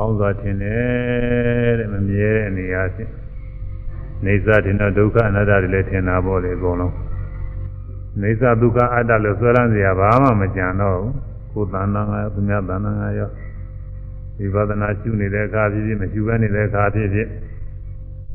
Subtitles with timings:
[0.00, 3.12] ကောင်းစွာထင်တယ်တဲ့မမြဲတဲ့အနေအချင်း
[4.24, 6.94] နေစာထင်တော့ဒုက္ခအနတ္တတွေလည်းထင်တာပေါ့လေအကုန်လုံး
[8.22, 11.14] နေစာဒုက္ခအတ္တလို့ဆွဲလန်းစရာဘာမှမကြံတော့ဘူး
[11.52, 13.30] ကိုယ်တဏ္ဍာငါသူများတဏ္ဍာငါရော
[14.38, 17.28] ဝိပဿနာရှုနေတဲ့အခါဖြစ်ဖြစ်မရှုဘဲနေတဲ့အခါဖြစ်ဖြစ်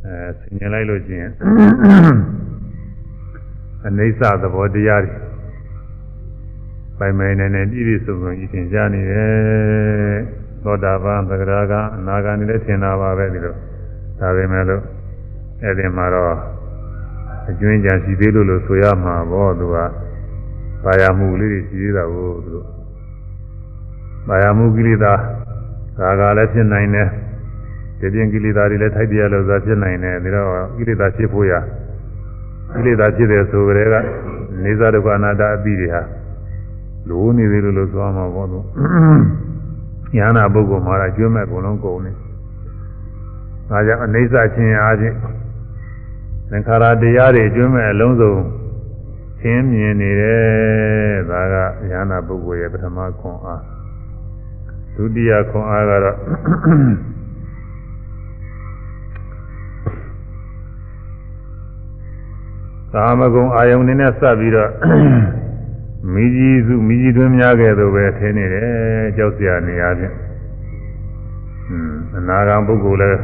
[0.05, 1.31] အဲဆင်ញင်လိုက်လို့ရှိရင်
[3.87, 5.15] အနေစာသဘောတရားတွေ
[6.97, 13.55] ပိုင်ပိုင်နေနေပြည့်ပြည့်စုံစုံကြီးသင်ကြားနေတယ် သောတာပန်သဂရာကအနာဂါနေလည်းထင်တာပါပဲဒီလို
[14.19, 14.83] ဒါပေမဲ့လို့
[15.63, 16.33] အဲ့ဒီမှာတော့
[17.49, 19.75] အကျွင်းကြံရှိသေးလို့လို့ဆိုရမှာပေါ့သူက
[20.83, 22.67] ဘာယာမှုလေးတွေရှိသေးတာကိုသူတို့
[24.27, 25.13] ဘာယာမှုကိလေသာ
[25.97, 27.07] ဒါကလည်းဖြစ်နိုင်တယ်
[27.99, 31.53] ဒီပြင်ကိလေသာတွေလည်းထိုက်တရားလို့သာဖြစ်နိုင်တယ်ဒါတော့ကိလေသာဖြစ်ဖို့ရ
[32.73, 33.95] ကိလေသာဖြစ်တယ်ဆိုကြတဲ့က
[34.63, 36.01] နေသာဒုက္ခအနာတ္တအပြီးတွေဟာ
[37.09, 38.59] လိုနေသေးလို့လို့ဆိုမှာပေါ့သူ
[40.17, 42.11] ဉာဏပုဂ္ဂိုလ်မှာကျွမ်းမဲ့အကုန်လုံးကုန်နေ
[43.69, 45.15] ဒါကြောင့်အနေစချင်းအားဖြင့်
[46.49, 48.33] သင်္ခါရတရားတွေကျွမ်းမဲ့အလုံးစုံ
[49.41, 51.55] သင်မြင်နေတယ်ဒါက
[51.89, 53.61] ဉာဏပုဂ္ဂိုလ်ရဲ့ပထမခွန်အား
[54.95, 56.17] ဒုတိယခွန်အားကတော့
[62.93, 64.69] ကာမဂုဏ်အာယုန်နဲ့စပ်ပြီးတော့
[66.13, 70.15] မိကြီးစုမိကြီးတွင်းများခဲ့သို့ပဲထင်းနေတယ်ကြောက်စရာနေရာချင်း
[71.69, 73.19] อืมအနာဂံပုဂ္ဂိုလ်လည်း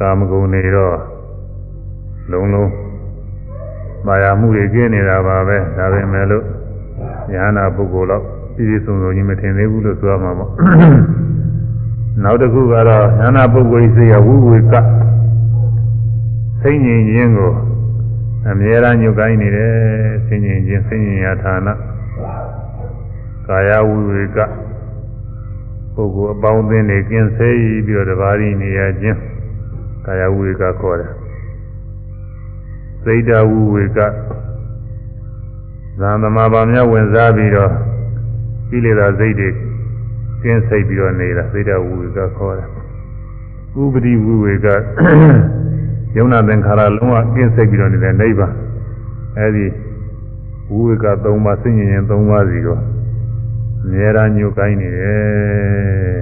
[0.00, 0.96] ကာမဂုဏ်နေတော့
[2.30, 2.70] လုံးလုံး
[4.06, 6.44] မာယာမှုတွေကင်းနေတာပါပဲဒါပေမဲ့လို့
[7.32, 8.22] ဉာဏပုဂ္ဂိုလ်တော့
[8.54, 10.50] ပြည်ပြည်စုံစုံကြီးမထင်သေးဘူးလို့ဆိုရမှာပေါ့
[12.22, 14.74] နောက်တစ်ခုကတော့ဉာဏပုဂ္ဂိုလ်စိတ်ရဝိဝေက
[16.62, 17.52] စိတ်ငြိမ်ခြင်းကို
[18.50, 19.72] အမြဲတမ်းညှို့ကိုင်းနေတယ်
[20.26, 21.68] ဆင်ញင်ခြင်းဆင်ញင်ရာဌာန
[23.46, 24.38] ကာယဝိဝေက
[25.94, 27.50] ပုဂ္ဂိုလ်အပေါင်းအသင်းတွေကင်းစေ
[27.86, 29.18] ပြီးတော့တပါးရီနေရခြင်း
[30.06, 31.12] ကာယဝိဝေကခေါ်တယ်
[33.02, 33.98] စိတ်တဝိဝေက
[36.00, 37.70] သံသမာပါများဝင်စားပြီးတော့
[38.70, 39.48] ကိလေသာစိတ်တွေ
[40.42, 42.68] ကင်းစိတ်ပြီးတော့နေတာစိတ်တဝိဝေကခေါ်တယ်
[43.82, 44.66] ဥပတိဝိဝေက
[46.16, 48.54] ယုံနာသင်္ခါရလုံးဝကင်းစိတ်ပြီးတော့နေတဲ့နိဗ္ဗာန်
[49.38, 49.66] အဲဒီ
[50.70, 52.80] ဝိဝေက၃ပါးစိဉ္ဉင်၃ပါးစီတော့
[53.84, 56.18] အများအားညှို့ကိုင်းနေတယ်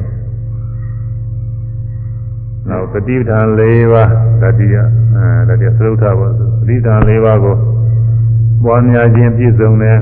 [2.68, 3.62] နောက်တတိပဌာန်၄
[3.92, 4.10] ပါး
[4.42, 4.76] တတိယ
[5.14, 7.56] အဲတတိယသရုပ်ထပါဆိုတတိပဌာန်၄ပါးကို
[8.64, 9.98] ပွားများခြင်းပြည့်စုံတယ်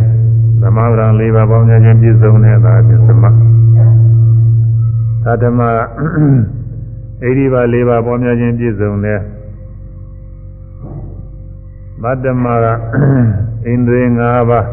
[0.62, 3.24] သမဗရံ၄ပါးပွားများခြင်းပြည့်စုံတယ်ဒါအပြင်သမ
[5.24, 5.60] သတ္တမ
[7.24, 9.20] အိဒီပါ၄ပါးပွားများခြင်းပြည့်စုံတယ်
[12.02, 14.20] မတ္တမကဣန္ဒြေ၅
[14.50, 14.66] ပါး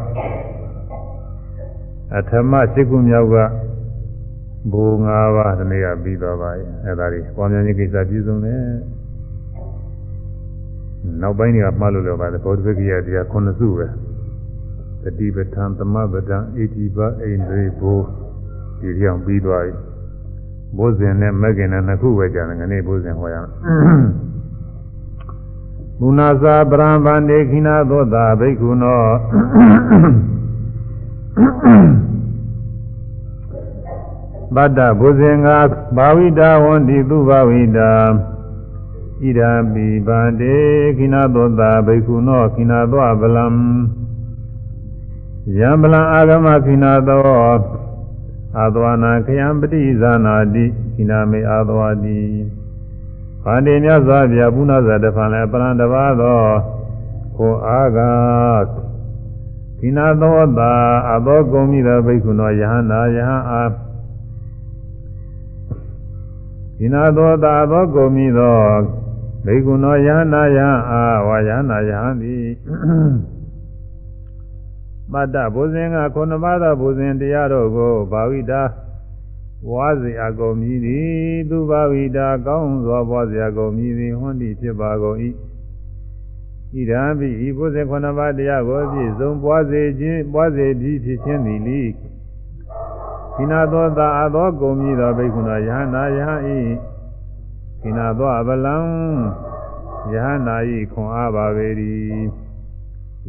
[2.18, 3.36] အထမစိတ်ကူမြောက်က
[4.72, 8.62] ဘူ၅ပါးဒီနေ့ကပြီးသွားပါရဲ့အဲဒါတွေပွားများခြင်းကိစ္စပြည့်စုံတယ်
[11.22, 13.88] နောက်ပိုင်းတွေကမှားလို့လည်းပါတယ်ဘောဓိပက္ခယတရား9စုပဲ
[15.04, 17.94] တတိပဋ္ဌာန်သမပဋ္ဌာန်ဣတိပဣန္ဒြေဘူ
[18.80, 19.74] ဒီကြောင်ပြီးသွားပြီ
[20.78, 23.50] ဘုဇင်နဲ့မဂ္ဂင်နဲ့နှစ်ခုပဲကြာတယ်ငနေ့ဘုဇင်ဟောရအောင်
[26.00, 29.04] မုနာသာပရံဗန္ဒေခိနာသောတာဘိက္ခုနော
[34.56, 35.48] ဗတ္တဘုဇင်္ဂ
[35.98, 37.92] ဘာဝိတာဝန္တိသူဘာဝိတာ
[39.22, 40.56] ဣဒာပိဗန္ဒေ
[40.98, 43.46] ခိနာသောတာဘိက္ခုနောခိနာသောဗလံ
[45.58, 47.22] ယံဗလံအာဂမခိနာသော
[48.58, 50.66] အာသဝနာခယံပတိဇာနာတိ
[50.96, 52.20] ခိနာမေအာသဝတိ
[53.50, 56.42] ဗန္တိမြတ်စွာဘုရားဘုနာဇာတဖန်လည်းပရံတပါသော
[57.38, 58.00] ကိုအာဂ
[59.80, 60.72] ခိနာသောတာ
[61.12, 63.64] အသောကုံမိသောဘိက္ခုနောယဟနာယဟအာ
[66.78, 68.58] ခိနာသောတာအသောကုံမိသော
[69.46, 72.36] ဘိက္ခုနောယဟနာယဟအာဝါယဟနာယဟံတိ
[75.12, 78.62] ပတ္တဘုဇင်ကခုနပါးသောဘုဇင်တရားတို့ကိုဘာဝိတာ
[79.68, 81.10] ဝါစီအကုန်မြည်သည်
[81.50, 85.18] သူဘာဝိတာကောင်းစွာပွားစရာကုန်မြည်သည်ဟွန်းတိဖြစ်ပါကုန်၏
[86.74, 91.82] ဣဒံပိဤဘုဇင်ခုနပါးတရားကိုပြည့်စုံပွားစေခြင်းပွားစေပြီးဖြစ်ခြင်းသည်လိ
[93.36, 96.60] ခိနာသောသာအသောကုန်မြည်သောဘိက္ခုနောယဟနာယဟဤ
[97.82, 98.78] ခိနာသောအဗလံ
[100.12, 101.68] ယဟနာဤခွန်အားပါပေ၏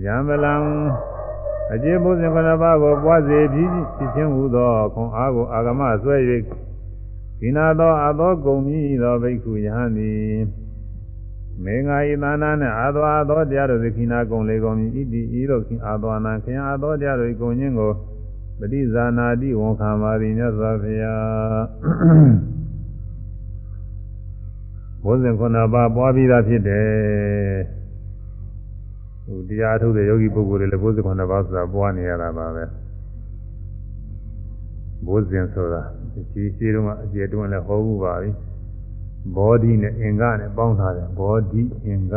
[0.05, 0.55] ယံဗလံ
[1.73, 6.17] အကျေဘုဇင်ခဏပါးကိုပွားစေပြီးဖြစ်ခြင်းဟူသောခွန်အားကိုအာဂမဆွဲ၍
[7.39, 10.41] ခိနာသောအသောဂုံမြည်သောဘိက္ခုယဟန်သည်
[11.65, 17.93] မေငါဤသာနာနှင့်အာသောအာသောတရားတို့သည်ခိနာကုံလေကုန်မြည်ဣတိဤတို့ခင်အာသောနာခင်အာသောတရားတို့ကုံခြင်းကို
[18.59, 21.61] ပฏิဇာနာတိဝန်ခံပါသည်မြတ်စွာဘုရား
[25.05, 27.80] ဘုဇင်ခုနှစ်ပါးပွားပြီးသားဖြစ်တယ်
[29.31, 32.65] ဟိုတရားထုတ်တဲ့ယောဂီပုဂ္ဂိုလ်တွေလည်းဘုဇင်ခုနှစ်ပါးဆိုတာပွားနေရတာပါပဲ
[35.07, 35.83] ဘုဇင်ဆိုတာ
[36.33, 38.31] ဒီရှိတုန်းကအကျေတွန်းလည်းဟောဘူးပါပြီ
[39.37, 42.15] ဘောဓိနဲ့အင်္ဂနဲ့ပေါင်းထားတယ်ဘောဓိအင်္ဂ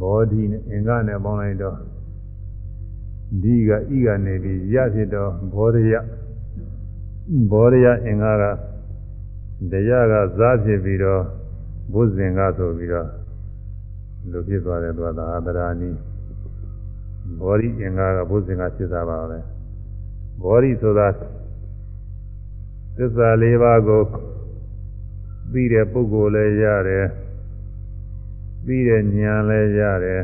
[0.00, 1.76] ဘောဓိနဲ့အင်္ဂနဲ့ပေါင်းလိုက်တော့
[3.42, 5.94] ဒီကဤကနေပြီးရဖြစ်တော့ဘောဓယ
[7.52, 8.44] ဘောဓယအင်္ဂက
[9.70, 11.22] တရားကစားဖြစ်ပြီးတော့
[11.92, 13.21] ဘုဇင်ကဆိုပြီးတော့
[14.30, 15.90] လူဖြစ်သွားတယ်သူကသာသရာနီ
[17.40, 19.38] ဘောဓိအင်္ဂကဘုဇင်ကဖြစ်တာပါပဲ
[20.42, 21.08] ဘောဓိဆိုတာ
[22.96, 24.02] သစ္စာလေးပါးကို
[25.52, 27.06] ပြီးတဲ့ပုဂ္ဂိုလ်လည်းရတယ်
[28.66, 30.22] ပြီးတဲ့ဉာဏ်လည်းရတယ်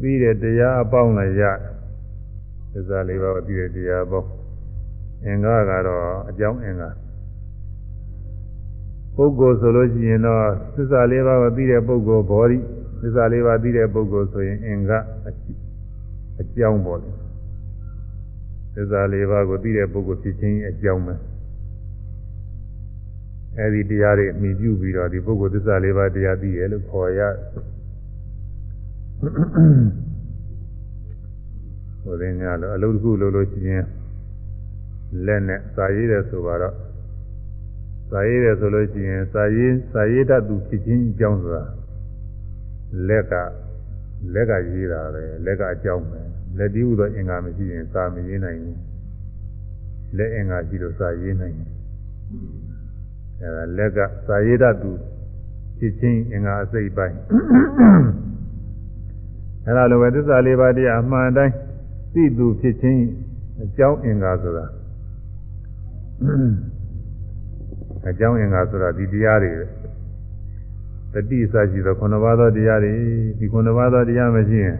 [0.00, 1.58] ပြီးတဲ့တရားအပေါင်းလည်းရတယ်
[2.72, 4.30] သစ္စာလေးပါးကိုပြီးတဲ့တရားအပေါင်း
[5.24, 6.90] အင်္ဂါကတော့အကြောင်းအင်္ဂါ
[9.20, 10.42] ပုဂ္ဂိုလ်ဆိုလို့ရှိရင်တော့
[10.74, 12.58] သစ္စာလေးပါးကိုပြီးတဲ့ပုဂ္ဂိုလ်ဘောဓိ
[13.00, 14.98] သစ္စာလေးပါးပြီးတဲ့ပုဂ္ဂိုလ်ဆိုရင်အင်္ဂါ
[16.40, 17.10] အကြောင်းပေါ့လေ
[18.74, 21.14] သစ္စာလေးပါးကိုပြီးတဲ့ပုဂ္ဂိုလ်ဖြစ်ခြင်းအကြောင်းပဲ
[23.58, 27.20] အဲဒီတရားတွေအမိပြုပြီးတော့ဒီပုဂ္ဂိုလ်သစ္စာလေးပါးတရားသိတယ်လို့ခေါ်ရ
[32.02, 33.84] ဟိုရင်ညာလို့အလုပ်တစ်ခုလုပ်လို့ရှိရင်
[35.26, 36.87] လက်နဲ့စာရေးတယ်ဆိုတော့
[38.10, 41.64] စာရေးတယ်ဆိုလို့ရှိရင်စာရေးစာရေးတတ်သူဖြစ်ခြင်းအကြောင်းဆိုတာ
[43.08, 43.34] လက်က
[44.34, 46.20] လက်ကရေးတာပဲလက်ကအကြောင်းပဲ
[46.58, 48.78] လက်ဒီဟုသောအင်္ဂါမရှိရင်စာမရေးနိုင်ဘူး
[50.16, 51.70] လက်အင်္ဂါရှိလို့စာရေးနိုင်တယ်
[53.40, 54.92] အဲဒါလက်ကစာရေးတတ်သူ
[55.78, 57.16] ဖြစ်ချင်းအင်္ဂါအစိတ်ပိုင်း
[59.66, 61.54] အဲဒါလိုပဲသစ္စာလေးပါးတရားအမှန်တိုင်း
[62.14, 63.02] သိသူဖြစ်ချင်း
[63.64, 64.66] အကြောင်းအင်္ဂါဆိုတာ
[68.08, 69.52] အကြောင်းအင်္ဂါဆိုတာဒီတရားတွေ
[71.12, 72.92] တတိစရှိသောခုနှစ်ပါးသောတရားတွေ
[73.38, 74.76] ဒီခုနှစ်ပါးသောတရားမရှိရင်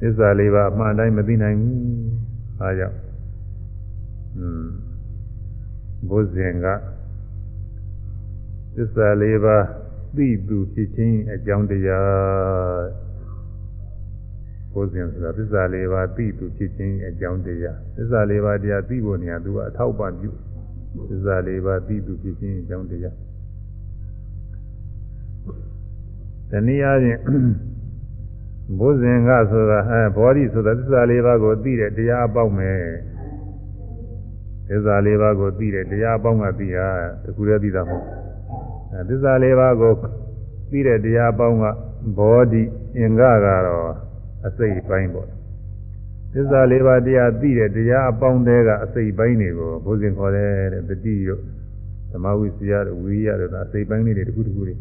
[0.00, 1.80] သစ္စာလေးပါးအမှန်တိုင်းမသိနိုင်ဘူး
[2.60, 2.96] အားကြောင့်
[4.38, 4.66] อืม
[6.08, 6.66] ဘုဇင်က
[8.76, 9.64] သစ္စာလေးပါး
[10.16, 12.82] သိသူဖြစ်ခြင်းအကြောင်းတရား
[14.72, 20.30] ဘုဇင်ဆိုတာသစ္စာလေးပါးသိသူဖြစ်ခြင်းအကြောင်းတရားသစ္စာလေးပါးတရားသိဖို့နေရာသူကအထောက်ပံ့ပြု
[21.10, 23.16] သစ္စာလေးပါးသိသူဖြစ်ခြင်းအကြောင်းတရား
[26.50, 27.20] တနည်းအားဖြင့်
[28.78, 32.78] ဘုဇင်ကဆိုတာအဲဘောဓိဆိုတာသစ္စာလေးပါးကိုသိတဲ့တရားအပေါက်မယ်
[34.68, 36.86] သစ္စာလေးပါးကိုသိတဲ့တရားအပေါင်းကသိတာ
[37.24, 38.06] တခုတည်းသိတာမဟုတ်
[38.92, 39.92] အဲသစ္စာလေးပါးကို
[40.70, 41.64] သိတဲ့တရားအပေါင်းက
[42.18, 42.62] ဘောဓိ
[42.98, 43.92] အင်္ဂကတော့
[44.46, 45.28] အစိတ်ပိုင်းပေါ့
[46.34, 51.38] သစ္စာလေးပါးတရားသိတဲ့တရားအပေါင်းတွေကအစိတ်ပိုင်းတွေကိုဘုဇင်ခေါ်တယ်တဲ့တတိရော
[52.10, 54.74] သမဝိစီယတို့ဝိရိယတို့အစိတ်ပိုင်းလေးတွေတခုတခုတွေ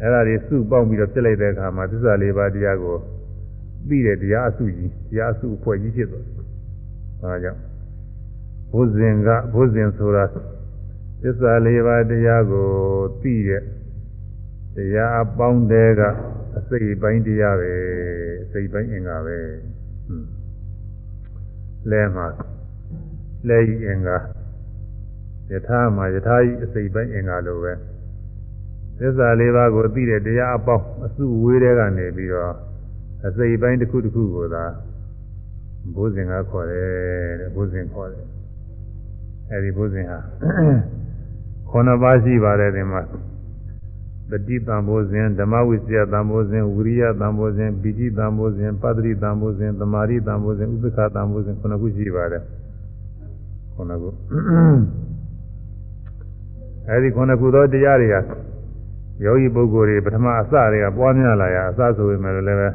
[0.00, 2.96] အဲ့ဒါတွေစုပေါင်းပြီးတော့ပြစ်လိုက်တဲ့အခါမှာသစ္စာလေးပါးတရားကို
[3.88, 6.34] သိတဲ့တရားအစုကြီးတရားအစုအဖွဲ့ကြီးဖြစ်သွားတယ်။
[7.22, 7.60] ဒါကြောင့်
[8.72, 10.24] ဘုဇင်ကဘုဇင်ဆိုတာ
[11.22, 12.68] သစ္စာလေးပါးတရားကို
[13.22, 13.62] သိတဲ့
[14.76, 16.00] တရားအပေါင်းတဲက
[16.58, 17.72] အစိတ်ပိုင်းတရားပဲ
[18.44, 19.77] အစိတ်ပိုင်းအင်္ဂါပဲဟွန်း
[21.90, 22.26] လဲမှာ
[23.48, 24.16] လဲဤအင်္ဂါ
[25.52, 27.72] ယထာမှာယထာဤအစိတ်ပိုင်းအင်္ဂါလိုပဲ
[28.98, 32.54] သစ္စာလေးပါးကိုသိတဲ့တရားအပေါင်းအစုဝေးတဲ့ကနေပြီးတော့
[33.26, 34.64] အစိတ်ပိုင်းတစ်ခုတစ်ခုကိုသာ
[35.96, 36.86] ဘုဇင်ကခေါ်တယ်
[37.40, 38.26] တဲ့ဘုဇင်ခေါ်တယ်
[39.50, 40.18] အဲဒီဘုဇင်ဟာ
[41.70, 43.00] ခုနှစ်ပါးရှိပါတယ်ဒီမှာ
[44.30, 52.42] တတိတံဘောဇင်ဓမ္မဝိစီယတံဘောဇင်ဝိရိယတံဘောဇင်ပိဋိတံဘောဇင်ပတ္တိတံဘောဇင်သမာဓိတံဘောဇင်ဥပ္ပခတံဘောဇင်ခုနှစ်ခုရှိပါတယ်
[53.74, 54.10] ခုနှစ်ခု
[56.88, 58.20] အဲဒီခုနှစ်ခုသောတရားတွေဟာ
[59.24, 62.68] ယောဂီပုဂ္ဂိုလ်တွေပထမအစတွေကပွားများလာရအစဆိုပေမဲ့လည်းပဲ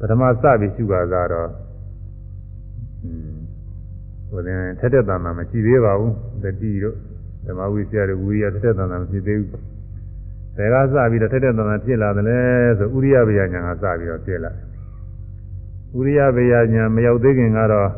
[0.00, 1.48] ပထမစပြီးရှုတာကတော့
[4.28, 6.96] ဟိုတင်ထက်တဲ့တန်တာမရှိသေးပါဘူးတတိတို့
[7.46, 9.75] ဓမ္မဝိဆရာတို့ဝိရိယထက်တဲ့တန်တာမရှိသေးဘူး
[10.56, 12.38] ဘယ်ကစပြီးတော့ထက်တဲ့တန်တာဖြစ်လာတယ်လဲ
[12.78, 14.50] ဆိုဥရိယဘေယညာကစပြီးတော့ဖြစ်လာ
[15.98, 17.88] ဥရိယဘေယညာမရောက်သေးခင်ကတော့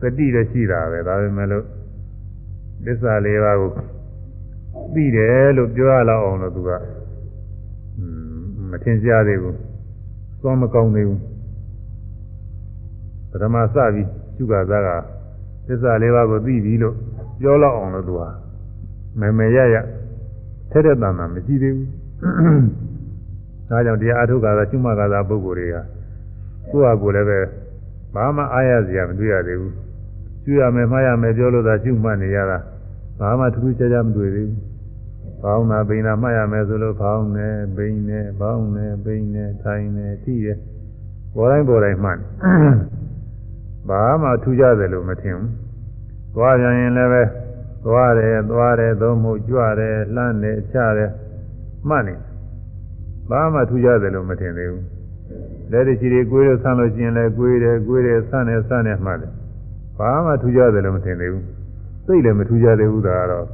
[0.00, 1.64] တတိလည်းရှိတာပဲဒါပေမဲ့လို့
[2.84, 3.70] သစ္စာလေးပါးကို
[4.94, 6.70] သိတယ်လို့ပြောရလောက်အောင်လို့သူက
[8.70, 9.56] မထင်ရှားသေးဘူး
[10.40, 11.20] သွားမကောင်းသေးဘူး
[13.30, 14.88] ပထမစပြီးရှုခါသားက
[15.66, 16.94] သစ္စာလေးပါးကိုသိပြီလို့
[17.40, 18.28] ပြောလောက်အောင်လို့သူဟာ
[19.20, 19.76] မမေရရ
[20.72, 21.88] ထဲတဲ့တန်တာမရှိသေးဘူး
[23.68, 25.76] ဒါကြောင့်တရားအထုတ်ခါသာရှုမှတ်ခါသာပုဂ္ဂိုလ်တွေက
[26.70, 27.38] ကိုယ့်ဟာကိုယ်လည်းပဲ
[28.14, 29.74] ဘာမှအားရစရာမတွေ့ရသေးဘူး
[30.44, 32.58] ရှုရမယ်မှားရမယ်ပြောလို့သာရှုမှတ်နေရတာ
[33.20, 34.72] ဘာမှထူးထူးခြားခြားမတွေ့သေးဘူး
[35.42, 40.48] ဘောင်းနာပိန်နာမှတ်ရမယ်ဆိုလို့ဘောင်းနဲ့ပိန်နဲ့ဘောင်းနဲ့ပိန်နဲ့ထိုင်နဲ့ထိရ
[41.34, 42.18] ပေါ်တိုင်းပေါ်တိုင်းမှတ်
[43.88, 45.50] ဘာမှထူးခြားတယ်လို့မထင်ဘူး
[46.34, 47.22] သွားပြန်ရင်လည်းပဲ
[47.84, 51.10] သွားတယ်သွားတယ်သုံးမှုကြွတယ်လှမ်းတယ်ချတယ်
[51.88, 52.14] မှတ်နေ
[53.30, 54.84] ဘာမှထူးခြားတယ်လို့မထင်သေးဘူး
[55.70, 59.32] လက်ရချီတွေကိုယ်ရဆန်းလို့ရှိရင်လည်းကိုယ်တယ်ကိုယ်တယ်ဆန်းတယ်ဆန်းတယ်မှတ်တယ်
[59.98, 61.44] ဘာမှထူးခြားတယ်လို့မထင်သေးဘူး
[62.06, 63.46] စိတ်လည်းမထူးခြားသေးဘူးဒါကတော့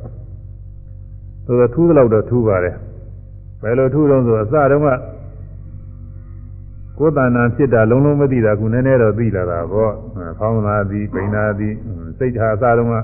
[1.45, 2.77] ဆိုတော့ထူးတော့တော့ထူးပါတယ်
[3.63, 4.91] ဘယ်လိုထူးတော့ဆိုအစတုန်းက
[6.99, 9.93] ကိုယ်တဏ္ဍာဖြစ်တာလုံးလုံးမသိတာခုနည်းနည်းတော့သိလာတာပေါ့
[10.39, 11.75] ဖောင်းလာသည်ပိန်လာသည်
[12.19, 12.97] စိတ်ထားအစတုန်းက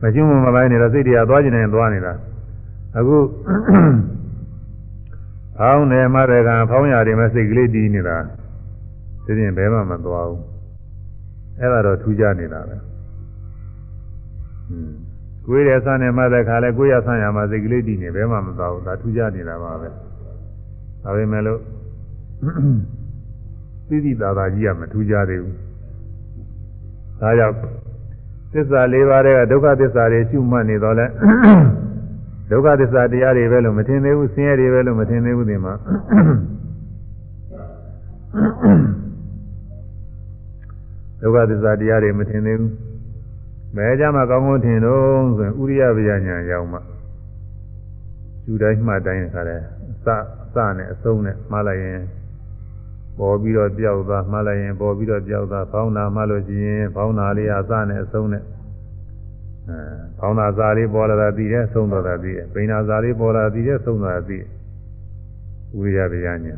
[0.00, 2.12] မကျွမ်းမပိုင်းနေတော့စိတ်တရားသွားကျင်နေသွားနေတာ
[2.98, 3.16] အခု
[5.58, 8.16] ဖောင်းနေမှတဲ့ကဖောင်းရတယ်မဲ့စိတ်ကလေးတီးနေတာ
[9.24, 10.42] သိရင်ဘယ်မှမသွားဘူး
[11.60, 12.76] အဲ့ဒါတော့ထူးခြားနေတာပဲ
[14.70, 14.90] อืม
[15.46, 19.88] ကိုယ်ရဆန်းနေမှတဲ့ခါလဲကိုယ်ရဆန်းရမှာစိတ်ကလေးတည်နေဘဲမှမသွားဘူးဒါထူးခြားနေတာပါပဲ
[21.02, 21.60] ဒါပေမဲ့လို့
[23.88, 25.56] သိသိသာသာကြီးကမထူးခြားသေးဘူး
[27.20, 27.56] ဒါကြောင့်
[28.54, 31.06] သစ္စာ၄ပါးတဲ့ကဒုက္ခသစ္စာတွေရှုမှတ်နေတော့လဲ
[32.50, 35.74] ဒုက္ခသစ္စာတရားတွေပဲလို့မထင်သေးဘူးဆင်းရဲတွေပဲလို့မထင်သေးဘူးဒီမှာ
[41.20, 42.72] ဒုက္ခသစ္စာတရားတွေမထင်သေးဘူး
[43.76, 45.02] မဲကြမှာကောင်းကောင်းထင်တော့
[45.38, 46.78] ဆိုရင်ဥရိယဗျာညာရောက်မှ
[48.46, 49.62] ယူတိုင်းမှတ်တိုင်းခါတယ်
[50.04, 50.06] စ
[50.54, 52.00] စနဲ့အဆုံးနဲ့မှားလိုက်ရင်
[53.18, 58.42] ပေါ်ပြီးတော့ပြောက်သွားမှားလိုက်ရင်ပေါ်ပြီးတော့ပြောက်သွားဖောင်းတာမှလို့ရှိရင်ဖောင်းတာလေးအစနဲ့အဆုံးနဲ့
[59.68, 59.78] အဲ
[60.18, 64.48] ဖောင်းတာစာလေးပေါ်လာတာသိတယ်ဆုံးတော့တာသိတယ်ပိန်တာစာလေးပေါ်လာသိတယ်ဆုံးတော့တာသိတယ်
[65.80, 66.54] ဥရိယဗျာညာ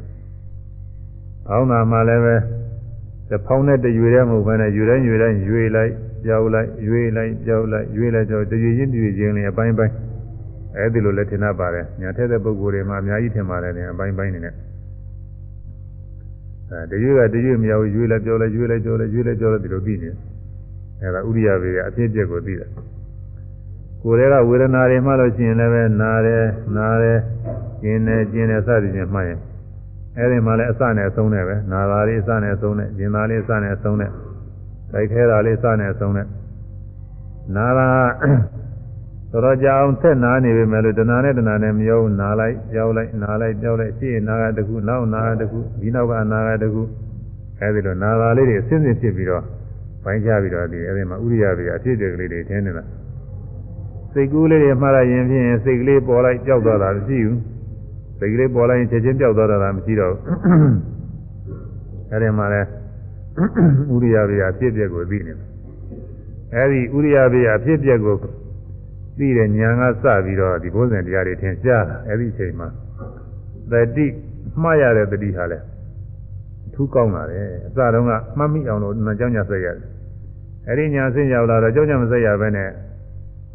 [1.47, 2.37] ဖောင်းတာမှလည်းပဲ
[3.31, 5.93] တဖောင်းတဲ့တရွေတဲ့မဟုတ်ဘဲနဲ့ရွေတိုင်းရွေတိုင်းရွေလိုက်
[6.25, 9.95] ပြောက်လိုက်ရွေးလိုက်ပြောက်လိုက်ရွေးလိုက်ကြောတည်ချင်းတည်ချင်းလေးအပိုင်းပိုင်း
[10.77, 14.55] အဲဒီလိုလည်းထင်တတ်ပါတယ်ညာထက်တဲ့ပုဂ္ဂိုလ်တွေမှာအများကြီးထင်ပါတယ်နေအပိုင်းပိုင်းနေနဲ့
[16.71, 20.11] အဲတရွေးကတရွေးမရဘူးရွေးလိုက်ပြောက်လိုက်ရွေးလိုက်ကြောလိုက်ရွေးလိုက်ကြောလိုက်ဒီလိုသိနေ
[21.01, 22.71] အဲဒါဥရိယဘေကအဖြစ်အပျက်ကိုသိတယ်
[24.03, 26.45] ကိုယ်တွေကဝေဒနာတွေမှလို့ရှိရင်လည်းပဲနာတယ်
[26.77, 27.19] နာတယ်
[27.83, 29.41] ကျင်တယ်ကျင်တယ်စသည်ဖြင့်မှတ်ရင်
[30.19, 34.11] အဲဒီမှာလည်းအစနဲ့အဆုံးနဲ့ပဲနာတာလေးအစနဲ့အဆုံးနဲ့ကျင်တာလေးအစနဲ့အဆုံးနဲ့
[34.93, 36.27] တိုက်ခဲတာလေးစနဲ့အဆုံးနဲ့
[37.57, 37.89] နာတာ
[39.33, 46.83] တော်တော်ကြာအောင်ဆက်နာနေပြီမဲ့လို့တဏှာနဲ့တဏှာနဲ့မရောနာလိုက်ကြောက်လိုက်နာလိုက်ကြောက်လိုက်ရှေ့နာကတခုနောက်နာကတခုဒီနောက်ကနာကတခု
[47.61, 49.45] အဲဒီလိုနာတာလေးတွေအစဉ်စဉ်ဖြစ်ပြီးတော့
[50.05, 52.85] ပိုင်းခြားပြီးတော့ဒီအဲဒီမှာဥရိယတွေအဖြစ်တွေကလေးတွေထင်းနေတာ
[54.13, 57.39] စိတ်ကူးလေးတွေမှားလိုက်ရင်ဖြင့်စိတ်ကလေးပေါ်လိုက်ကြောက်သွားတာမရှိဘူး
[58.19, 60.23] စိတ်ကလေးပေါ်လိုက်ရင်ချက်ချင်းကြောက်သွားတာမရှိတော့ဘူး
[62.13, 62.69] အဲဒီမှာလည်း
[63.95, 65.47] ဥရိယဘေယဖြစ်ပျက်ကိုသိနေတယ်
[66.55, 68.17] အဲဒီဥရိယဘေယဖြစ်ပျက်ကို
[69.19, 72.69] သိတဲ့ဉာဏ်ကစပြီးတော့ဒီဘုဇင်တရားတွေထင်ရှားလာအဲ့ဒီအချိန်မှာ
[73.71, 74.07] တတိ
[74.63, 75.59] မှားရတဲ့တတိဟာလဲ
[76.67, 79.89] အထူးကောင်းလာတယ်အစတုန်းကမှတ်မိအောင်လို့ဉာဏ်ကြောင့်ညာဆက်ရတယ်
[80.69, 82.71] အဲ့ဒီညာဆင်းရောက်လာတော့ကြောင့်ညာမဆက်ရဘဲနဲ့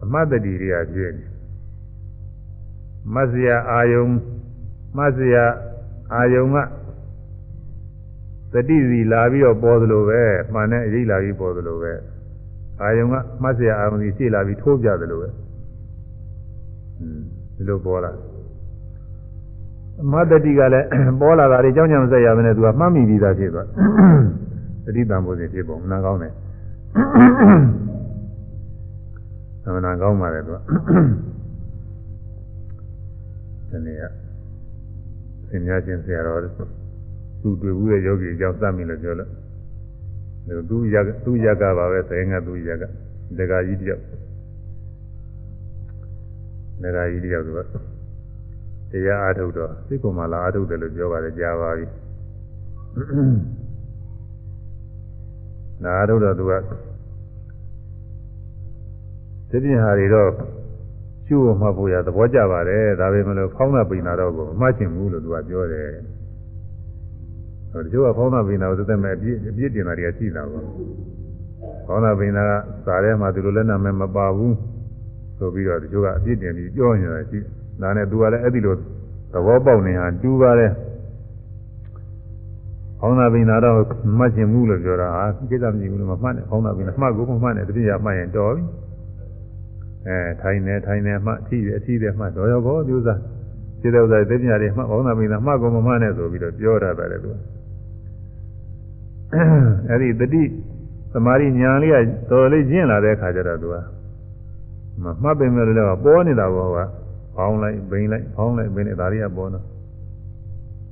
[0.04, 1.26] အမှတ်တတိတွေကပြည့်နေ
[3.16, 4.06] မစရာအာယုံ
[4.98, 5.46] မစရာ
[6.16, 6.58] အာယုံက
[8.54, 10.22] တတိစီလာပြီးတော့ပေါ်သလိုပဲ
[10.54, 11.94] မှန်တဲ့အရေးလာပြီးပေါ်သလိုပဲ
[12.82, 15.30] အာယုံကမစရာအာယုံကြီးရှေ့လာပြီးထိုးပြသလိုပဲ
[17.56, 18.12] ဒီလိုပေါ်လာ
[20.12, 20.88] မတ္တတိကလည်း
[21.20, 23.68] ပေါ်လာတာတွေကြောင်းကြမဆက်ရမနဲ့သူကမှတ်မိပြီးသားဖြစ်သွား
[24.86, 26.34] သတိတံပိုးစဉ်ဖြစ်ပုံနာကောင်းတယ်
[29.64, 30.58] သမဏကောင်းပါလေသူက
[33.70, 34.04] ဒီနေ့က
[35.50, 36.40] သင်များချင်းဆရာတော်
[37.42, 39.30] သူတွေ့ဘူးတဲ့ယောဂီအကြောင်းစမ်းမိလို့ပြောလို့
[40.70, 42.84] သူရသူရကပါပဲဆိုင်ငါသူရက
[43.38, 44.04] ဒကာကြီးတယောက်
[46.84, 47.68] ဒကာကြီးတယောက်ဆိုတော့
[48.92, 51.86] တရားအားထုတ်တော့စိတ်ကမှလာအားထုတ်တယ်လို့ပြောပါတယ်ကြားပါပြီ
[55.84, 56.54] နာအားထုတ်တော့သူက
[59.50, 60.30] ဒီပြင်ဟာတွေတော့
[61.28, 65.90] ကျိုးမှတ်ဖို့ရသဘောကျပါတယ်ဒါပေမဲ့လို့ဖောင်းတာပိန်တာတော့ကိုမမှတ်ချင်ဘူးလို့သူကပြောတယ်
[67.72, 70.66] တချို့ကဖောင်းတာပိန်တာကိုသက်သက်မဲ့အပြည့်အပြည့်တင်တာတွေကရှိတာပေါ့
[71.86, 72.44] ဖောင်းတာပိန်တာ
[72.86, 74.54] ကစာထဲမှာဒီလိုလက်နက်မဲ့မပါဘူး
[75.42, 77.40] ဆိုပြီးတော့တချို့ကအပြည့်တင်ပြီးပြောနေတာရှိ
[77.82, 78.76] ဒါနဲ့သူကလည်းအဲ့ဒီလို
[79.34, 80.72] သဘောပေါက်နေတာတူပါတယ်
[83.00, 83.78] ဖောင်းတာပိန်တာတော့
[84.18, 88.64] မှတ်ချင်ဘူးလို့ပြောတာဟာကိစ္စမရှိဘူးလို့မမှတ်နဲ့ဖောင်းတာပိန်တာမှတ်ကိုမမှတ်နဲ့တတိယမှတ်ရင်တော်ပြီ
[90.08, 93.16] အဲထိုင်နေထိုင်နေမှအထီးတယ်အထီးတယ်မှတော်ရောဘောဒီဥစ္စာ
[93.82, 97.32] ခြေတဲ့ဥစ္စာသိပညာတွေမှဘောင်းသာပိသာမှကိုမမှနဲ့ဆိုပြီးတော့ပြောတာပဲသူ
[99.90, 100.44] အဲ့ဒီတတိ
[101.14, 101.96] သမာဓိဉာဏ်လေးက
[102.30, 103.76] တော်လေးကျင့်လာတဲ့အခါကျတော့သူက
[105.03, 106.79] မမှတ်ပင်မဲ့လည်းပေါ်နေတာဘောက
[107.35, 109.65] ဖောင်းလိုက်ဘိန်လိုက်ဖောင်းလိုက်ဘိန်လိုက်ဒါတွေကပေါ်တော့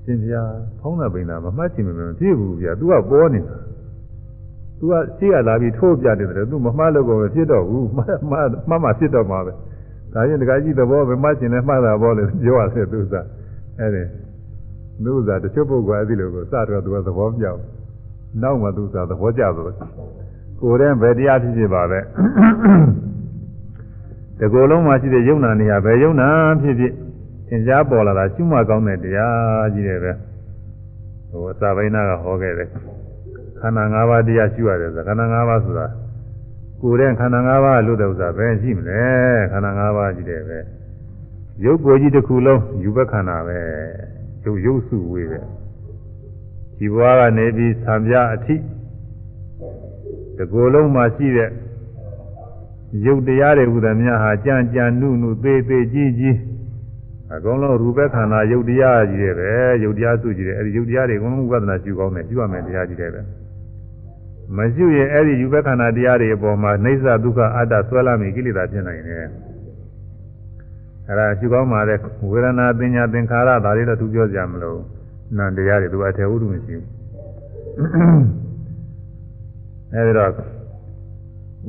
[0.04, 0.42] ရှင်ပြာ
[0.80, 3.56] ဖောင်းတာဘိန်တာမမှတ်ချင်မလို့ပြည့်ဘူးဗျာ तू ကပေါ်နေတာ
[4.78, 9.52] तू ကရှိရလာပြီးထိုးပြတယ်တယ် तू မမှတ်လို့ကောဖြစ်တော့ဘူးမှတ်မှတ်မှတ်မှဖြစ်တော့မှာပဲ
[10.12, 13.26] ဒါရင်တခါကြီးသဘောပဲမှတ်ချင်လဲမှတ်တာဘောလေပြောရစေသူစား
[13.78, 14.02] အဲ့ဒီ
[15.04, 17.60] သူစားတချို့ပုဂ္ဂိုလ်အဲ့ဒီလိုကိုစတော့ तू ကသဘောပြောက်
[18.42, 19.72] နောက်မှသူစားသဘောကျတော့
[20.60, 22.00] ကိုယ်တည်းဘယ်တရားဖြစ်ဖြစ်ပါပဲ
[24.39, 26.29] တကူလုံးမှာရှိတဲ့ယုံနာနေရာဘယ်ယုံနာ
[26.61, 26.93] ဖြစ်ဖြစ်
[27.47, 30.11] သင်ကြားပေါ်လာတာကျွမကောင်းတဲ့တရားကြီးတယ်ပဲ
[31.29, 32.69] ဟိုအစာပိုင်းနာကဟောခဲ့တယ်
[33.59, 35.85] ခန္ဓာ၅ပါးတရားရှိရတယ်ဆိုခန္ဓာ၅ပါးဆိုတာ
[36.81, 39.03] ကိုယ်တဲ့ခန္ဓာ၅ပါးလို့တဲ့ဥစ္စာပဲရှိမလဲ
[39.51, 40.59] ခန္ဓာ၅ပါးကြီးတယ်ပဲ
[41.65, 43.59] ရုပ်ကိုယ်ကြီးတစ်ခုလုံးယူဘက်ခန္ဓာပဲ
[44.45, 45.39] ရုပ်ရုပ်စုဝေးပဲ
[46.77, 48.55] ဒီဘဝကနေပြီးသံပြအထိ
[50.37, 51.49] တကူလုံးမှာရှိတဲ့
[53.05, 56.35] ရုပ်တရားတွေဟူသည်များဟာကြံကြံနုနုသေးသေးကြီးကြီး
[57.33, 59.51] အကုန်လုံးရူပခန္ဓာရုပ်တရားကြီးတွေပဲ
[59.83, 63.21] ရုပ်တရားစုကြီးတယ်အဲဒီရုပ်တရားတွေအကုန်လုံးဝိပဿနာရှုကောင်းတယ်ရှုရမယ်တရားကြီးတွေပဲ
[64.57, 69.17] မရှုရင်အဲ့ဒီယူပခန္ဓာတရားတွေအပေါ်မှာနေသဒုက္ခအတ္တဆွဲလာမိကိလေသာဖြစ်နိုင်တယ်
[71.07, 71.97] အဲ့ဒါရှုကောင်းပါတဲ့
[72.31, 74.79] ဝေဒနာပညာသင်္ခါရဒါတွေတော့သူပြောကြမလို့
[75.37, 76.85] နံတရားတွေသူအထေဝုဒ္ဓမရှိဘူး
[79.93, 80.58] အဲဒီတော့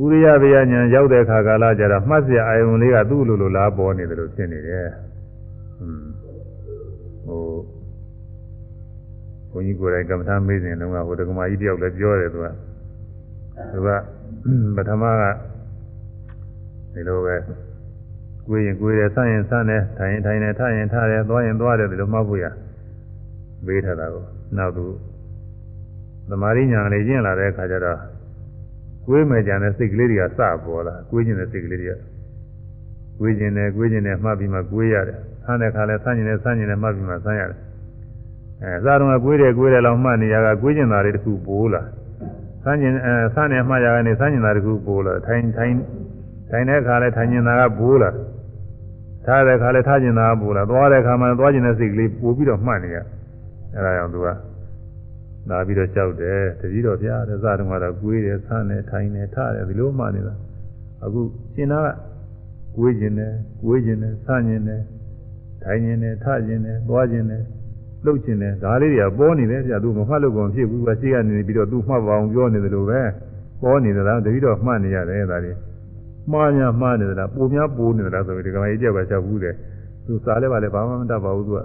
[0.03, 4.89] ဥရိယဘေယညာရောက်တဲ့အခါကာလကျတော့မှတ်စရာအာယုံလေးကသူ့လိုလိုလားပေါ်နေတယ်လို့ဖြစ်နေတယ်
[5.77, 6.05] ဟွန်း
[7.27, 7.45] ဟို
[9.51, 12.47] ဘုန်းကြီးကိုယ်တိုင်ကမ္မထာမေးစဉ်တုန်းကဟိုဒကမာကြီးတယောက်လည်းပြောတယ်သူက
[13.73, 13.89] သူက
[14.77, 15.23] ပထမက
[16.95, 17.37] ဒီလိုပဲ
[18.47, 22.45] ကိုယ်ရင်ကိုယ်ရဆန့်ရင်ဆန့်တယ်ထိုင်ရင်ထိုင်တယ်ထရင်ထတယ်သွားရင်သွားတယ်ဒီလိုမှတ်ဖို့ရ
[23.67, 24.25] မေးထားတာကို
[24.57, 24.85] နောက်သူ
[26.31, 27.99] သမာဓိညာလေးကျင့်လာတဲ့အခါကျတော့
[29.11, 31.97] ကိုယ်မဲ့ကြတဲ့စိတ်ကလေးတွေကစပေါ်လာကိုယ်ကျင်တဲ့စိတ်ကလေးတွေက
[33.21, 37.59] ကိုယ်ကျင်တယ်ကိုယ်ကျင်တယ်မှတ်ပြီးမှကိုယ်ရတယ်ဆန်းတဲ့ခါလဲဆန်းကျင်တယ်ဆန်းကျင်တယ်မှတ်ပြီးမှဆန်းရတယ်
[38.63, 41.83] အဲစားတော့ကိုယ်တယ်ကိုယ်တယ်လောက်မှတ်နေရကကိုယ်ကျင်တာတွေတခုပိုးလာ
[42.65, 45.75] ဆန်းကျင်အဲဆန်းနေမှတ်ရကနေဆန်းကျင်တာတခုပိုးလာထိုင်ထိုင်
[46.51, 48.11] ထိုင်တဲ့ခါလဲထိုင်ကျင်တာကပိုးလာ
[49.27, 52.99] ထားတဲ့ခါလဲထားကျင်တာကပိုးလာသွားတဲ့ခါမှသွားကျင်တဲ့စိတ်ကလေးပိုးပြီးတော့မှတ်နေရ
[53.75, 54.29] အဲဒါကြောင့်သူက
[55.49, 60.35] လာပြီးတော့ကြောက်တယ်တတိတော်ဗျာတဲ့စတုန်းကတော့ကိုွေးတယ်ဆန်းတယ်ထိုင်တယ်ထတယ်ဒီလိုမှနေတာ
[61.05, 61.21] အခု
[61.55, 61.89] ရှင်သားက
[62.77, 64.83] ကိုွေးခြင်းတယ်ကိုွေးခြင်းတယ်ဆန်းခြင်းတယ်
[65.65, 67.43] ထိုင်ခြင်းတယ်ထခြင်းတယ်သွားခြင်းတယ်
[68.05, 73.01] လှုပ်ခြင်းတယ်ဒါလေးတွေကပေါ်နေတယ်ဗျာသူမမှတ်လို့ကုန်ဖြစ်ဘူးကရှိကနေပြီးတော့သူမှတ်ပါအောင်ပြောနေတယ်လို့ပဲ
[73.63, 75.57] ပေါ်နေတယ်လားတတိတော်မှတ်နေရတယ်ဒါလေး
[76.33, 79.55] မှားများမှားနေတယ်လားပုံများပိုးနေတယ်လားဆိုပြီးဒီကမကြီးကြောက်ကချက်ဘူးတယ်
[80.07, 81.59] သူစားလဲပါလဲဘာမှမတတ်ပါဘူးသူက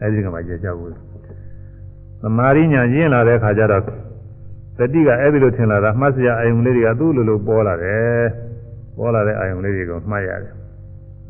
[0.00, 0.94] အဲဒီကမကြီးကြောက်ဘူးသ
[2.36, 3.82] မာဓိညာရင်းလာတဲ့ခါကျတော့
[4.78, 8.24] တတိကအဲ့ဒီလိုထင်လာတာမှတ်စရာအာယုံလေးတွေကသူ့လိုလိုပေါ်လာတယ်
[8.96, 10.54] ပေါ်လာတဲ့အာယုံလေးတွေကိုမှတ်ရတယ်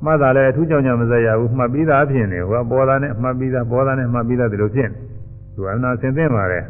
[0.05, 4.99] မှတ်တာလည်းအထူးကြောင့်ညမစရဘူးမှတ်ပြီးသားဖြစ်နေဟိုပေါ်တာနဲ့မှတ်ပြီးသားပေါ်တာနဲ့မှတ်ပြီးသားဒီလိုဖြစ်နေ
[5.55, 6.65] သူအနာဆင်သင့်ပါတယ်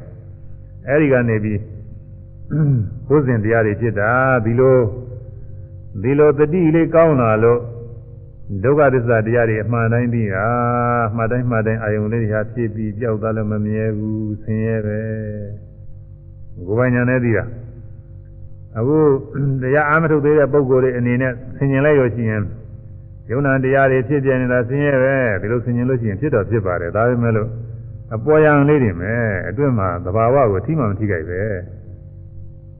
[0.88, 1.60] အဲ့ဒီကနေပြီး
[3.08, 4.10] ဘုဇင်တရားတွေဖြစ်တာ
[4.44, 4.76] ဒီလို
[6.02, 7.60] ဒီလိုတတိလေးကောင်းလာလို့
[8.64, 10.46] ဒုက္ခသစ္စာတရားတွေအမှန်တိုင်းသိတာ
[11.16, 14.98] မှတ်တိုင်းမှတ်တိုင်းအာယုံလေးတွေဟာဖြစ်ပြီးပျောက်သွားလို့မမြဲဘူးဆင်းရဲပဲ
[16.66, 17.44] ကိုယ်ပိုင်ညာနဲ့သိတာ
[18.78, 18.96] အခု
[19.62, 22.42] တရားအားမထုတ်သေးတဲ့ပုဂ္ဂိုလ်တွေအနေနဲ့ဆင်ញင်လိုက်ရရှိရင်
[23.30, 27.48] ယုံနာတရားတွေဖြစ်ပြနေတာဆင်းရဲပဲဒီလိုဆင်ញင်လို့ရှိရင်ဖြစ်တော့ဖြစ်ပါတယ်ဒါပေမဲ့လို့
[28.14, 31.42] အပေါ်ယံလေးတွေမဲ့အတွင်းမှာသဘာဝကိုထိမှမထိကြိုက်ပဲ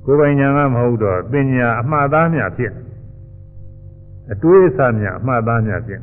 [0.04, 2.72] ကိုယ်ပိုင်ညာကမဟုတ်တော့ပညာအမှားသားများဖြစ်
[4.32, 6.00] အတွေးအဆများအမှားသားများဖြစ်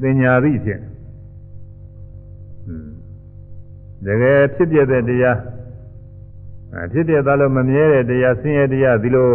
[0.00, 0.80] ပညာသိဖြစ်
[4.06, 5.38] တကယ်ဖြစ်ပြတဲ့တရား
[6.84, 9.30] အဖြစ်ပြသားလို့မမြဲတဲ့တရားဆင်းရဲတရားဒီလို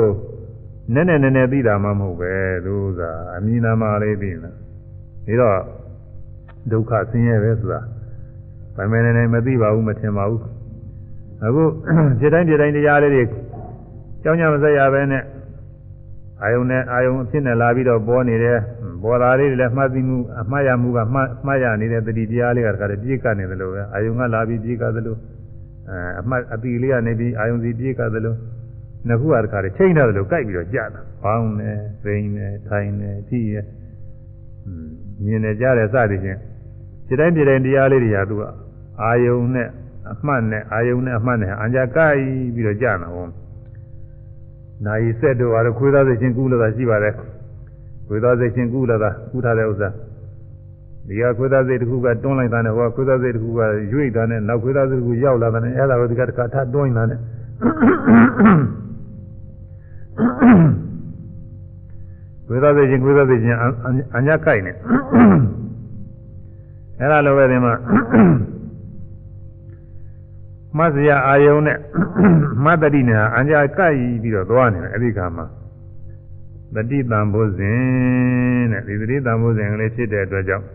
[0.94, 2.34] နည်းနည်းနည်းနည်းသိတာမှမဟုတ်ပဲ
[2.66, 4.32] သူသာအမြင်နာမှလေးသိ
[5.26, 5.60] နေတာဒါတော့
[6.72, 7.82] ဒုက္ခဆင်းရဲပဲဆိုတာ
[8.76, 10.42] ဗိုင်မဲနေနေမသိပါဘူးမထင်ပါဘူး
[11.44, 11.64] အခု
[12.20, 13.24] ဖြစ်တိုင်းဖြစ်တိုင်းတရားလေးတွေ
[14.24, 15.24] ကြောင်းကြမစက်ရပဲနဲ့
[16.44, 18.60] အာယုံနဲ့အာယုံအဖြစ်နဲ့လာပြီးတော့ပေါ်နေတယ်
[19.04, 25.16] ပေါ်လာလေးတွေလည်းမှတ်သိမှုအမှားရမှုကမှတ်မှတ်ရနေတဲ့တတိတရားလေးကတခါတည်းပြေးကပ်နေတယ်လို့ပဲအာယုံကလာပြီးပြေးကပ်သလို
[25.90, 28.36] အဲအမှတ်အတိလေးကနေပြီးအာယုံစီပြေးကပ်သလို
[29.08, 31.72] နှစ်ခုကတခါတည်းချိန်ထားတယ်လို့ကြိုက်ပြီးတော့ကြာတာဘောင်းနေ
[32.04, 33.56] ပိန်နေထိုင်နေထိရ
[35.24, 36.40] မြင်နေကြတယ်စသည်ဖြင့်
[37.08, 38.44] ဒီတိုင်းဒီတိုင်းတရားလေးတွေဟာသူက
[39.02, 39.68] အာယုံနဲ့
[40.12, 42.18] အမှတ်နဲ့အာယုံနဲ့အမှတ်နဲ့အံကြကြိုက်
[42.56, 43.28] ပြီးတော့ကြာတာဟော
[44.86, 47.14] နာယီဆက်တို့အားခွေးသားစိတ်ချင်းကူးလာတာရှိပါတယ်
[48.08, 49.90] ခွေးသားစိတ်ချင်းကူးလာတာကူးထားတဲ့ဥစ္စာ
[51.08, 53.62] ဒီကခွေးသားစိတ်တစ်ခုကတွန်းလိုက်တာနဲ့ဟောခွေးသားစိတ်တစ်ခုက
[53.94, 57.20] ရွေ့တာနဲ့နောက်ခွေးသားစိတ်တစ်ခုရောက်လာတာနဲ့အဲ့ဒါကိုဒီကတစ်ခါထတွန်းနေတာနဲ့
[62.50, 63.58] ဝိသသိချင်းဝိသသိချင်း
[64.18, 64.72] အညာကြိုက်နေ
[67.00, 67.74] အဲ့ဒါလိုပဲဒီမှာ
[70.78, 71.78] မတ်စရာအာယုံနဲ့
[72.64, 75.46] မတ်တတိနဲ့အညာကြိုက်ပြီးတော့သွားနေတယ်အဲ့ဒီခါမှာ
[76.76, 80.66] တတိတံဘုဇင်တဲ့ဒီတတိတံဘုဇင်ကလေးဖြစ်တဲ့အတွက်ကြောင့်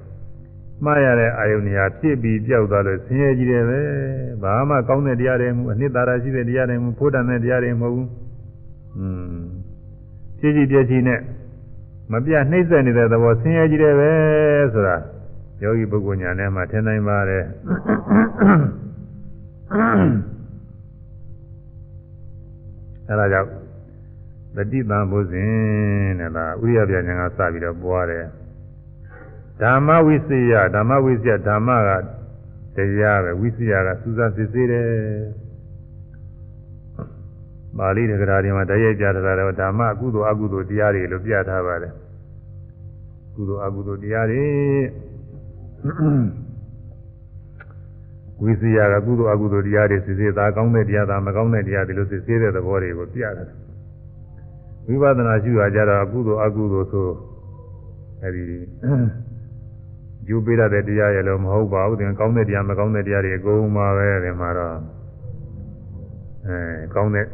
[0.84, 3.80] မှားရတဲ့အာယုန်ညာဖြစ်ပြီးပြောက်သွားလို့ဆင်းရဲကြီးတယ်ပဲ
[4.42, 8.08] ဘာမှကောင်းတဲ့တရားတွေမဟုတ်အနှစ်သာရရှိတဲ့တရားတွေမဟုတ်ဖို့တန်တဲ့တရားတွေမဟုတ်ဘူး
[8.98, 9.44] อืม
[10.40, 11.20] ဖြစ်ကြည့်ပြည့်ကြည့်နဲ့
[12.12, 14.10] မပြနှိမ့်ဆက်နေတဲ့သဘောဆင်းရဲကြီးတယ်ပဲ
[14.72, 14.96] ဆိုတာ
[15.62, 17.44] ယောဂီပုဂ္ဂိုလ်ညာထဲမှာထင်နိုင်ပါတယ်
[19.72, 23.50] အဲဒါကြောင့်
[24.56, 28.24] တတိတံဘုဇင်တဲ့ဒါဥရိယပြညာကစပြီးတော့ပွားတယ်
[29.60, 31.90] ဓမ္မဝိစီယဓမ္မဝိစီယဓမ္မက
[32.76, 34.88] တရားပဲဝိစီယကစူးစမ်းစစ်ဆေးတယ်
[37.78, 41.92] ပါဠိတက္ကရာတွေမှာတရရဲ့ပြထားတာဓမ္မကုသိုလ်အကုသိုလ်တရားတွေလို့ပြထားပါတယ်
[43.34, 44.44] ကုသိုလ်အကုသိုလ်တရားတွေ
[48.42, 53.48] ဝိစီယကကုသိုလ်အကုသိုလ်တရားတွေစစ်ဆေးတာကောင်းတဲ့တရားသာမကောင်းတဲ့တရားတွေလို့စစ်ဆေးတဲ့သဘောတွေကိုပြတယ်
[54.86, 57.08] ဝိပဿနာရှုရကြတော့အကုသိုလ်အကုသိုလ်ဆို
[58.22, 58.58] အဲဒီ
[60.28, 64.76] ယူပေးရတဲ့တရားရလို့မဟုတ်ပါဘူးဒီကောင်းတဲ့တရားမကောင်းတဲ့တရားတွေအကုန်ပါပဲဒီမှာတော့
[66.46, 66.58] အဲ
[66.94, 67.26] ကောင်းတဲ့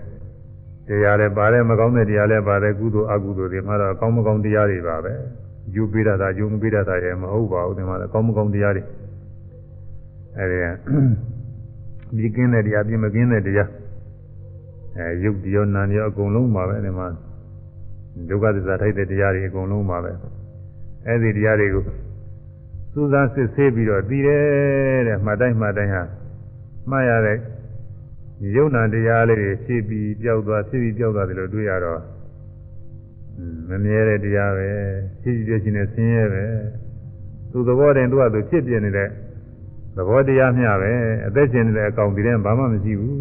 [0.88, 5.12] တရားလည်းပါတယ်မကောင်းတဲ့တရားလည်းပါတယ်ကုသိုလ်အကုသိုလ်တွေမှာတော့ကောင်းမကောင်းတရားတွေပါပဲ
[5.75, 8.83] ယူပေးရတာယူမပေးရတာရမဟုတ်ပါဘူးဒီမှာတော့ကောင်းမကောင်းတရားတွေ
[10.38, 10.59] အဲဒီ
[12.16, 13.71] ဒီကင်းတဲ့တရားပြင်မကင်းတဲ့တရား
[14.99, 17.09] အဲယုတ်တရားနာတရားအကုန်လုံးပါပဲဒီမှာ
[18.29, 20.12] ဒုက္ခသစ္စာထိုက်တဲ့တရားတွေအကုန်လုံးပါပဲ
[21.07, 21.85] အဲ့ဒီတရားတွေကို
[22.92, 24.42] စူးစမ်းစစ်ဆေးပြီးတော့သိတယ်
[25.09, 26.03] တဲ့မှတ်တိုင်းမှတ်တိုင်းဟာ
[26.90, 27.38] မှားရတဲ့
[28.57, 32.01] ယုံနာတရားလေးတွေဖြစ်ပြီးပျောက်သွားဖြစ်ပြီးပျောက်သွားတယ်လို့တွေ့ရတော့
[33.68, 34.71] မမြဲတဲ့တရားပဲ
[35.23, 36.45] ဖြစ်ပြီးပြည့်ချင်းနဲ့ဆင်းရဲပဲ
[37.51, 39.09] သူသဘောတည်းသူကသူဖြစ်ပြနေတဲ့
[39.96, 40.92] သဘောတရားမျှပဲ
[41.26, 43.16] အသက်ရှင်နေတဲ့အကောင်ဒီထဲဘာမှမရှိဘူး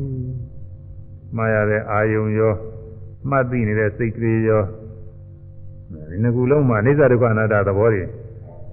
[1.36, 2.53] မှားရတဲ့အာယုံရော
[3.29, 4.63] မှတ်သိနေတဲ့စိတ်ကလေးရော
[6.10, 8.03] ဒီနှစ်ခုလုံးမှာအိဋ္ဌဒုက္ခအနတ္တသဘောတွေ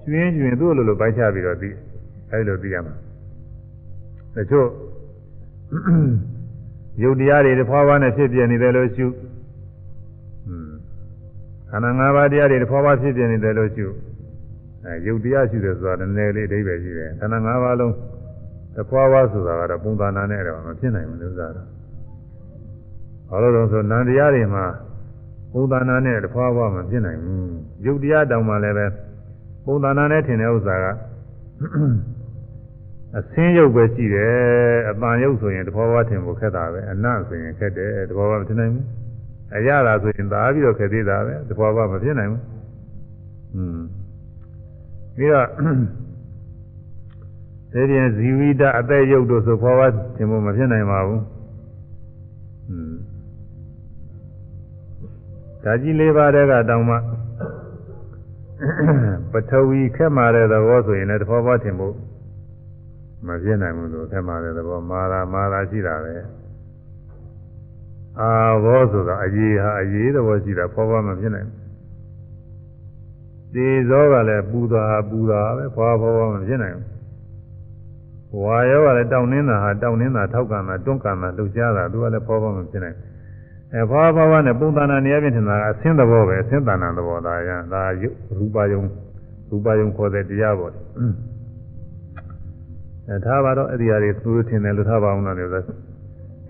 [0.05, 1.69] ကျွင်းကျွင်းသူ့လိုလိုပိုင်းခြားပြီးတော့သိ
[2.31, 2.95] အဲဒီလိုသိရမှာ
[4.35, 4.67] တချို့
[7.03, 9.07] ယုတ်တရားတွေတစ်ဖွာဖွာနဲ့ဖြစ်ပြနေတယ်လို့ရှု
[11.69, 13.87] ခန္ဓာ၅ပါးတရားတွေတစ်ဖွာဖွာဖြစ်ပြနေတယ်လို့ရှု
[14.85, 17.93] အဲယုတ်တရားရှုတယ်ဆိုတာနည်းနည်းလေးအဓိပ္ပာယ်ရှိတယ်ခန္ဓာ၅ပါးလုံး
[18.75, 21.63] တစ်ဖွာဖွာဆိုတာကတော့ပုံသဏ္ဍာန်နဲ့တော့မဖြစ်နိုင်ဘူးလို့ဆိုတာ
[23.29, 24.65] ဘာလို့လဲဆိုနန္တရားတွေမှာ
[25.51, 27.51] ပုံသဏ္ဍာန်နဲ့တဖွာဖွာမဖြစ်နိုင်ဘူး
[27.85, 28.85] ယုတ်တရားတောင်မှလည်းပဲ
[29.65, 30.85] ပုံသဏ္ဍာန်နဲ့ထင်တဲ့ဥစ္စာက
[33.17, 34.37] အဆင်းရုပ်ပဲရှိတယ်
[34.89, 38.85] အပန်ရုပ်ဆိုရင်တဖွာဖွာထင်ဖို့ခက်တာပဲအနတ်ဆိုရင်ခက်တယ်တဖွာဖွာမထင်နိုင်ဘူး
[39.55, 42.43] အရသာဆိုရင်သာပြီးတော့ခက်သေးတာပဲတဖွာဖွာမဖြစ်နိုင်ဘူး
[43.55, 43.79] อืม
[45.19, 45.47] ပြီးတော့
[47.71, 51.23] ဒီပြင်ဇီဝိတအသက်ရုပ်တို့ဆိုဖွာဖွာထင်ဖို့မဖြစ်နိုင်ပါဘူး
[52.69, 52.93] อืม
[55.63, 56.95] ဓာကြီးလေးပါးတဲ့ကတောင်မှ
[59.31, 61.95] ပထဝီခက်မာတဲ့သဘောဆိုရင်လည်းတဘောဘောထင်ဖို့
[63.27, 66.15] မပြည့်နိုင်ဘူးလို့ခက်မာတဲ့သဘောမာလာမာလာရှိတာပဲ
[68.19, 68.31] အာ
[68.63, 71.58] ဘောဆိုတာအရေးဟာအရေးသဘောရှိတာဘောဘောမပြည့်နိုင်ဘူး
[73.53, 83.09] ဒီဇောကလည်းပူတာပူတာပဲဘောဘောဘောမပြည့်နိုင်ဘူးဝါရောကလည်းတောင်းနှင်းတာဟာတောင်းနှင်းတာထောက်ကံတာတွန်းကံတာလှုပ်ရှားတာသူကလည်းဘောဘောမပြည့်နိုင်ဘူး
[83.73, 88.81] အဲဘာဘာဝနဲ့ပုံသဏ္ဍာန်နေရာပြင်ထင်တာအဆင်းသဘောပဲအဆင်းတဏ္ဍာန်သဘောဒါရဒါယုရူပယုံ
[89.49, 90.73] ရူပယုံခေါ်တဲ့တရားပေါ့
[93.07, 95.63] အဲထားပါတော့အဲ့ဒီဟာတွေသူတို့ထင်တယ်လို့ထားပါအောင်လားလို့ဆို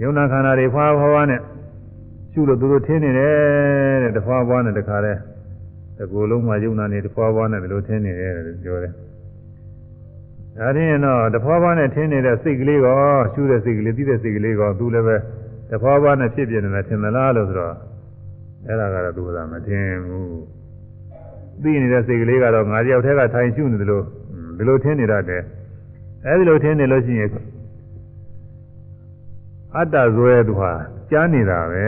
[0.01, 1.41] ယုံနာခန္ဓာတွေဖွာဖွာဖွာနဲ့
[2.31, 5.19] ရှုလို့သူတို့ထင်နေတယ်တဲ့တဖွာဖွာနဲ့တခါတည်း
[5.99, 8.93] တကူလုံးမှာယုံနာနေတဖွာဖွာနဲ့ဒီလိုထင်နေတယ်လို့ပြောတယ်
[10.57, 12.97] ဒါရင်တော့တဖွာဖွာနဲ့ထင်နေတဲ့စိတ်ကလေးကော
[13.33, 15.15] ရှုတဲ့စိတ်ကလေးသိတဲ့စိတ်ကလေးကောသူလည်းပဲ
[15.69, 17.75] တဖွာဖွာနဲ့ဖြစ်ပြနေတယ်ထင်သလားလို့ဆိုတော့
[18.67, 20.41] အဲ့ဒါကတော့သူကမထင်ဘူး
[21.63, 24.03] သိနေတဲ့စိတ်ကလေးကတော့ငါတယောက်တည်းကထိုင်ရှုနေတယ်လို့
[24.57, 25.43] ဒီလိုထင်နေတတ်တယ်
[26.25, 27.29] အဲ့ဒီလိုထင်နေလို့ရှိရင်
[29.75, 30.73] အတ္တဇွဲသူဟာ
[31.11, 31.87] ကြားနေတာပဲ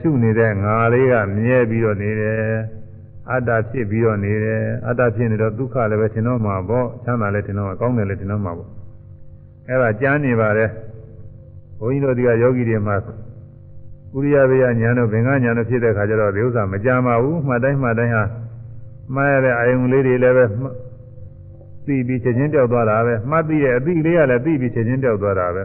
[0.00, 2.42] ရှုနေတဲ့ငါလေးကမြဲပြီးတော့နေတယ်
[3.32, 8.68] အတ္တဖြစ်ပြီးတော့နေတယ်အတ္တဖြစ်နေတော့ဒုက္ခလည်းပဲထင်တော့မှာပေါ့ချမ်းသာလည်းထင်တော့မှာကောင်းတယ်လည်းထင်တော့မှာပေါ့
[9.68, 10.70] အဲ့ဒါကြားနေပါတယ်
[11.78, 12.96] ဘုန်းကြီးတို့ဒီကယောဂီတွေမှာ
[14.16, 18.24] ဥရိယဘေယညာတို့ဘင်္ဂညာတို့ဖြစ်တဲ့ခါကျတော့ဒီဥစ္စာမကြမ်းပါဘူးမှတ်တိုင်းမှတ်တိုင်းဟာ
[19.14, 20.44] မှားရတဲ့အာယုံလေးတွေလည်းပဲ
[21.86, 25.62] သိပြီးချက်ချင်းပြောက်သွားတာပဲမှတ်သိတဲ့အသိလေးကလည်းသိပြီးချက်ချင်းပြောက်သွားတာပဲ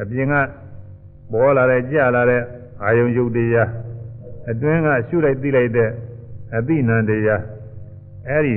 [0.00, 0.34] အပြင်က
[1.32, 2.42] ပေါ်လာတဲ့ကြာလာတဲ့
[2.84, 3.70] အာယုံယုတ်တရား
[4.50, 5.90] အတွင်းကရှုလိုက်သိလိုက်တဲ့
[6.56, 7.42] အသိဉာဏ်တရား
[8.28, 8.56] အဲ့ဒီ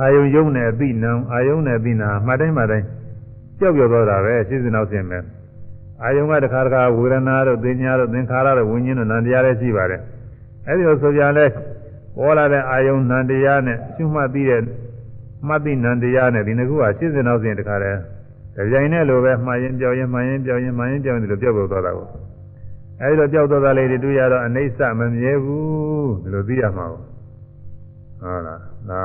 [0.00, 2.86] အာယုံယုံနဲ့အသိဉာဏ်အာယုံနဲ့အသိဉာဏ်မှတ်တိုင်းမှတ်တိုင်း
[3.58, 5.18] ကြောက်ပြောတော့တာပဲစိစနောက်စင်ပဲ
[6.02, 10.00] အာယုံကတခါတခါဝေဒနာတို့သင်ညာတို့သင်္ခါရတို့ဝิญဉ်တို့နံတရားလည်းရှိပါတယ်
[10.66, 11.46] အဲ့ဒီလိုဆိုကြလဲ
[12.18, 14.62] ပေါ်လာတဲ့အာယုံနံတရားနဲ့ရှုမှတ်ပြီးတဲ့
[15.48, 18.00] မှတ်သိနံတရားနဲ့ဒီနှစ်ခုကစိစနောက်စင်တခါတည်း
[18.72, 22.06] ကြိုင်နဲ့လိုပဲမှားရင်ပြောင်းရင်မှားရင်ပြောင်းရင်မှားရင်ပြောင်းရင်ဒီလိုပြောက်ပြောသွားတာကို
[23.02, 29.04] အဲဒီလိုကြောက်တော့တာလေးတွေတွေ့ရတော့အနိစ္စမမြဲဘူးဒီလိုသိရမှာဟုတ်လားဒါ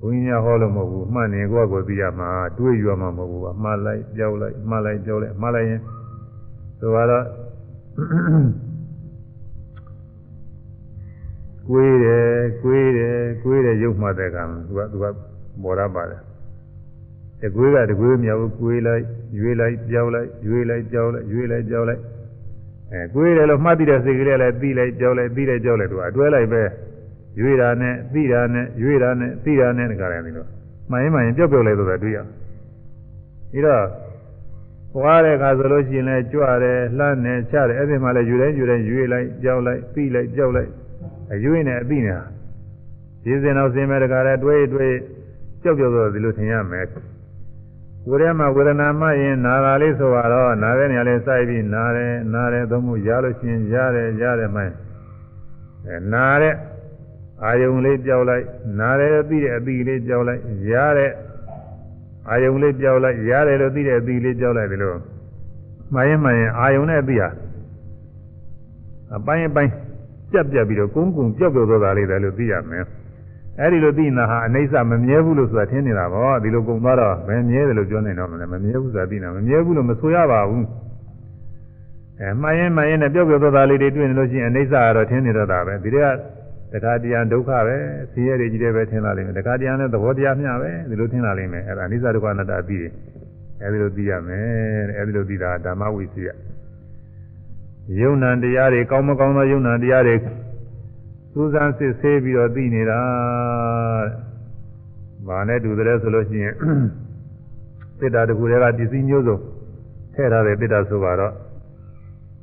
[0.00, 5.80] ဘုန်းကြီးများဟောလို့မဟုတ်ဘူးမှတ်နေကိုယ့်ကိုသိရမှာတွေးယူရမှာမဟုတ်ဘူးအမှားလိုက်ကြောက်လိုက်မှားလိုက်ကြောက်လိုက်မှားလိုက်ရင်
[6.80, 7.24] ဆိုတော့
[11.68, 12.28] ကိုွေးတယ်
[12.62, 15.04] ကိုွေးတယ်ကိုွေးတယ်ရုပ်မှတ်တဲ့ကံသူကသူက
[15.62, 16.20] ပေါ်ရပါတယ်
[17.40, 19.02] တကွေးကတကွေးမြောက်ကိုွေးလိုက်
[19.38, 22.00] ရွေးလိုက်ကြောက်လိုက်ရွေးလိုက်ကြောက်လိုက်ရွေးလိုက်ကြောက်လိုက်
[22.92, 26.62] အဲကိုယ်တယ်လို့မှတ်သိတဲ့စိတ်ကလေးလည်းပြီးလိုက်ကြောက်လိုက်ပြီးလိုက်ကြောက်လိုက်သူကအတွဲလိုက်ပဲ
[27.40, 30.46] ရွေးတာနဲ့ပြီးတာနဲ့ရွေးတာနဲ့ပြီးတာနဲ့တခါလည်းဒီလို
[30.90, 32.18] မှန်ရင်မှန်ရင်ပြုတ်ပြုတ်လိုက်တော့တွေ့ရ
[33.52, 33.84] ပြီးတော့
[34.94, 40.70] ဟွာတဲ့အခါဆိုလို့ရှိရင်လည်းကြွတယ်လှမ်းတယ်ချတယ်အဲ့ဒီမှာလည်းယူတိုင်းယူတိုင်းရွေးလိုက်ကြောက်လိုက်ပြီးလိုက်ကြောက်လိုက်
[41.32, 42.22] အရွေးနဲ့အပြီးနေတာ
[43.24, 44.96] ဒီစင်တော့စင်မဲ့တခါလည်းတွေးတွေး
[45.62, 46.86] ကြောက်ကြောက်တော့ဒီလိုထင်ရမယ်
[48.06, 54.62] ကိုယ်ထဲမှာဝေဒနာမှရင်နာတာလေးဆိုတော့နာတဲ့နေရာလေးစိုက်ပြီးနာတယ်နာတယ်သုံးမှုရလို့ရှိရင်ရတယ်ရတယ်မှ
[55.86, 56.54] အဲနာတဲ့
[57.44, 58.44] အာယုံလေးကြောက်လိုက်
[58.80, 61.12] နာတယ်ပြီးတဲ့အပြီးလေးကြောက်လိုက်ရတဲ့
[62.30, 64.94] အာယုံလေးကြောက်လိုက်ရတယ်လို့ပြီးတဲ့အပြီးလေးကြောက်လိုက်ဒီလို
[65.94, 67.28] မှရင်မှရင်အာယုံနဲ့အပြီးဟာ
[69.16, 69.72] အပိုင်းအပိုင်း
[70.32, 72.84] ပြက်ပြက်ပြီးတော့ကုန်းကုန်းပြောက်ပြောက်သွားတာလေးတယ်လို့သိရမယ်
[73.60, 80.66] အဲ့ဒီလိုသိနေတာဟာအနိစ္စမမြဲဘူးလို့ဆိုတာထင်နေတာပေါ့ဒီလိုကုံသွားတော့မမြဲတယ်လို့ပြောနေတော့မလဲမမြဲဘူးဆိုတာသိနေတာမမြဲဘူးလို့မဆိုရပါဘူး
[82.20, 86.08] အဲမှန်ရင်မှန်ရင်နဲ့ပြောက်ပြောက်သွားတာလေးတွေတွေ့နေလို့ရှိရင်အနိစ္စကတော့ထင်နေတော့တာပဲဒီတွေက
[86.72, 87.76] တခါတရားဒုက္ခပဲ
[88.12, 92.92] ဆင်းရဲတွေကြီးတယ်ပဲထင်လာလိမ့်မယ်တခါတရားနဲ့သဘောတရားမျှပဲဒီလိုထင်လာလိမ့်မယ်အဲ့ဒါအနိစ္စဒုက္ခအနတ္တအပြီးတယ်
[93.62, 96.28] အဲ့ဒီလိုသိရမယ်တဲ့အဲ့ဒီလိုသိတာဓမ္မဝိစီယ
[98.00, 100.16] ယုံ nant တရားတွေကောင်းမကောင်းသောယုံ nant တရားတွေ
[101.31, 103.01] စူးစမ်းစစ်ဆေးပြီးတော့သိနေတာ။
[105.27, 106.53] ဘာနဲ့တူတယ်ဆိုလို့ရှိရင်
[107.99, 109.37] သစ္စာတကူတွေကပစ္စည်းမျိုးစုံ
[110.13, 111.33] ထည့်ထားတဲ့သစ္စာဆိုပါတော့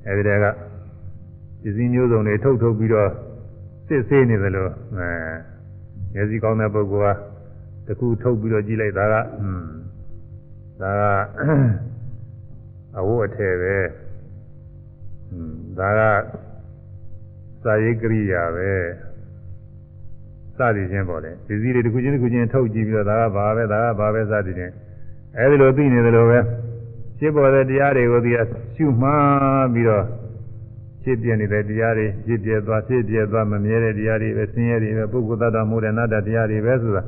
[0.08, 0.46] အဲဒီတည်းက
[1.62, 3.10] ပစ္စည်းမျိုးစုံတွေထုတ်ထုတ်ပြီးတော့
[3.86, 5.10] စစ်ဆေးနေတယ်လို့အဲ
[6.14, 7.16] မျက်စိကောင်းတဲ့ပုဂ္ဂိုလ်
[7.86, 9.66] ကတကူထုတ်ပြီးတော့ကြည့်လိုက်တာကอืม
[10.80, 11.02] ဒါက
[12.98, 13.76] အဝတ်အထည်ပဲ
[15.30, 16.00] อืมဒါက
[17.63, 18.71] စာရေးကရိယာပဲ
[20.57, 24.73] စသည်ချင်းပေါ့လေဒီစည်းတွေတစ်ခုချင်းတစ်ခုချင်းထုတ်ကြည့်ပြီးတော့ဒါကဘာပဲဒါကဘာပဲစသည်ချင်း
[25.37, 26.39] အဲဒီလိုသိနေတယ်လို့ပဲ
[27.19, 28.31] ဖြစ်ပေါ်တဲ့တရားတွေကိုဒီ
[28.75, 30.05] ရှုမှန်းပြီးတော့
[31.03, 37.03] ဖြစ်ပြနေတဲ့တရားတွေဖြစ်ပြသွားဖြစ်ပြသွားမမြဲတဲ့တရားတွေပဲဆင်းရဲတွေပဲပုဂ္ဂိုလ်သတ္တမိုးတဲ့နတ္တတရားတွေပဲဆိုတာ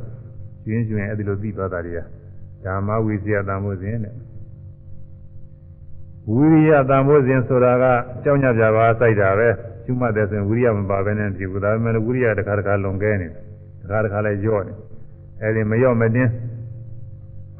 [0.63, 1.99] ရှင်းရှင်းအဲဒီလိုသိသွားတာတွေက
[2.65, 4.13] ဓမ္မဝိဇ္ဇာတန်ဖို့စဉ်တဲ့
[6.29, 7.85] ဝိရိယတန်ဖို့စဉ်ဆိုတာက
[8.23, 9.49] ကြောင်းညပြပါစိုက်တာပဲ
[9.83, 13.41] ရှုမှတ်တယ်ဆိုရင်ဝိရိယမပါဘဲနဲ့ဖြစ်ဘူးဒါပေမဲ့ဝိရိယတစ်ခါတစ်ခါလွန်ကဲနေတယ်
[13.81, 14.73] တစ်ခါတစ်ခါလည်းညော့နေ
[15.41, 16.31] အဲဒီမညော့မတင်း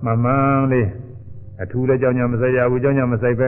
[0.06, 0.88] မမှန်လေး
[1.62, 3.48] အထူးလည်းကြောင်းညမဆိုင်ရဘူးကြောင်းညမဆိုင်ပဲ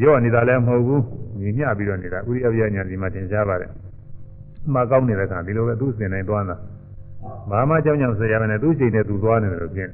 [0.00, 1.02] ညော့နေတာလည်းမဟုတ်ဘူး
[1.40, 3.70] ညီမျှပြီးတော့နေတာဝိရိယပြညာဒီမှာသင်ရှားပါတယ်
[4.74, 6.56] မှာကောင်းနေတဲ့ခါဒီလိုပဲသူ့စင်တိုင်းသွားတာ
[7.50, 9.90] ဘာမှကြောင်းညမဆိုင်ရဘဲနဲ့သူ့ချိန်နဲ့သူသွားနေတယ်လို့ပြင်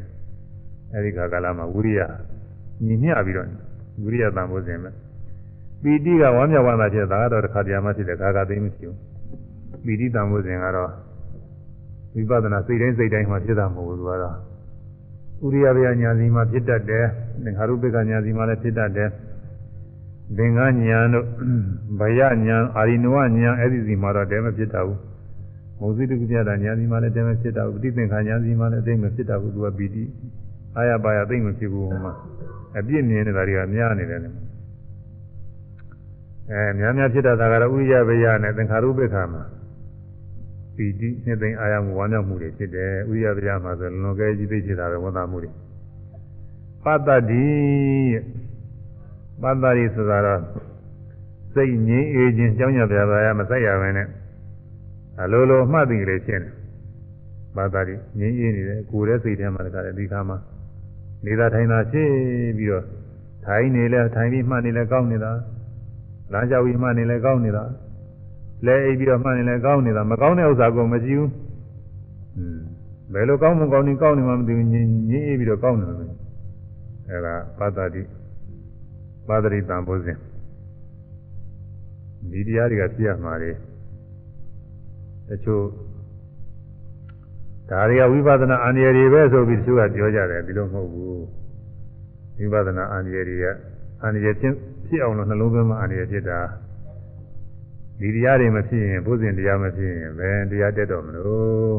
[0.93, 2.01] အဲဒီခါကာလမှာဝိရိယ
[2.87, 3.49] ညီမျှပြီးတော့
[4.05, 4.91] ဝိရိယတန်ဖို့စဉ်ပဲ
[5.85, 8.97] ပီတိကဝမ်းမြောက်ဝမ်းသာဖြစ်တာကတော့တစ်ခါတည်းမှဖြစ်တယ်ခါခါသိမရှိဘူး
[9.85, 10.91] ပီတိတန်ဖို့စဉ်ကတော့
[12.15, 14.37] ဝိပဿနာစိတ်တိုင်းစိတ်တိုင်းမှဖြစ်တာမဟုတ်ဘူးသူကတော့
[15.45, 17.07] ဥရိယဗျာညာစီမှာဖြစ်တတ်တယ်
[17.45, 19.09] သင်္ခါရုပ္ပကညာစီမှာလည်းဖြစ်တတ်တယ်
[20.39, 21.27] သင်္ကညာတို့
[22.01, 25.01] ဗယညာအာရိနဝညာအဲ့ဒီစီမှာတော့တဲမဖြစ်တာဘူး
[25.81, 30.05] မုဇိတုကပြတာညာစီမှာလည်းတဲမဖြစ်တာဘူးပဋိသင်္ခါညာစီမှာလည်းတဲမဖြစ်တာဘူးသူကပီတိ
[30.77, 32.13] အာရပါရသိမ့်မဖြစ်ဘူးဟိုမှာ
[32.79, 34.21] အပြစ်မြင်နေတာတွေကများနေတယ်
[36.53, 39.43] အဲများများဖြစ်တတ်တာကတော့ဥရိယဘေယနဲ့သင်္ခါရုပ္ပခါမှာ
[40.77, 45.51] ပီတိနှစ်သိမ့်အာရမှုဝမ်းမြောက်မှုတွေဖြစ်တယ်ဥရိယဘေယမှာဆိုလွန်ကဲကြီးသိဖြစ်တာပဲဝန်သားမှုတွေ
[46.85, 47.49] ပတ္တတိ
[49.43, 50.41] ပတ္တတိဆိုတာတော့
[51.55, 54.09] စိတ်ငြိမ်းအေးခြင်းကြောင်းရပြပါရမစိုက်ရမယ်နဲ့
[55.21, 56.53] အလိုလိုမှတ်သိကလေးရှင်းတယ်
[57.57, 60.39] ပတ္တတိငြိမ်းအေးနေတယ်ကိုယ်ရဲ့စိတ်ထဲမှာတခါတည်းဒီခါမှာ
[61.25, 62.15] နေတာထိုင်တာရှင်း
[62.59, 62.85] ပြီးတော့
[63.47, 65.33] ထိုင်နေလဲထိုင်ပြီးမှတ်နေလဲကောင်းနေတာ
[66.33, 67.65] လမ်းကြောက်ပြီးမှနေလဲကောင်းနေတာ
[68.67, 71.31] လဲအိပ်ပြီးတော့မှနေလဲကောင်းနေတာမကောင်းတဲ့ဥစ္စာကိုမကြည့်ဘူး
[72.37, 72.59] อืม
[73.13, 75.97] ဘယ်လိုကောင်းမကောင်းနေကောင်းနေမှမသိဘူးညင်ညင်အေးပြီးတော့ကောင်းနေတယ်
[77.11, 78.03] အဲဒါပါတတိ
[79.29, 80.19] ပါတရိတံဘုဇင်
[82.31, 83.51] ဒီတရားတွေကပြရမှာလေ
[85.29, 85.65] တချို့
[87.71, 91.25] ဒါတွေကဝိပဿနာအန္တရာယ်တွေပဲဆိုပြီးတချို့ကပြောကြတယ်ဒီလိုမဟုတ်ဘူး
[92.39, 93.45] ဝိပဿနာအန္တရာယ်တွေက
[94.03, 94.55] အန္တရာယ်ဖြစ်
[94.89, 96.41] ဖြစ်အောင်လို့နှလုံးသွင်းမှအန္တရာယ်ဖြစ်တာ
[98.01, 101.75] ဒီတရားတွေမဖြစ်ရင်ဘုဇင်တရားမဖြစ်ရင်ဘယ်တရားတက်တော့မလို့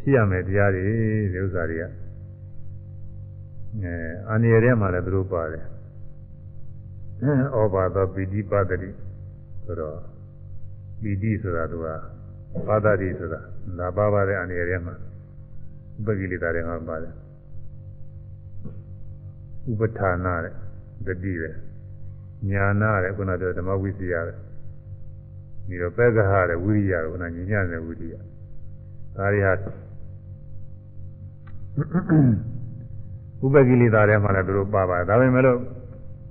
[0.00, 0.82] ဖြစ်ရမယ်တရားတွေ
[1.32, 3.94] ဒီဥစ္စာတွေကအဲ
[4.28, 5.64] အန္တရာယ်ထဲမှာလည်းသူတို့ပါတယ်
[7.56, 8.90] ဩဘာသောပိဋိပတ္တိ
[9.64, 9.98] ဆိုတော့
[11.00, 11.86] ပိဋိဆိုတာသူက
[12.66, 13.40] ပါဒတိဆိုတာ
[13.78, 14.94] လာပါပါတဲ့အနေရဲမှာ
[15.96, 17.12] ဥပကိလေသာတွေမှာပါတယ်
[19.70, 20.54] ဥပဌာနာတဲ့
[21.06, 21.50] တတိပဲ
[22.49, 24.37] ညာနာတဲ့ခုနကဓမ္မဝိစီယတဲ့
[25.67, 29.53] ပြီးတော့ပက္ခဟတဲ့ဝိရိယတဲ့ခုနညဉ့်ညံ့တဲ့ဝိရိယဒါတွေဟာ
[33.43, 35.57] ဥပကိလေသာတွေမှာလည်းသူတို့ပါပါတယ်ဒါပေမဲ့လို့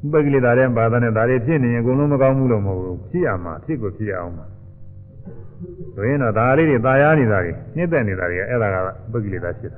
[0.05, 4.47] ဥပကိလေသာတွေပါတဲ့ဒါတွေဖြစ်နေရင်အကုန်လုံးမကောင်းဘူးလို့မဟုတ်ဘူးဖြစ်ရမှာဖြစ်ကိုဖြစ်ရအောင်ပါ
[5.95, 8.77] ဆိုရင်တော့ဒါလေးတွေตายရနေတာတွေနှိမ့်သက်နေတာတွေအဲ့ဒါက
[9.12, 9.73] ပုဂ္ဂိလေသာဖြစ်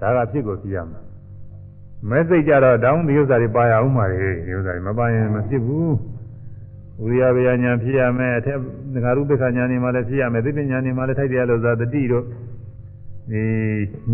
[0.00, 1.00] တာဒါကဖြစ်ကိုဖြစ်ရမှာ
[2.09, 5.93] မဲ့စိတ်ကြတော့တောင်းဒီဥစ္စာတွေပါရအောင်ပါလေဒီဥစ္စာတွေမပါရင်မဖြစ်ဘူး
[7.01, 8.57] ဝိရိယဝေယညာဖြစ်ရမယ်အထက်
[9.03, 12.23] ငါရုပ္ပခညာနေမှလည်းဖြစ်ရမယ်သိပညာနေမှလည်းထိုက်တယ်လို့သာတတိတို့
[13.31, 13.43] ဒီ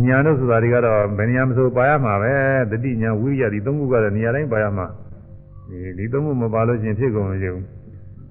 [0.05, 2.33] ညာတို့ဆိုတာတွေကတော့ဘယ်နေရာမဆိုပါရမှာပဲ
[2.71, 4.87] တတိညာဝိရိယဒီသုံးခုကတော့နေရာတိုင်းပါရမှာ
[5.69, 7.65] ဒီဒီသုံးခုမပါလို့ရှင်ဖြစ်ကုန်မဖြစ်ဘူး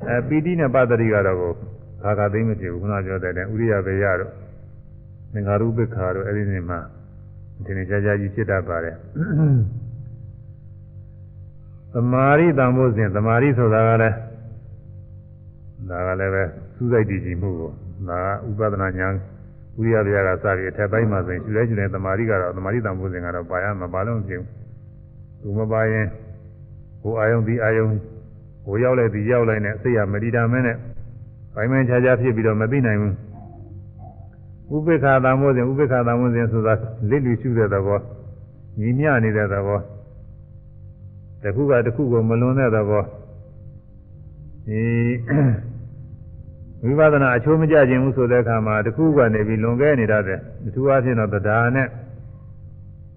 [0.09, 1.39] အဲပီတိနဲ့ပတ္တိကတော့
[2.03, 4.33] ခါခါသိမ့်မဖြစ်ဘူးခုနပြောတဲ့ဥရိယဘေယတို့
[5.33, 6.81] သင်္ဃာရုပ္ပခါတို့အဲ့ဒီနေမှာ
[7.65, 8.97] ဒီနေ့ကြာကြာကြီးဖြစ်တတ်ပါတယ်
[11.93, 14.17] သမာရိတံဖို့စဉ်သမာရိဆိုတာကလည်း
[15.89, 16.43] ဒါကလည်းပဲ
[16.75, 17.71] စူးစိုက်တည်ကြည်မှုကို
[18.09, 19.09] ဒါကဥပဒနာညာ
[19.79, 24.51] ဥရိယဘေယကစပြီးအထက်ပိုင်းမှာဆိုရင်ယူလဲယူလဲသမာရိကတော့သမာရိတံဖို့စဉ်ကတော့ပါရမပါလို့မဖြစ်ဘူး
[25.43, 26.07] သူမပါရင်
[27.03, 27.87] ဟိုအာယုံဒီအာယုံ
[28.67, 30.77] ဟိုရောက်လိုက်ဒီရောက်လိုက်နဲ့စိတ်ရမတိတာမဲနဲ့
[31.55, 33.15] ပိုင်းပိုင်းခြားခြားဖြစ်ပြီးတော့မသိနိုင်ဘူး
[34.75, 36.75] ဥပိ္ပခာသံမိုးစဉ်ဥပိ္ပခာသံမိုးစဉ်ဆိုတာ
[37.11, 38.01] လစ်လူရှုတဲ့သဘော
[38.79, 39.81] ညီမျှနေတဲ့သဘော
[41.43, 43.03] တစ်ခုကတစ်ခုကိုမလွန်တဲ့သဘော
[44.67, 44.83] ဒီ
[46.99, 51.89] ဝိပဿနာအချိုးမကျခြင်းဘူးဆိုတဲ့အခါမှာတစ်ခုကနေပြီးလွန်ခဲ့နေတတ်တယ်အထူးအားဖြင့်တော့တရားနဲ့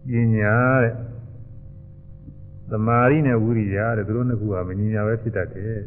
[0.09, 0.93] ပညာတဲ့
[2.71, 5.81] သမာဓိနဲ့ဝိရိယတဲ့သူတို့နှစ်ခုကမညီညာပဲဖြစ်တတ်တယ်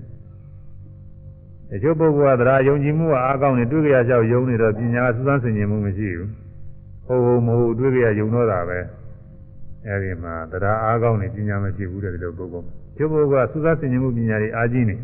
[1.72, 6.30] တချို့ပုဂ္ဂိုလ်ကတရားယုံကြည်မှုကအားကောင်းနေတွေ့ကြရကြောက်ယုံနေတော့ပညာစူးစမ်းဆင်ခြင်မှုမရှိဘူး
[7.06, 8.78] ဟုတ်ဟုတ်မဟုတ်တွေ့ကြရယုံတော့တာပဲ
[9.86, 14.96] အဲဒီမှာတရားအားကောင်းနေပညာမရှိဘူးတဲ့ဒီလိုပုဂ္ဂိုလ်တချို့ပုဂ္ဂိုလ်ကစူးစမ်းဆင်ခြင်မှုပညာတွေအားကြီးနေ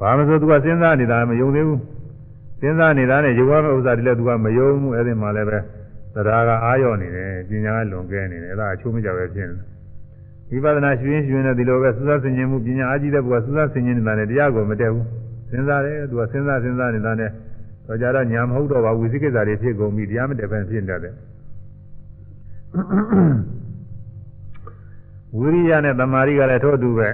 [0.00, 1.80] ဘာမဆိုသူကစဉ်းစားနေတာမယုံသေးဘူး
[2.60, 5.58] စဉ်းစားနေတာနဲ့ယုံရမယ့်ဥစ္စာတွေလည်းသူကမယုံဘူးအဲဒီမှာလည်းပဲ
[6.14, 15.06] တရားကအားရော့နေတယ်ပညာကလွန်ကဲနေတယ်အဲဒါအချိုးမကြပဲဖြစ်နေဝိပဿနာရှင်ရှင်နဲ့ဒီလိုပဲစူးစမ်းဆင်ခြင်မှုပညာအားကြီးတဲ့ပုဂ္ဂိုလ်ကစူးစမ်းဆင်ခြင်နေတာနဲ့တရားကိုမတည့်ဘူး
[15.50, 17.30] စဉ်းစားတယ်သူကစဉ်းစားစဉ်းစားနေတာနဲ့
[17.86, 21.14] တော့ကြတော့ညာမဟုတ်တော့ပါဝိသိကိစ္စတွေဖြစ်ကုန်ပြီတရားမတည့်ပဲဖြစ်နေတယ်
[25.36, 27.08] ဝိရိယနဲ့တမာရီကလည်းထို့အတူပဲ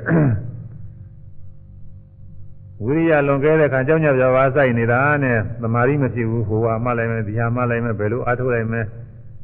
[2.85, 8.87] ဝိရိယလွန်ကဲတဲ့ခါကြောင်းကြပြပါဆိုင်နေတာနဲ့တမာရီမဖြစ်ဘူးဟိုဟာမှလိုက်မယ်ဒီဟာမှလိုက်မယ်ဘယ်လိုအားထုတ်လိုက်မယ်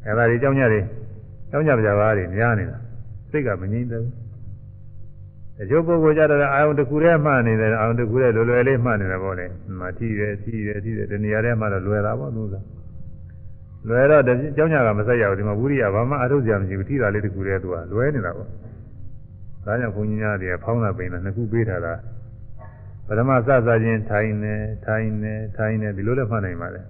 [0.06, 0.80] အဲဒါတွေကြောင်းကြတွေ
[1.50, 2.76] ကြောင်းကြပြပါတွေများနေတာ
[3.30, 4.21] စိတ်ကမငြိမ့်သေးဘူး
[5.58, 9.46] တချို့ပုဂ္ဂိုလ်ကြတော့အာယုံတစ်ခုတည်းမှနေတယ်အာယုံတစ်ခုတည်းလွယ်လွယ်လေးမှနေတယ်ပေါ့လေ
[9.78, 12.54] မထီတယ်ထီတယ်ထီတယ်ဒီနေရာထဲမှာတော့လွယ်တာပေါ့သူက
[13.88, 14.22] လွယ်တော့
[14.56, 18.52] ကျောင်းညာကမဆက်ရဘူးဒီမှာဝိရိယဘာမှအထုတ်စရာမရှိဘူးထီတာလေးတစ်ခုတည်းသူကလွယ်နေတာပေါ့ဒါ
[19.64, 21.94] ကြောင့်ဘုန်းကြီးများတွေကဖောင်းတာပိန်တာနှစ်ခုပေးထားတာ
[23.06, 24.54] ပထမစစချင်းထိုင်နေ
[24.86, 26.80] ထိုင်နေထိုင်နေဒီလိုလည်းမှတ်နိုင်ပါလေ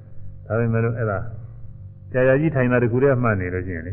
[0.46, 1.18] ဒါပေမဲ့လို့အဲ့ဒါ
[2.12, 3.92] ကြာကြာကြီးထိုင်တာတစ်ခုတည်းမှတ်နေလို့ရှိရင်လေ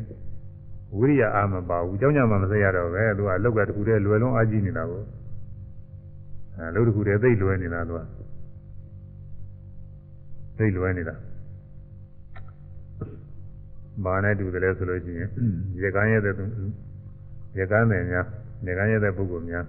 [0.98, 5.02] ဝိရိယအားမပါဘူးကြောင်းကြမှာမဆက်ရတော့ပဲသူကလောက်ကတခုတည်းလွယ်လွန်းအားကြီးနေတာကို
[6.58, 8.02] အဲလောက်တခုတည်းသိလွယ်နေတာသူက
[10.58, 11.16] သိလွယ်နေတာ
[14.06, 15.30] မာနဲ့တူတယ်လဲဆိုလို့ရှိရင်
[15.84, 16.34] ရကန်းရဲ့တဲ့
[17.60, 18.26] ရကန်းတယ်များ
[18.68, 19.66] ရကန်းရဲ့တဲ့ပုဂ္ဂိုလ်များ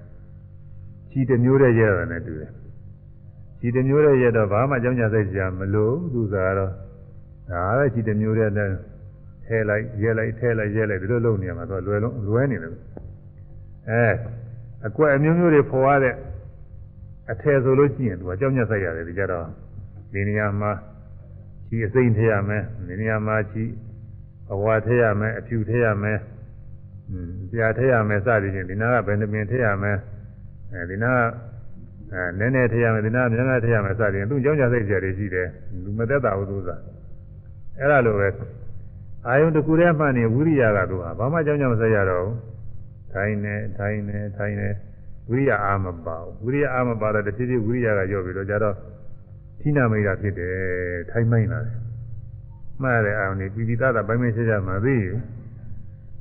[1.11, 2.53] ခြေတမျိုးတည်းရတာနဲ့တူတယ်
[3.61, 6.73] ခြေတမျိုးတည်းရတော့ဘာမှကြောင်းကြစိတ်စရာမလိုသူစားတော့
[7.51, 8.69] ဒါပဲခြေတမျိုးတည်းနဲ့
[9.51, 12.73] ထဲလိုက်ရဲလိုက်ထဲလိုက်ရဲလိုက်ဒီလိုလုပ်နေရမှာတော့လွယ်လုံးလွယ်နေတယ်
[13.91, 14.07] အဲ
[14.87, 16.15] အကွက်အမျိုးမျိုးတွေဖော်ရတဲ့
[17.33, 19.47] အထည်ဆိုလို့ရှိရင်သူကကြောက်ညက်ဆိုင်ရတယ်ဒီကြတော့
[20.13, 20.73] ဒီနေရာမှာ
[21.69, 23.65] ခြီအစိမ့်ထည့်ရမယ်ဒီနေရာမှာခြီ
[24.53, 26.19] အဝါထည့်ရမယ်အဖြူထည့်ရမယ်
[27.11, 29.97] อืมပြာထည့်ရမယ်စသည်ဖြင့်ဒီနာကဘယ်နှပင်ထည့်ရမယ်
[30.73, 35.49] အဲဒီနာကအဲနည်းနည်းထည့်ရမယ်ဒီနာကများများထည့်ရမယ်စသည်ဖြင့်သူကြောက်ညက်စိတ်ကြတွေရှိတယ်
[35.85, 36.81] လူမသက်တာဘူးသူစား
[37.79, 38.29] အဲ့ဒါလိုပဲ
[39.27, 42.37] အာယုန်တစ်ခုတည်းမှနေဝိရိယကသူဟာဘာမှကြောင်းကြောင်းမဆက်ရတော့ဘူး
[43.13, 44.69] ထိုင်နေထိုင်နေထိုင်နေ
[45.31, 48.75] ဝိရိယအာမပါဘူးဝိရိယအာမပါတော့တဖြည်းဖြည်းဝိရိယကရော့ပြီးတော့ကြတော့
[49.61, 50.55] ဌိနမိတ်တာဖြစ်တယ်
[51.11, 51.79] ထိုင်းမိုင်းလာတယ်
[52.83, 55.17] မှားတယ်အောင်နေပြည်ပြည်သားသားပိုင်းမရှင်းကြမှာသိရင်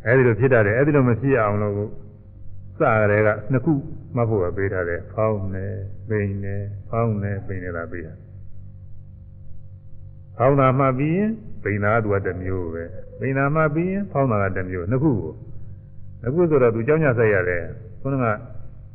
[0.06, 1.76] အဲဒီလိုဖြစ်တတ်တယ်အဲဒီလိုမဖြစ်အောင်လို့
[2.78, 3.74] စရတဲ့ကနှစ်ခု
[4.16, 5.66] မှတ်ဖို့ပဲပေးထားတယ်ဖောင်းနေ
[6.08, 6.56] ပိန်နေ
[6.90, 8.14] ဖောင်းနေပိန်နေတာပေးတာ
[10.38, 11.32] ဖောင်းတာမှတ်ပြီးရင်
[11.64, 12.84] ပိန်တာကသူကတစ်မျိုးပဲ
[13.20, 15.34] ပိန်တာမှတ်ပြီးရင်ဖောင်းတာကတစ်မျိုးနှစ်ခုကို
[16.22, 17.64] နှစ်ခုဆိုတော့သူကြောင်းညဆက်ရတယ်
[18.02, 18.26] ခုနက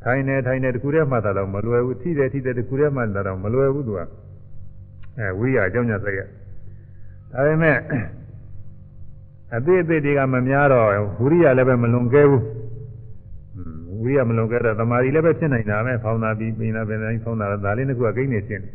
[0.04, 4.00] ထိုင်နေထိုင်နေတခုတည်းမှတ်တာတော့မလွယ်ဘူးထိတယ်ထိတယ်တခုတည်းမှတ်တာတော့မလွယ်ဘူးသူက
[5.18, 6.20] အဲဝိရအကြောင်းညဆက်ရ
[7.32, 7.76] ဒါပေမဲ့
[9.56, 10.86] အသေးအသေးတွေကမများတော့
[11.22, 12.44] ဝိရိယလည်းပဲမလွန်ကဲဘူး
[14.02, 18.72] ဝိရိယမလွန်ကဲတော့သမာဓိလည်းပဲဖြစ်နိုင်တာပဲဖောင်းတာပြီးပိန်တာပင်တိုင်းဖောင်းတာဒါလေးတစ်ခုကဂိမ်းနေရှင်းတယ်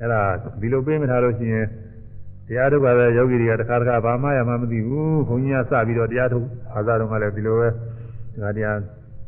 [0.00, 0.20] အဲ့ဒါ
[0.60, 1.66] ဒီလိုပေးမထားလို့ရှိရင်
[2.48, 7.68] တရားထုတ်ပါတဲ့ယောဂီတွေကတစ်ခါတစ်ခါဘာမှရမှမသိဘူးခွန်ကြီးကစပြီးတော့တရားထုတ်အာသာတော်ကလည်းဒီလိုပဲ
[8.42, 8.76] ဒါတရား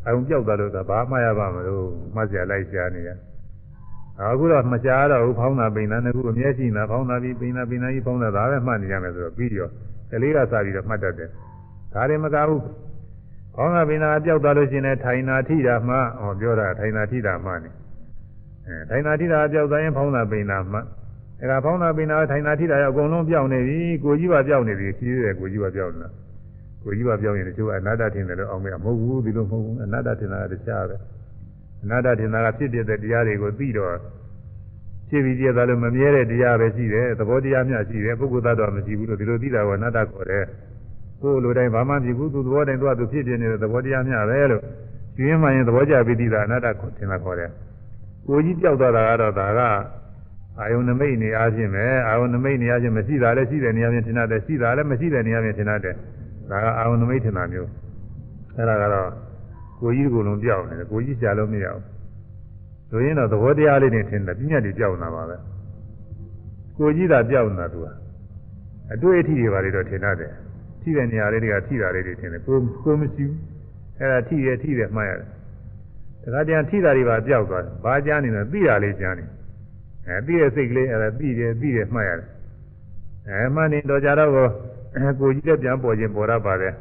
[0.07, 3.11] အုံပြောက်သွားလို့ကဘာမှရပါမလို့မှတ်စရာလိုက်ရှားနေရ
[4.21, 9.69] အခုတော့မရှားတော့ဘူးဖောင်းတာပိန်တာနှစ်ခုအမြဲရှိနေတာဖောင်းတာပြီးပိန်တာပိန်တာကြီးဖောင်းတာဒါပဲမှတ်နေရမယ်ဆိုတော့ပြီးရော
[10.11, 11.29] ကလေးကစပြီးတော့မှတ်တတ်တယ်
[11.95, 12.63] ဒါတွေမကဘူး
[13.55, 17.71] ဖောင်းတာပိန်တာအပြောက်သွားလို့ရှိရင်ထိုင်တာထိတာမှဟောပြောတာထိုင်တာထိတာမှနေ
[18.67, 20.79] အဲထိုင်တာထိတာအပြောက်သွားရင်ဖောင်းတာပိန်တာမှ
[21.43, 26.09] အဲဒါဖောင်းတာပိန်တာထိုင်တာထိတာရောအကုန်လုံးပြောက်နေပြီကိုကြီးပါပြောက်နေပြီကြီးတယ်ကိုကြီးပါပြောက်နေတာ
[26.85, 30.97] ကိုကြီးပါပြောင်းရင်တချို့ကအနာတ္တထင်တယ်လို့အောင်မရမဟုတ်ဘူးဒီလိုမဟုတ်ဘူးအနာတ္တထင်တာကတခြားပဲ
[31.83, 33.97] အနာတ္တထင်တာကဖြစ်ဖြစ်တဲ့တရားတွေကိုသိတော့
[35.09, 40.45] ဖြစ်ပြီးကြည့်တာလို့မမြဲတဲ့တရားပဲရှိတယ်သဘောတရားမျှရှိတယ်ပုဂ္ဂိုလ်သတ္တဝါမရှိဘူးလို့ဒီလိုသိတာကအနာတ္တခေါ်တယ်
[41.23, 44.63] ကိုယ်လိုတိုင်းဘာမှဖြစ်ဘူးသူသဘောတိုင်းသူကသူဖြစ်ပြနေတဲ့သဘောတရားမျှပဲလို့
[45.17, 47.51] ကျွင်းမှရင်သဘောကျပြီးသိတာအနာတ္တခေါ်ထင်တာခေါ်တယ်
[48.27, 49.61] ကိုကြီးကြောက်သွားတာကတော့ဒါက
[50.61, 55.95] အာယုန်နမိတ်နေအားဖြင့်ပဲအာယုန်နမိတ်နေအားဖြင့်မရှိတာလည်းရှိတဲ့နေရာပြင်ထင်တတ်တယ်ရှိတာလည်းမရှိတဲ့နေရာပြင်ထင်တတ်တယ်
[56.51, 57.69] ဒါကအာဝဏမိတ်ထင်တာမျိုး
[58.57, 59.09] အဲ့ဒါကတော့
[59.81, 61.85] ကိုကြီးကိုယ်လုံးပြောက်နေတယ်ကိုကြီးရှာလို့မရဘူး
[62.91, 65.37] ဆိုရင်တော့သဘောတရားလေးတွေထင်တယ်ပြညာတွေပြောက်နေတာပါပဲ
[66.79, 67.87] ကိုကြီးသာပြောက်နေတာသူက
[68.93, 70.33] အတွေ့အထိတွေပါလေတော့ထင်တတ်တယ်
[70.83, 73.35] ထိတဲ့နေရာလေးတွေကထိတာလေးတွေထင်တယ်ကိုကိုမရှိဘူး
[73.99, 75.29] အဲ့ဒါထိရထိတယ်မှတ်ရတယ်
[76.23, 79.25] တခါတည်းထိတာတွေပါပြောက်သွားတယ်ဘာကြားနေလဲသိတာလေးကြားနေ
[80.09, 82.29] အဲသိတဲ့စိတ်ကလေးအဲ့ဒါသိတယ်သိတယ်မှတ်ရတယ်
[83.29, 84.31] အဲမှန်နေတော့ကြတော့
[85.21, 86.75] ကိုကြီးလည်းပြန်ပေါ်ခြင်းပေါ်ရပါတယ်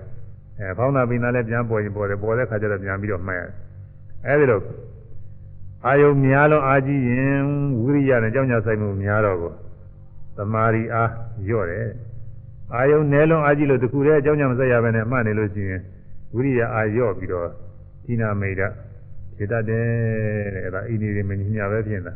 [0.59, 3.53] အဲဖောင်းနာပိနာလည်းပြန်ပေါ်ခြင်းပေါ်တယ်ပေါ်တဲ့ခါကျတော့ပြန်ပြီးတော့မှတ်ရတယ်
[4.25, 4.61] အဲဒီလို
[5.85, 7.43] အာယုံများလုံးအာကြီးရင်
[7.83, 9.53] ဝိရိယနဲ့ကြောင်းကြဆိုင်မှုများတော့ကို
[10.37, 11.11] သမာဓိအား
[11.47, 11.87] ညော့တယ်
[12.75, 15.81] အာယုံနည်းလုံးအာကြီးလို့တခုတည်းအကြောင်းကြမဆက်ရဘဲနဲ့မှတ်နေလို့ရှိရင်
[16.35, 17.47] ဝိရိယအာညော့ပြီးတော့
[18.05, 18.67] ဌိနာမိတ်တာ
[19.37, 19.85] ဖြစ်တတ်တယ်
[20.55, 22.13] တဲ့အဲဒါအိနေတွေမညီမျှပဲဖြစ်နေတာ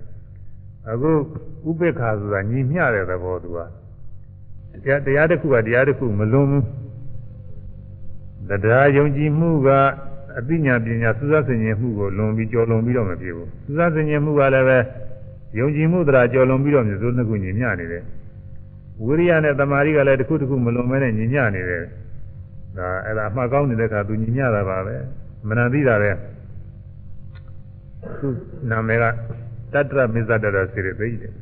[0.92, 1.12] အခု
[1.68, 3.60] ဥပေက္ခဆိုတာညီမျှတဲ့သဘောသူက
[4.84, 6.66] တရားတရားတစ်ခုကတရားတစ်ခုမလွန်ဘူး
[8.64, 9.70] တရားယုံကြည်မှုက
[10.38, 14.78] အသိဉာဏ်ပညာစူးစမ်းဆင်ခြင်မှုကိုလွန်ပြီးကျော်လွန်ပြီးတော့မဖြစ်ဘူးစူးစမ်းဆင်ခြင်မှုကလည်းပဲ
[15.60, 18.04] ယုံကြည်မှုတရားကျော်လွန်ပြီးတော့မျိုးစုနှစ်ခုညီမျှနေတယ်
[19.06, 21.84] ဝိရိယနဲ့တမာရီကလည်းတစ်ခုတစ်ခုမလွန်မဲနဲ့ညီမျှနေတယ်
[22.78, 24.96] ဒါအဲ့ဒါအမှတ်ကောင်းနေတဲ့အခါသူညီမျှတာပါပဲ
[25.48, 26.12] မနသိတာပဲ
[28.20, 28.28] သူ
[28.70, 29.04] နာမည်က
[29.74, 31.34] တတ္တရမစ္ဆတရစေရသိတယ်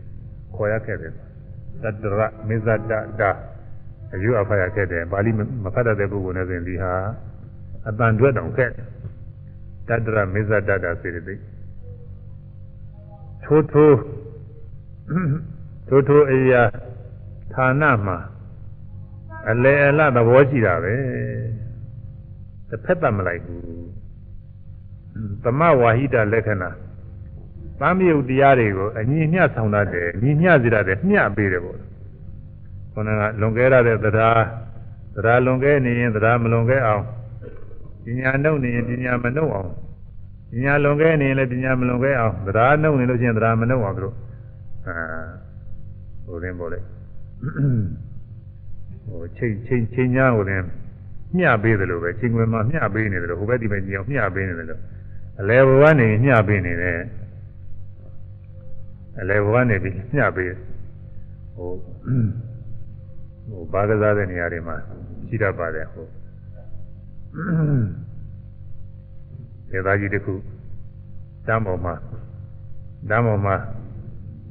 [0.55, 1.13] ခေါ်ရခဲ့တယ်
[1.83, 3.31] တတ္တရမေဇတတာ
[4.13, 5.31] အယူအဖရခဲ့တယ်ပါဠိ
[5.63, 6.93] မဖတ်တတ်တဲ့ပုဂ္ဂိုလ်နဲ့ဆိုရင်ဒီဟာ
[7.87, 8.69] အတန်တွက်တောင်ခဲ့
[9.87, 11.41] တတ္တရမေဇတတာစေတသိက်
[13.43, 13.97] ထိုးထိုး
[15.87, 16.63] ထိုးထိုးအရာ
[17.53, 18.17] ဌာနမှာ
[19.49, 20.95] အလေအလသဘောရှိတာပဲ
[22.69, 23.61] တစ်ဖက်သက်မလိုက်ဘူး
[25.43, 26.69] သမဝါဟိတလက္ခဏာ
[27.81, 31.77] သမ်းမြုပ်တရားတွေကိုအညီမျှဆောင်တတ်တယ်ညီမျှစေတတ်တယ်မျှပေးတယ်ပေါ့
[32.93, 34.41] ခொနကလွန်ကဲရတဲ့တရား
[35.15, 37.03] တရားလွန်ကဲနေရင်တရားမလွန်ကဲအောင်
[38.03, 39.69] ပညာနှုတ်နေရင်ပညာမနှုတ်အောင်
[40.51, 44.15] ပညာလွန်ကဲနေရင်လည်းပညာမလွန်ကဲအောင်တရားနှုတ်နေလို့ရှိရင်တရားမနှုတ်အောင်တို့
[44.87, 44.95] အာ
[46.25, 46.79] ဟိုရင်းပေါ့လေ
[49.07, 50.65] ဟိုချိန်ချိန်ချိန်ညာဟိုရင်း
[51.37, 54.81] မျှပေးတယ်လို့ပဲချိန်ခွင်မှာမျှပေးနေတယ်လို့ဟိုဘက်ဒီဘက်ကြည့်အောင်မျှပေးနေတယ်လို့
[55.41, 56.99] အလဲဘဝနေမျှပေးနေတယ်
[59.19, 60.53] အလဲဘဝနေပြီးညှပေး
[61.55, 61.69] ဟို
[63.49, 64.75] ဟိုဘာကစားတဲ့နေရာတွေမှာ
[65.27, 66.05] ရှိတတ်ပါတယ်ဟို
[69.69, 70.33] ဒေသကြီးတစ်ခု
[71.47, 71.93] တမ်းပေါ်မှာ
[73.09, 73.55] တမ်းပေါ်မှာ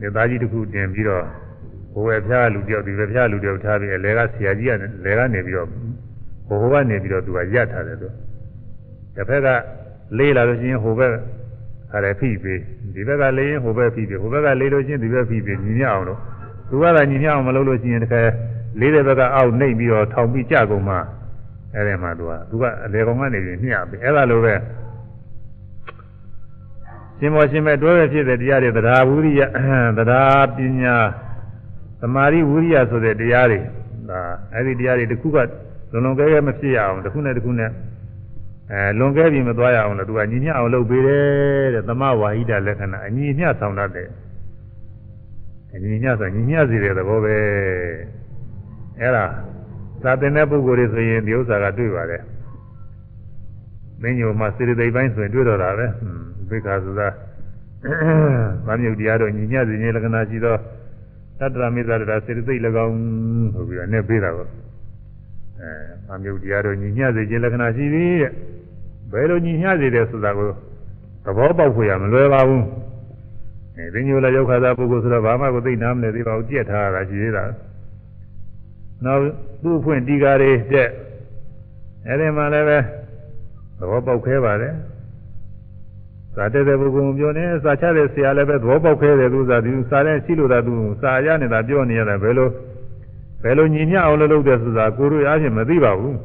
[0.01, 1.25] ဒေသကြီးတစ်ခုတင်ပြီးတော့
[1.95, 5.69] ဘိုးပဲဖျားလူတယောက်ဒီပဲဖျားလူတယောက်ထားပြီးအလဲကဆရာကြီးကလဲကနေပြီးတော့
[6.49, 8.09] ဘိုးကနေပြီးတော့သူကရက်ထားတယ်သူ
[9.15, 9.49] တစ်ဖက်က
[10.19, 11.13] လေးလာလို့ရှိရင်ဟိုဘက်
[11.93, 12.61] အဲ့ဒါဖိပေး
[12.95, 16.19] ဒီဘက်ကလေးရင်ဟိုဘက်ဖိပေးဟိုဘက်ကလေးလို့ချင်းဒီဘက်ဖိပေးညီမြအောင်လို့
[16.69, 18.21] သူကသာညီမြအောင်မလုပ်လို့ရှိရင်တခါ
[18.81, 20.97] လေးတဲ့ဘက်ကအောက်နှိပ်ပြီးတော့ထောင်ပြီးကြကုန်မှ
[21.75, 24.55] အဲ့ဒီမှာသူကသူကအလေကောင်ကနေပြီးညှပ်ပြီးအဲ့ဒါလိုပဲ
[27.19, 29.41] ရှင်မောရှင်မဲ့တွဲပဲဖြစ်တဲ့တရားတွေတရားဝိရိယ
[29.99, 30.97] တရားပညာ
[32.01, 33.59] သမာဓိဝိရိယဆိုတဲ့တရားတွေ
[34.09, 34.21] ဒါ
[34.55, 35.39] အဲ့ဒီတရားတွေတစ်ခုက
[35.93, 37.71] လုံလုံကဲကဲမဖြစ်ရအောင်တစ်ခုနဲ့တစ်ခုနဲ့
[38.73, 44.09] အဲလွန်ကဲပြီးမသွားရအောင်လို့သူကညီမျှအောင်လုပ်ပေးတယ်တဲ့သမဝါဟိတလက္ခဏာအညီမျှဆောင်တတ်တယ်
[45.75, 47.37] အညီမျှဆိုညီမျှစီတဲ့သဘောပဲ
[49.01, 49.25] အဲ့ဒါ
[50.03, 52.23] သာသင်တဲ့ပုဂ္ဂိုလ်တွေဆိုရင်ဒီဥစ္စာကတွေ့ပါတယ်
[54.03, 55.87] မင်းညိုမှာစေတသိက်ပိုင်းဆိုရင်တွေ့တော့တာပဲ
[56.49, 57.09] ဘိက္ခာဆိုတာ
[58.67, 60.57] ဗာမြုပ်တရားတို့ညီမျှစီခြင်းလက္ခဏာရှိသော
[61.39, 62.97] တတ္တရမေသရတာစေတသိက်၎င်း
[63.55, 64.49] ဆိုပြီးတော့နဲ့ပေးတာပေါ့
[65.61, 65.71] အဲ
[66.07, 68.33] ဗာမြုပ်တရားတို့ညီမျှစီခြင်းလက္ခဏာရှိပြီတဲ့
[69.13, 70.47] ဘယ်လိုညီမျှစေတယ်ဆိုတာကို
[71.25, 72.65] သဘောပေါက်ဖို့ရမလွယ်ပါဘူး
[73.77, 77.45] အဲဘိညိုလည်းရောက်ခါသာပုဂ္ဂိုလ်ဆိုတော့ဘာမှကိုသိနာမလဲသေးပါဘူးကြက်ထားတာရှိသေးတာ
[79.05, 79.21] နောက်
[79.63, 80.91] သူ့အဖွင့်တီကာတွေတက်
[82.07, 82.79] အဲဒီမှာလည်းပဲ
[83.79, 84.75] သဘောပေါက်ခဲပါတယ်
[86.35, 92.49] စာတဲ့တဲ့ပုဂ္ဂိုလ်ပြောနေစာချတဲ့ဆရာလည်းပဲသဘောပေါက်ခဲတယ်သူစားဒီစာနဲ့ရှိလို့သာသူစာရနေတာပြောနေရတယ်ဘယ်လို
[93.43, 96.17] ဘယ်လိုညီမျှအောင်လုပ်တယ်ဆိုတာကိုတို့အားဖြင့်မသိပါဘူး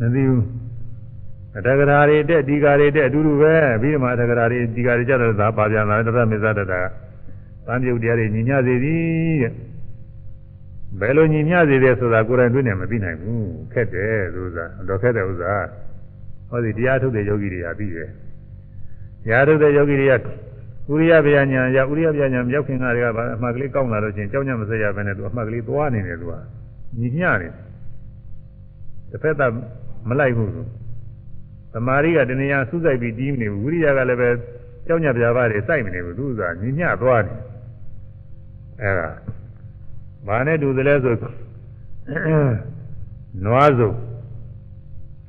[0.00, 0.42] မသိဘူး
[1.58, 6.80] အတဂရာတွေတက်ဒီကာတွေတက်အတူတူပဲပြီးတော့မှအတဂရာတွေဒီကာတွေကြတော့သာပါပြန်လာတရမေဇတတာ
[7.66, 9.52] သံပြုတ်တရားတွေညီမျှစေသည်တဲ့
[11.00, 15.54] ဘယ်လိုညီမျှစေတယ်ဆိုတာကိုယ်တိုင်တွေ့နေမသိနိုင်ဘူးခက်တယ်သူစားတော့ခက်တဲ့ဥစ္စာ
[16.50, 18.10] ဟောဒီတရားထုတ်တဲ့ယောဂီတွေကပြီးတယ်
[19.24, 20.12] တရားထုတ်တဲ့ယောဂီတွေက
[20.90, 26.34] ဥရိယဗျာညာရဥရိယဗျာညာမြောက်ခင်ကတွေကဗာအမှတ်ကလေးကောက်လာလို့ချင်းကြောက်ညမစက်ရပဲနဲ့သူအမှတ်ကလေးသွားနေတယ်သူက
[26.98, 27.48] ညီမျှနေ
[29.10, 29.52] တစ်ဖက်သက်
[30.08, 30.62] မလိုက်ဘူးသူ
[31.72, 34.28] သမာဓိကတဏှာစုစိုက်ပြီးတီးမနေဘူးဝိရိယကလည်းပဲ
[34.86, 37.34] ကြောက်ညဗျာပါတွေစိုက်မနေဘူးသူကညီမျှသွားနေ
[38.82, 39.08] အဲဒါ
[40.26, 41.14] ဘာနဲ့တူသလဲဆို
[43.44, 43.88] နွားစု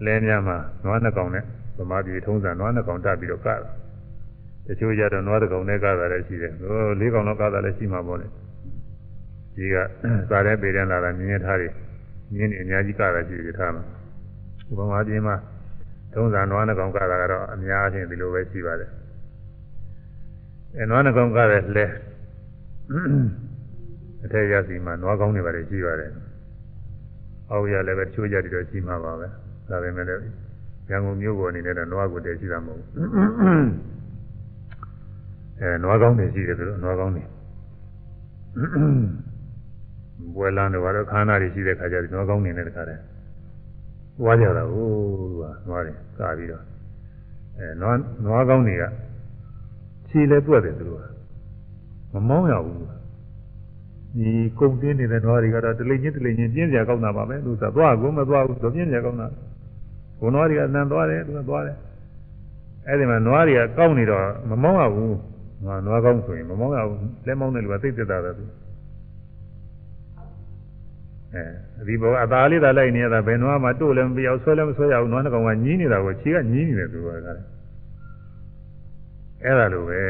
[0.05, 1.43] လဲများမှာနွားနှစ်ကောင်နဲ့
[1.77, 3.55] ဗမာပြည်ထုံးစံနွားနှစ်ကောင်တက်ပြီးတော့ကတာ
[4.65, 8.27] တချို့ကြတော့နွားတစ်ကောင်နဲ့ကတာလည်းရှိတယ်ဟိုလေးကောင်တော့ကတာလည်းရှိမှာပေါ့လေ
[9.55, 9.75] ဒီက
[10.29, 11.69] စားတဲ့ပေတဲ့လာတာမြင်းရထားတွေ
[12.35, 13.83] မြင်းနေအများကြီးကတာရှိတယ်ထားမှာ
[14.77, 15.35] ဗမာပြည်မှာ
[16.13, 18.91] ထုံးစံနွားနှစ်ကောင်ကတာကတော့အများအချင်းဒီလိုပဲရှိပါတယ်
[20.77, 21.85] အဲနွားနှစ်ကောင်ကတဲ့လဲ
[24.23, 26.11] အထက်ရစီမှာနွားကောင်းတွေပါတယ်ရှိပါတယ်
[27.51, 29.27] အောက်ရလည်းပဲချိုးကြတယ်တော့ရှိမှာပါပဲ
[29.69, 30.21] ဒါပေမဲ့လည်း
[30.89, 33.07] ရန်ကုန်မြို့ပေါ်အနေနဲ့တော့နွားကိုတည်းရှိတာမဟုတ်ဘူး
[35.61, 37.23] အဲနွားကောင်းတွေရှိတယ်ဆိုတော့နွားကောင်းတွေ
[40.35, 43.01] ဘွယ်လန်းတွေဘာလို့ခန္ဓာတွေရှိတဲ့ခါကျတော့နွားကောင်းတွေနဲ့တခါတည်း
[44.23, 46.63] ဝါကြတာဟိုးကနွားတွေကပြီးတော့
[47.57, 48.83] အဲနွားနွားကောင်းတွေက
[50.09, 51.05] ခြေလဲတွက်တယ်သူတို့က
[52.13, 52.77] မမောင်းရဘူး
[54.17, 59.27] ဒီကုံတင်းနေတဲ့နွားတွေကတော့တလိမ့်ချင်းတလိမ့်ချင်းပြင်းစရာကောင်းတာပါပဲသူကသွားကိုမသွားဘူးသူပြင်းစရာကောင်းတာ
[60.19, 61.77] ဘုံနွားတွေကအနံသွားတယ်သူကသွားတယ်
[62.87, 65.17] အဲ့ဒီမှာနွားတွေကကောင်းနေတော့မမောင်းရဘူး
[65.63, 68.43] နွားနွားကောင်းဆိုရင်မမောင်းရဘူးလက်မောင်းတဲ့လူကသိသက်တာပဲသူ
[71.33, 77.31] အဲဒီဘောကအသားလေးသာလိုက်နေရတာဘယ်နွားမှတို့လည်းမပြောက်ဆွဲလည်းမဆွဲရဘူးနွားတစ်ကောင်ကညင်းနေတာကိုခြေကညင်းနေတယ်သူကအဲ့ဒါ
[79.73, 80.03] လိုပဲ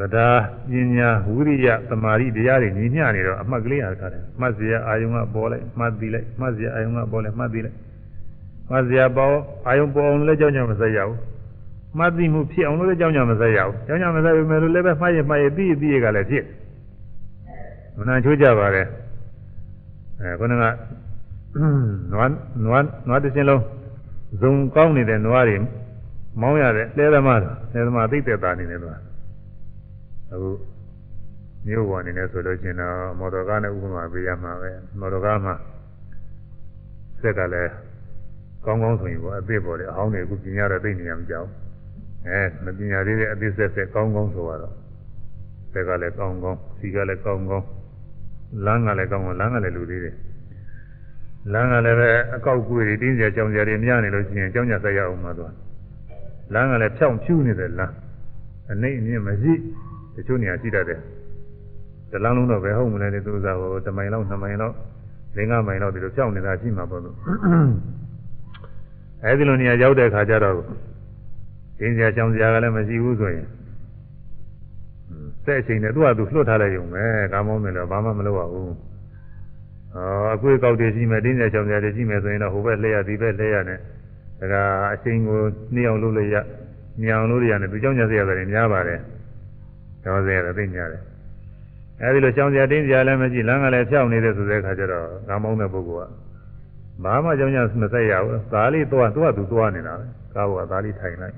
[0.00, 0.40] တရား
[0.70, 7.76] ပညာဝိရိယသမာဓိတရားတွေညီမျှနေတော့အမှတ်ကလေးရထားတယ်မှတ်စရာအာယုံကပေါ်လိုက်မှတ်သိလိုက်မှတ်စရာအာယုံကပေါ်လိုက်မှတ်သိလိုက်
[8.70, 9.34] မှတ်စရာပေါ်
[9.66, 11.18] အာယုံပေါ်အောင်လည်းကြောင်းကြောင်းမဆက်ရဘူး
[11.98, 16.44] မှတ်သိမှုဖြစ်အောင်လည်းကြောင်းကြောင်းမဆက်ရဘူးကြောင်းကြောင်းမဆက်ပေမဲ့လည်းပဲမှတ်ရမှတ်ရသိရသိရကလည်းဖြစ်
[17.98, 18.82] မနာချိုးကြပါလေ
[20.20, 20.64] အဲခုနက
[22.12, 22.30] နွား
[22.64, 23.62] နွားနွားတစ်ချင်းလုံး
[24.40, 25.56] ဇုံကောင်းနေတဲ့နွားတွေ
[26.40, 28.94] မောင်းရတဲ့လဲသမားလဲသမားသိတဲ့သားနေတယ်သူက
[30.32, 30.50] အခု
[31.66, 34.70] မြို့ပေါ်အနေနဲ့ဆိုလို့ရှိရင်တော့မော်တော်ကားနဲ့ဥပမာပေးရမှာပဲ
[35.00, 35.54] မော်တော်ကားမှာ
[37.20, 37.72] စက်ကလည်း
[38.64, 41.48] ကောင်းကောင်းဆိုရင်ပေါ့အသစ်ပေါ်တယ်အဟောင်းတွေအခုပြင်ရတော့သိနေရမကြောက်
[42.28, 44.74] အဲမပညာသေးတဲ့အသစ်ဆက်ဆက်ကောင်းကောင်းဆိုတော့
[45.72, 47.66] စက်ကလည်းကောင်းကောင်းစီကလည်းကောင်းကောင်း
[48.66, 50.14] လမ်းကလည်းကောင်းကောင်းလမ်းကလည်းလူသေးတယ်
[51.52, 55.54] လမ်းကလည်းပဲအကောက်ကွေးတွေတင်းကျကြောင်ကြတွေမြနေလို့ရှိရင်ကြောင်ကြဆက်ရအောင်မှာသွား
[56.54, 57.94] လမ်းကလည်းဖြောင်းဖြူးနေတဲ့လမ်း
[58.72, 59.52] အနှိမ့်အမြင့်မရှိ
[60.14, 61.00] တချို့နေရာရှိတတ်တယ်
[62.10, 64.74] တလန်းလုံးတော့ပဲဟုတ်မလဲသူစားဟိုတမိုင်လောက်နှစ်မိုင်လောက်
[65.36, 67.16] လင်းကမိုင်လောက်ဒီလိုကြောက်နေတာရှိမှာပေါ့လို့
[69.24, 70.54] အဲဒီလိုနေရာရောက်တဲ့ခါကျတော့
[71.78, 73.46] ဒင်းစရာချောင်းစရာကလည်းမရှိဘူးဆိုရင်
[75.44, 78.74] စက်အချိန်နဲ့သူ့ဟာသူလွှတ်ထားလိုက်ရုံပဲကားမောင်းတယ်လို့ဘာမှမလုပ်ရဘူး
[79.94, 83.78] အော်အကွေးကောက်တွေရှိမယ်တင်းစရာချောင်းစရာတွေရှိမယ်ဆိုရင်တော့ဟိုဘက်လှည့်ရဒီဘက်လှည့်ရနဲ့
[84.40, 84.54] ဒါက
[84.94, 85.40] အချိန်ကို
[85.74, 86.36] နှီးအောင်လုပ်လို့ရ
[87.02, 89.00] ညောင်လို့ရတယ်သူကြောင့်ညစရာတွေများပါတယ်
[90.02, 91.02] ကျောင်းစရာသိညာတယ်
[92.00, 96.10] အဲဒီလိုကျောင်းစရာတင်းစရာလည်းမရှိလမ်းကလည်းဖြောက်နေတဲ့ဆိုတဲ့အခါကျတော့ငါမောင်းတဲ့ပုဂ္ဂိုလ်က
[97.04, 101.36] ဘာမှကျောင်းညမဆက်ရဘူးသားလေးသွားသွားသူသွားနေတာပဲကားဘောကသားလေးထိုင်လိုက်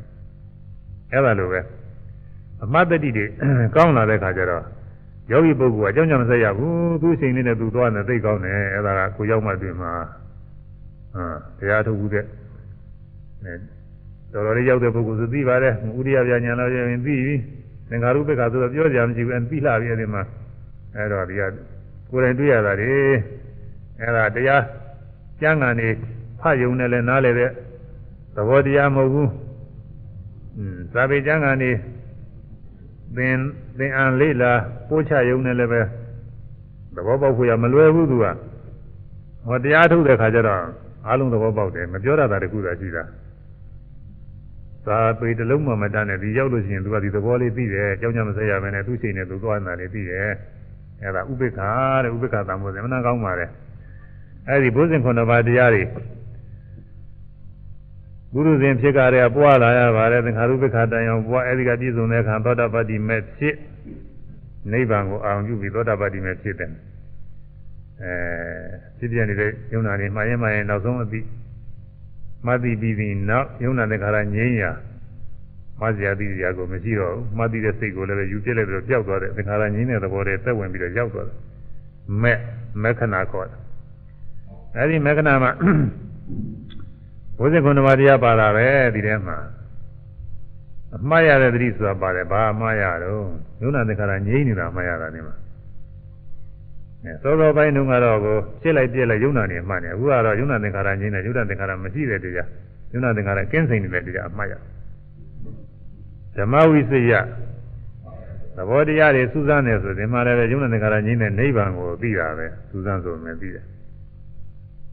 [1.13, 1.61] အဲ့ဒါလိုပဲ
[2.65, 3.27] အမတ်တတိတွေ
[3.75, 4.65] ကောင်းလာတဲ့ခါကျတော့
[5.31, 9.93] ယောဂီပုဂ္ဂိုလ်ကအကြောင်းကြောင့်မဆက်ရဘူးသူ့စိတ်လေးနဲ့သူသွားနေသိကောင်းတယ်အဲ့ဒါကကိုရောက်မှတွေ့မှာ
[11.15, 11.25] ဟာ
[11.59, 12.25] တရားထုတ်ဘူးတဲ့
[14.33, 17.17] တော်တော်လေးရောက်တဲ့ပုဂ္ဂိုလ်ဆိုသိပါတယ်ဥရိယပြညာလာရင်သိပြီ
[17.89, 20.23] သင်္ခါရုပ္ပခါဆိုတော့ပြောကြမရှိဘူးအဲသိလာပြီအဲ့ဒီမှာ
[20.97, 21.43] အဲ့တော့ဒီက
[22.11, 22.93] ကိုယ်တိုင်တွေ့ရတာတွေ
[24.01, 24.63] အဲ့ဒါတရား
[25.41, 25.89] ကျမ်းဂန်နေ
[26.41, 27.51] ဖတ်ယုံနဲ့လည်းနားလေတဲ့
[28.37, 29.31] သဘောတရားမဟုတ်ဘူး
[30.57, 31.71] อืมဇာပေကျမ်းဂန်နေ
[33.17, 33.37] သင်
[33.79, 34.53] သင်အံလေးလာ
[34.89, 35.81] ပို့ချယုံနဲ့လည်းပဲ
[36.95, 38.27] သဘောပေါက်ဖို့ရမလွယ်ဘူးသူက
[39.47, 40.63] ဟောတရားထုတ်တဲ့ခါကျတော့
[41.07, 43.05] အားလုံးသဘောပေါက်တယ်မပြောရတာတခုသာရှိတာ
[44.87, 50.31] သာပေတလုံးမှမတတ်နဲ့ဒီရောက်လို့ရှိရင်သူကဒီသဘောလေးသိတယ်အကြောင်းကြောင့်မဆက်ရဘဲနဲ့သူ့ချိန်နဲ့သူသွားနေတာလေးသိတယ်
[51.03, 51.71] အဲဒါဥပိ္ပခာ
[52.05, 53.51] တဲ့ဥပိ္ပခာတန်ဖို့စမနာကောင်းပါတယ်
[54.49, 55.83] အဲဒီဘုဇင်ခုနှစ်ပါးတရားတွေ
[58.35, 63.57] ဘုရုဇင်ဖြစ်ကြတဲ့ပွားလာရပါတယ်သင်္ခါရုပ္ပခာတန်အောင်ပွားအဲဒီကပြည့်စုံတဲ့အခါသောတာပတ္တိမဲ့ဖြစ်
[64.73, 66.71] နိဗ္ဗာန်ကိုအာရုံပြုပြီးသောတာပတ္တိမဲ့ဖြစ်တယ်
[68.03, 68.15] အဲ
[68.99, 71.27] ဖြစ်ပြနေတဲ့ယုံနာနေမှားရင်မှားရင်နောက်ဆုံးအပြီး
[72.47, 74.71] မသိပြီးပြီးနောက်ယုံနာတဲ့ခါရငြိမ်းရာ
[75.81, 81.37] မဇ္ဇာတိရာကိုမရှိတော့ဘူးမသိတဲ့စိတ်ကိုလည်းပဲယူပြစ်လိုက်ပြီးတော့ပျောက်သွားတဲ့သင်္ခါရငြိမ်းတဲ့သဘောတည်းသက်ဝင်ပြီးတော့ရောက်သွားတယ်
[82.23, 82.39] မဲ့
[82.83, 83.61] မက္ခဏာခေါ်တယ်
[84.77, 85.51] အဲဒီမက္ခဏာမှာ
[87.39, 89.37] ဘုဇင်ခုနပါးတရားပါတာပဲဒီထဲမှာ
[90.97, 93.23] အမှားရတဲ့သတိဆိုတာပါတယ်ဘာအမှားရတော့
[93.63, 95.35] ယုံနာသင်္ခါရငြိမ်းနေတာအမှားရတာနေမှာ
[97.05, 102.49] အဲသောသောပိုင်းတုန်းကတော့ကိုဖြစ်လိုက်ပြက်လိုက်ယုံနာနေမှနေအခုကတော့ယုံနာသင်္ခါရငြိမ်းတယ်ယုံနာသင်္ခါရမရှိတဲ့တရား
[102.93, 104.55] ယုံနာသင်္ခါရကင်းစိန်နေတဲ့တရားအမှားရ
[106.37, 107.13] ဓမ္မဝိစိယ
[108.57, 113.65] သဘောတရားတွေစူးစမ်းနေဆိုဒီမှာလည်းယုံနာသင်္ခါရငြိမ်းတဲ့နိဗ္ဗာန်ကိုသိတာပဲစူးစမ်းဆိုမှသိတယ်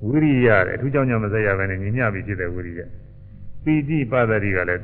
[0.08, 2.82] ဝိရိယတဲ့အထူးကြောင့်ညမဆက်ရပဲနဲ့ညီမျှပြီးဖြစ်တဲ့ဝိရိယ
[3.64, 4.84] ပီတိပါဒတိကလည်း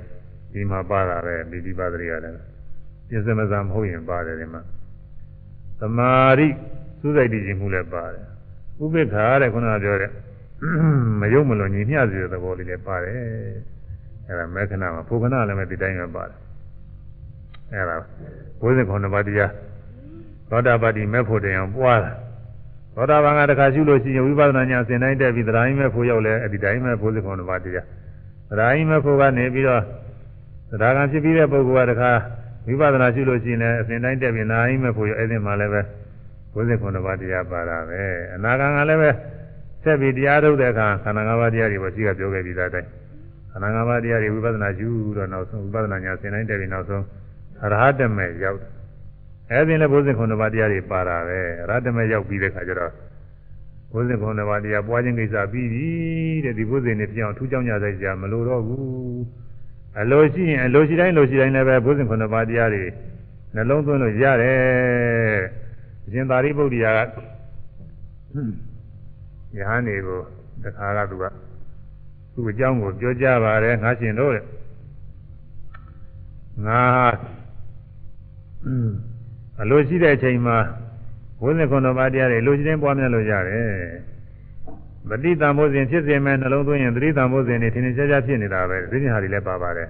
[0.53, 2.35] ဒီမှာပါတာပဲပီတိပါဒတိကလည်း
[3.09, 4.61] ပြစ္ဆမဇံမဟုတ်ရင်ပါတယ်ဒီမှာ
[5.79, 6.47] သမာဓိ
[6.99, 8.23] စူးစိုက်တည်ခြင်းမှုလည်းပါတယ်
[8.83, 10.11] ဥပိ္ပခာတဲ့ခုနကပြောတဲ့
[11.19, 13.15] မယုံမလွန်ညီမျှစေတဲ့သဘောလေးလည်းပါတယ်
[14.27, 16.37] အဲဒါမေခဏမှာဖုခဏလည်းပဲဒီတိုင်းပဲပါတယ်
[17.73, 17.95] အဲဒါ
[18.61, 19.51] ဘုဇင်ခုနှစ်ပါးတရား
[20.49, 22.11] သောတာပတ္တိမေဖို့တည်းအောင်ပွားတာ
[22.97, 27.85] သောတာပန်ကတခါရှုလို့ရှိရင်ဝိပဿနာဉာဏ်စင်တိုင်းတက်ပြီးသဒ္ဓါယိမဲ့ဖို့ရောက်လဲအဲ့ဒီတိုင်းမဲ့ဘုဇင်ခုနှစ်ပါးတရား
[28.49, 29.81] သဒ္ဓါယိမဲ့ဖို့ကနေပြီးတော့
[30.71, 32.11] သဒ္ဓါကံဖြစ်ပြီးတဲ့ပုဂ္ဂိုလ်ကတခါ
[32.67, 35.81] ဝိပဿနာရှုလို့ရှိရင်လည်းအစဉ်တိုင်းတက်ပြီးနာယိမဲ့ဖို့ရောက်အဲ့ဒီမှာလည်းပဲ
[36.55, 38.01] 59ပါးတရားပါတာပဲ
[38.35, 39.09] အနာဂံကလည်းပဲ
[39.83, 42.89] ဆက်ပြီးတရားထုတ်တဲ့အခါခန္ဓာ၅ပါးတရားတွေပေါ့ရှိကပြောခဲ့ပြီးသားတိုင်း
[43.51, 47.03] ခန္ဓာ၅ပါးတရားတွေဝိပဿနာယူတော့နောက်ဆုံးဝိပဿနာညာဆင်တိုင်းတက်ပြီးနောက်ဆုံး
[47.63, 48.76] အရဟတမေရောက်တယ်
[49.51, 52.93] အဲဒီလည်း59ပါးတရားတွေပါတာပဲအရဟတမေရောက်ပြီးတဲ့အခါကျတော့
[53.93, 55.87] 59ပါးတရားပွားခြင်းကိစ္စပြီးပြီ
[56.43, 59.21] တဲ့ဒီဘုဇင်နေပြောင်းထူးကြောင်းကြတဲ့ကြာမလို့တော့ဘူး
[59.99, 62.85] အလိုရှိရင်အလိုရှိတိုင်းလိုရှိတိုင်းလည်းပဲဘုဇင်9ပါးတရားတွေ
[63.55, 65.39] နှလုံးသွင်းလို့ရတယ်
[66.05, 67.07] အရှင်သာရိပုတ္တရာက
[69.57, 70.19] ယဟန်နေကို
[70.63, 71.23] တခါကသူက
[72.33, 74.43] သူ့အကြောင်းကိုပြောကြပါတယ်ငါရှင်တို့တဲ့
[76.65, 76.81] ငါ
[79.61, 80.57] အလိုရှိတဲ့အချိန်မှာ
[81.43, 83.67] ဝိသေခွန်တော်ပါတရားတွေလိုရှိတဲ့ပွားများလို့ရတယ်
[85.09, 89.89] ပဋိသံဘုဇဉ်ဖြစ်စေမဲ့နှလုံးသွင်းရင်သတိသံဘုဇဉ်တွေထင်ထင်ရှားရှားဖြစ်နေတာပဲသိဉာဏ်ဟာတွေလည်းပါပါတယ်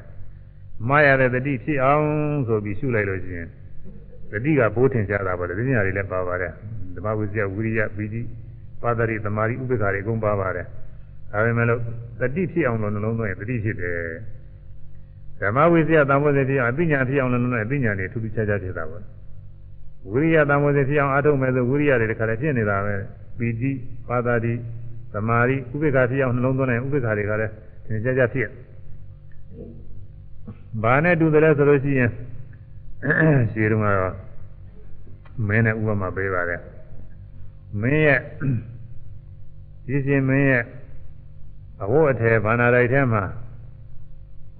[0.88, 2.08] မှားရတဲ့တတိဖြစ်အောင်
[2.48, 3.48] ဆိုပြီးရှုလိုက်လို့ရှိရင်
[4.32, 6.52] တတိကဘိုးထင်ရှားတာပါလေသိညာတွေလည်းပါပါတယ်
[6.96, 8.22] ဓမ္မဝိဇ္ဇဝိရိယပီတိ
[8.82, 10.66] ပါဒရိသမာဓိဥပ္ပခါတွေအကုန်ပါပါတယ်
[11.32, 11.82] ဒါပေမဲ့လို့
[12.20, 13.98] တတိဖြစ်အောင်လို့နှလုံးသွင်းရင်တတိဖြစ်တယ်
[15.42, 19.00] ဓမ္မဝိဇ္ဇသံဃေဖြစ်အောင်အသိဉာဏ်ဖြစ်အောင်လို့နှလုံးသွင်းအသိဉာဏ်တွေထူးထူးခြားခြားဖြစ်တာပါ
[20.12, 22.96] ဝိရိယသံဃေဖြစ်အောင်အထုတ်မဲ့ဆိုဝိရိယတွေတခါတည်းဖြစ်နေတာပဲ
[23.38, 23.72] ပီတိ
[24.08, 24.54] ပါဒရိ
[25.14, 27.54] သမာဓိဥပ္ပခါဖြစ်အောင်နှလုံးသွင်းရင်ဥပ္ပခါတွေကလည်း
[27.86, 28.50] သင်ကြားကြဖြစ်
[30.84, 32.10] ဘာနဲ့တူတယ်လဲဆိုလို့ရှိရင်
[33.52, 34.16] ရှိတုန်းကတော့
[35.48, 36.62] မင်းနဲ့ဥပမာပေးပါတယ်
[37.82, 38.20] မင်းရဲ့
[39.88, 40.64] ရှိရှင်မင်းရဲ့
[41.84, 43.24] အဝတ်အထည်ဘာနာလိုက်ထဲမှာ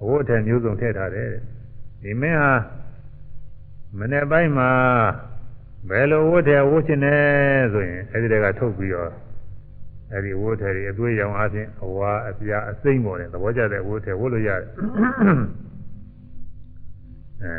[0.02, 1.28] အဝတ်အထည်မျိုးစုံထည့်ထားတယ်
[2.02, 2.52] ဒီမင်းဟာ
[3.98, 4.70] မနေ့ပိုင်းမှာ
[5.86, 9.12] ဘယ်လိုဝတ်တယ်ဝတ်ချင်တယ်ဆိုရင်အဲဒီတည်းကထုတ်ပြီးတော့
[10.12, 14.68] အဲဒီဝတ်တယ်တွေအသွေးရောင်အားဖြင့်အဝါအပြာအစိမ့်ပေါ်တယ်သဘောကျတဲ့ဝတ်တယ်ဝတ်လို့ရတယ်
[17.42, 17.54] အဲ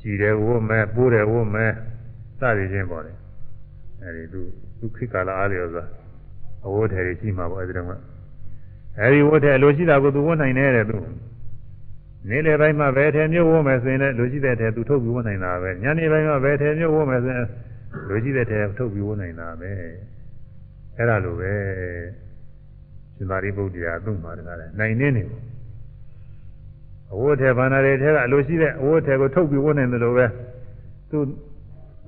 [0.00, 1.66] ကြည်တယ်ဝတ်မဲပိုးတယ်ဝတ်မဲ
[2.38, 3.12] စသည်ချင်းပေါ့လေ
[4.02, 4.40] အဲဒီသူ
[4.78, 5.84] သူခိကာလအားလျော်စွာ
[6.66, 8.00] အဝတ်ထည်ကြီးမှာပေါ့အဲဒီတော့
[9.00, 10.96] အဲဒီဝတ်ထည်လိုရှိတာကိုသူဝတ်နိုင်တယ်တဲ့သူ
[12.26, 17.46] နေ့လယ်ပိုင်းမှာဘယ်ထည်မျိုးဝတ်မယ်ဆိုရင်လည်းလိုရှိတဲ့ထည်သူထုတ်ပြီးဝတ်နိုင်တာပဲညနေပိုင်းမှာဘယ်ထည်မျိုးဝတ်မယ်ဆိုရင်
[18.08, 19.70] လိုရှိတဲ့ထည်ထုတ်ပြီးဝတ်နိုင်တာပဲ
[20.96, 21.52] အဲ့ဒါလိုပဲ
[23.14, 25.42] ရှင်သာရိပုတ္တရာသူ့မှာတကားလဲနိုင်နေနေပေါ့
[27.14, 30.26] အဝတ်ထဲဘာနာတွေထဲကအလိုရှိတဲ့အဝတ်ထဲကိုထုတ်ပြီးဝတ်နိုင်တယ်လို့ပဲ
[31.10, 31.18] သူ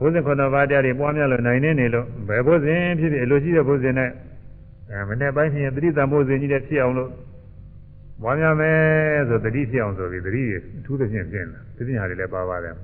[0.00, 4.10] ဘုဇင်ခုနပါးတရားတွေပွားများလို့နိုင်နေနေလို့ဘယ်ဘုဇင်ဖြစ်ဖြစ်အလိုရှိတဲ့ဘုဇင်နဲ့
[4.90, 7.10] အဲမနေ့ပိုင်းဖြစ်ရင်တတိတံဘုဇင်ကြီးတဲ့ဖြစ်အောင်လို့
[8.22, 8.78] ပွားများမယ်
[9.28, 10.42] ဆိုတတိဖြစ်အောင်ဆိုပြီးတတိ
[10.78, 12.74] အထူးသဖြင့်ပြင်တာတတိဟာတွေလည်းပါပါတယ်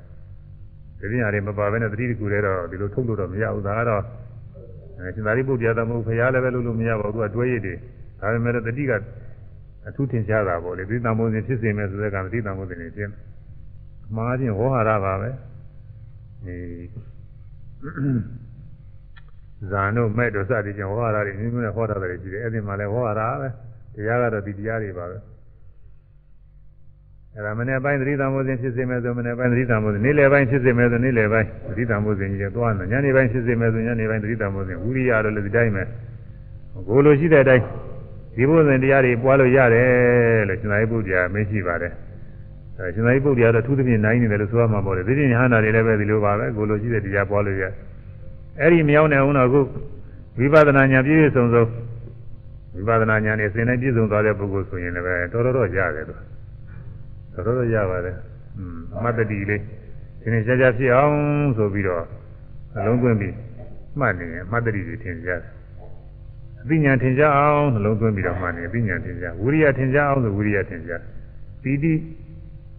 [1.00, 4.02] တတိဟာတွေမပါဘဲနဲ့တတိတကူလည်းတော့ဒီလိုထုတ်လို့တော့မရဘူးဒါကတော့
[4.98, 7.74] အဲရှင်သာရိပုတ္တရာသမုဖရာလည်းပဲလုပ်လို့မရပါဘူးသူကတွဲရည်တွေ
[8.20, 8.92] ဒါပေမဲ့တတိက
[9.88, 13.12] အထူးထင်ရှားတာပေါ့လေဒီတံမိုးစဉ်ဖြစ်စေမယ်ဆိုတဲ့ကံဒီတံမိုးစဉ်နေပြင်း
[14.16, 15.30] မှားခြင်းဝေါဟာရပါပဲ
[16.44, 16.56] ဒီ
[19.70, 23.48] ဇာနုမဲ့တို့စသည်ဖြင့်ဝေါဟာရတွေမျိုးမျိုးနဲ့ဟောတာတွေရှိတယ်အဲ့ဒီမှာလည်းဝေါဟာရပဲ
[23.96, 25.16] တရားကတော့ဒီတရားတွေပါပဲ
[27.34, 35.82] အဲ့ဒါမနေ့ပိုင်းသတိတံမိုးစဉ်ဖြစ်စေမယ်ဆိုမနေ့ပိုင်းသတိတံမိုးစဉ်နေ့လယ်ပိုင်းဖြစ်စေမယ်ဆိုနေ့လယ်ပိုင်းသတိတံမိုးစဉ်ကြီးတွေသွားတယ်ညနေပိုင်းဖြစ်စေမယ်ဆိုညနေပိုင်းသတိတံမိုးစဉ်ဝိရိယတို့လည်းဒီတိုင်းပဲ
[36.88, 37.64] ကိုလိုရှိတဲ့အတိုင်း
[38.36, 41.92] ဒီဘုဇင်တရားတွေပွားလို့ရတယ်လို့ရှင်သာရိပုတ္တရာမင်းရှိပါတယ်
[42.78, 47.64] အဲရှင်သာရိပုတ္တရာတော့သူသဖြင့်နိုင်နေတယ်လို့ဆိုရမှာပေါ့လေဒီပြင်ညာနာတွေလည်းပဲဒီလိုပါပဲကိုလိုရှိတဲ့တရားပွားလို့ရ
[48.60, 49.60] အဲ့ဒီမရောက်နေအောင်တော့အခု
[50.38, 51.64] ဝိပဿနာဉာဏ်ပြည့်စုံစုံ
[52.76, 56.14] ဝိပဿနာဉာဏ်နဲ့စင်နေပြည့်စုံသွားတဲ့ပုဂ္ဂိုလ်ဆိုရင်လည်းတော်တော်တော့ရတယ်သူ
[57.34, 58.16] တော်တော်တော့ရပါတယ်
[58.58, 59.60] อืมအမတ္တတိလေး
[60.20, 61.16] ဒီနေ့ကြာကြာဖြစ်အောင်
[61.56, 62.04] ဆိုပြီးတော့
[62.76, 63.34] အလုံးသွင်းပြီး
[63.98, 65.40] မှတ်နေရင်အမတ္တတိတွေထင်ကြတယ်
[66.62, 71.02] အသိဉာဏ်ထင်ရှားအောင်နှလုံးသွင်းပြီးတော့မှနေအသိဉာဏ်ထင်ရှားဝိရိယထင်ရှားအောင်ဆိုဝိရိယထင်ရှား
[71.62, 71.94] ပီတိ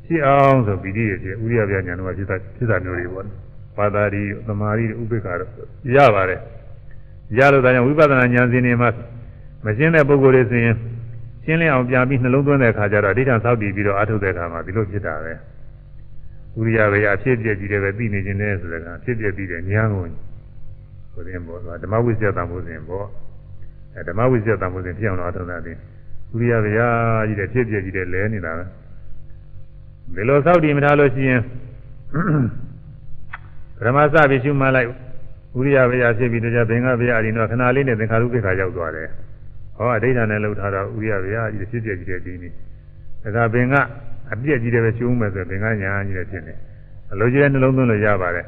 [0.05, 3.25] ဖြစ်အောင်ဆိုပီတိရဲ့ဖြစ်ဝိရိယပြညာတော့ဖြစ်တာဖြစ်တာမျိုးတွေပေါ့
[3.77, 5.51] ဘာသာရီသမာဓိဥပိ္ပခါတော့
[5.95, 6.39] ရပါတယ်
[7.37, 8.89] ရလို့ဒါကြောင့်ဝိပဿနာဉာဏ်စဉ်တွေမှာ
[9.65, 10.75] မရှင်းတဲ့ပုဂ္ဂိုလ်တွေဆိုရင်
[11.43, 15.33] ရှင်းလင်းအောင်ပြန်ပြီးနှလုံးသွင်းတဲ့အခါကျတော့အဋ္ဌာန်သောက်တည်ပြီးတော့အထုတ်တဲ့အခါမှာဒီလိုဖြစ်တာပဲ
[16.57, 20.05] ဝိရိယပဲအဖြစ်ပြက်ကြီးတယ်ပဲသိနေခြင်းနဲ့ဆိုတဲ့ကအဖြစ်ပြက်ပြီးတဲ့ဉာဏ်ကို
[21.13, 23.07] ဆိုရင်ပေါ့ဓမ္မဝိဇ္ဇာတမှုစဉ်ပေါ့
[23.95, 25.73] အဲဓမ္မဝိဇ္ဇာတမှုစဉ်ဖြစ်အောင်တော့အထုံးတာဒီ
[26.35, 26.89] ဝိရိယဗျာ
[27.27, 28.65] ကြီးတဲ့ဖြစ်ပြကြီးတဲ့လဲနေတာပဲ
[30.15, 31.41] ဒီလိုသောက်တည်မထားလို့ရှိရင်
[33.77, 34.89] ပရမစပြီးရှုမှတ်လိုက်
[35.57, 39.09] ဝိရိယဗျာဖြစ်ပြီးတော့ဘင်္ဂဗျာအရင်တော့ခဏလေးနဲ့သင်္ခါရုပ္ပခါရောက်သွားတယ်
[39.77, 42.55] ဟောအဋ္ဌာနဲ့လှုပ်ထားတော့ဝိရိယဗျာကြီးဖြစ်ပြကြီးတဲ့ဒီနည်း
[43.35, 43.75] ဒါကဘင်္ဂ
[44.33, 46.53] အပြည့်ကြီးတယ်ပဲရှုံးမယ်ဆိုဘင်္ဂညာကြီးတဲ့ဖြစ်နေ
[47.11, 48.45] အလိုကြီးတဲ့နှလုံးသွင်းလို့ရပါတယ်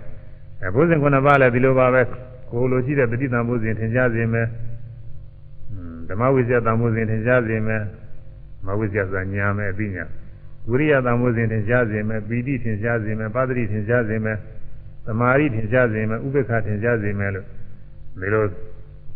[0.63, 2.01] အဲဘုဇင်ခုနှစ်ပါးလည်းဒီလိုပါပဲ
[2.51, 4.47] ကိုလိုရှိတဲ့ပဋိသင်္ဘုဇင်ထင်ရှားစေမယ်
[6.09, 7.83] ဓမ္မဝိဇ္ဇာတန်ဖိုးစဉ်ထင်ရှားစေမယ်
[8.65, 10.05] မဝိဇ္ဇာဆိုတာညာမယ်အသိညာ
[10.69, 14.37] ဝိရိယတန်ဖိုးစဉ်ထင်ရှားစေမယ်ပီတိထင်ရှားစေမယ်ပါတိထင်ရှားစေမယ်
[15.05, 17.45] သမာဓိထင်ရှားစေမယ်ဥပေက္ခထင်ရှားစေမယ်လို့
[18.19, 18.43] ဒီလို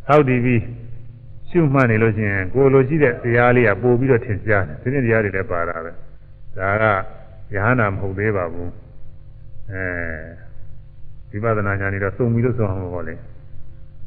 [0.07, 0.61] သောက်တည်ပြီး
[1.53, 5.91] ရှုမှတ်နေလို့ရှိရင်ကိုလိုရှိတဲ့တရားလေးကပို့ပြီးတော့ထင်ရှားတယ်ဒီနေ့တရားတွေလည်းပါတာပဲ
[6.57, 6.69] ဒါ
[7.51, 8.71] ကယဟနာမဟုတ်သေးပါဘူး
[9.71, 13.15] အဲဝိပဿနာဉာဏ်တွေတော့စုံပြီးလို့ဆိုအောင်ပါလေ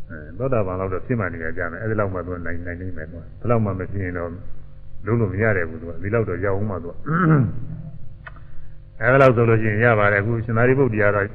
[0.08, 4.30] အဲသောတာပန်လောက်တော့ဖြစ်မှနေကြတယ်အဲဒီလောက်မှသူနိုင်နိုင်နေမယ်သူဘယ်လောက်မှမဖြစ်ရင်တော့
[5.06, 6.94] လုံးလို့မရတယ်ဘူးသူကဒီလောက်တော့ရောက်အောင်မှသူက
[9.00, 11.26] အဲဒီလောက်ဆိုလို့ရှိရင်ရပါတယ်အခုရှင်သာရိပုတ္တရာတော့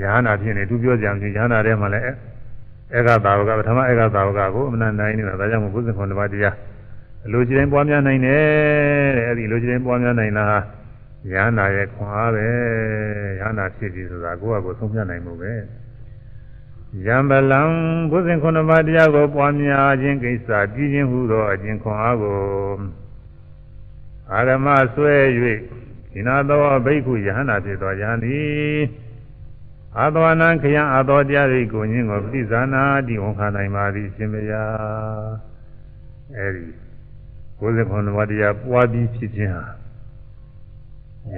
[0.00, 2.14] ယဟနာဖြစ်နေသူပြောကြံချင်းယဟနာထဲမှာလည်း
[2.96, 6.54] ဧကသာဝကပထမဧကသာဝကကိုအမှန်နိုင်နေတာဒါကြောင့်မို့ဘုဇင်ခွန်တစ်ပါးတရား
[7.26, 10.58] အလိုချင်တိုင်းပွားများနိုင်တယ်တဲ့အဲဒီလိုချင်တိုင်းပွားများနိုင်တာဟာ
[11.32, 12.46] ယဟနာရဲ့ခွန်အားပဲ
[13.40, 15.52] ယဟနာဖြစ်ပြီဆိုတာကိုယ့်အကိုဆုံးဖြတ်နိုင်မှုပဲ
[17.06, 17.60] ယံပလံ
[18.10, 22.38] ဘုဇင်ခုနှစ်ပါးတရားကိုပွားများခြင်းကိစ္စပြည်ခြင်းဟုသောအကျင့်ခွန်အားကို
[24.32, 25.14] အာရမဆွဲ၍
[26.12, 28.80] ဒီနာသောဘိက္ခုယဟနာဖြစ်သောယဟန်သည်
[29.98, 35.32] အာသဝနံခယံအာသောတရားတွေကိုညင်းကိုပြိဇာနာတိဝန်ခံနိုင်ပါသည်ရှင်မယား
[36.36, 36.64] အဲဒီ
[37.58, 39.64] ဘုဇင်ခုနှစ်ပါးတရားပွားပြီးဖြစ်ခြင်းဟာ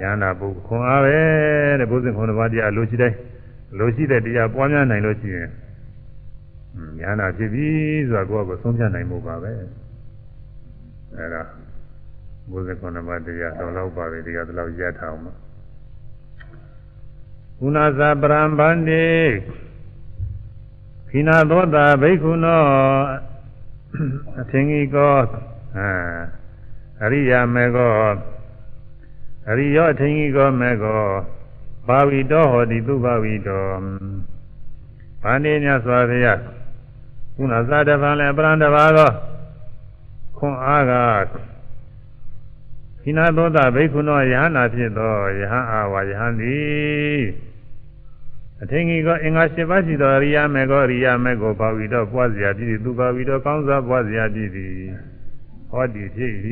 [0.01, 1.17] ယဟနာပုဂ္ဂိုလ်ခွန်အားပဲ
[1.79, 3.17] တဲ့ဘုဇင်ခုနှစ်ပါးတရားလိုရှိတိုင်း
[3.79, 5.49] လိုရှိတဲ့တရားပွားများနိုင်လို့ရှိရင်
[6.99, 7.67] ညာနာဖြစ်ပြီ
[8.07, 9.51] ဆိုတာကိုယ့်ကိုဆုံးဖြတ်နိုင်မှုပါပဲ
[11.15, 11.43] အဲဒါ
[12.51, 15.33] ဘုဇင်ခုနမတရားတော်တော့ပါပဲတရားတော်ရထားအောင်ပါ
[17.59, 19.07] ကုဏဇာပရံဗန္တိ
[21.09, 22.63] ခိနာသောတာဘိက္ခုနော
[24.39, 25.15] အထင်ကြီးကော
[25.77, 25.89] အာ
[27.03, 27.91] အရိယာမေကော
[29.49, 31.03] အရိယောအထင်ကြီးကောမေကော
[31.87, 33.67] ဘာဝီတော်ဟောတိသူဘာဝီတော်
[35.23, 36.39] ဗန္ဒီမြတ်စွာဘုရား
[37.35, 39.11] ခုနသာတပံလည်းပရံတပါသော
[40.37, 40.93] ခွန်အားက
[43.07, 47.21] ခိနာသောတာဘိက္ခုနောယဟနာဖြစ်သောယဟန်အာဝါယဟန်သည်
[48.61, 54.73] အထင်ကြီးကအင်္ဂါ၈ပါးရှိသောအရိယာမေကောအရိယာမေကိုဘာဝီတော်ပွားစရာပြည်သူဘာဝီတော်ကောင်းစွာပွားစရာပြည်သည်
[55.69, 56.33] ဟောတိဖြစ်၏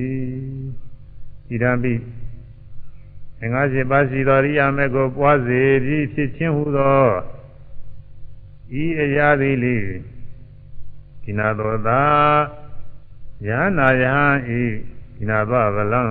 [1.49, 7.03] ဣဒံပိင်္ဂါရှိပါရှိသောရိယာမေကိုပွားစေပြီးဖြစ်ချင်းဟုသော
[8.81, 9.77] ဤအရာသည်လေ
[11.23, 12.01] ကိနာသောသာ
[13.47, 14.03] ယဟနာယ
[14.47, 14.92] ဟဤ
[15.23, 16.01] ကိနာသောဗလံ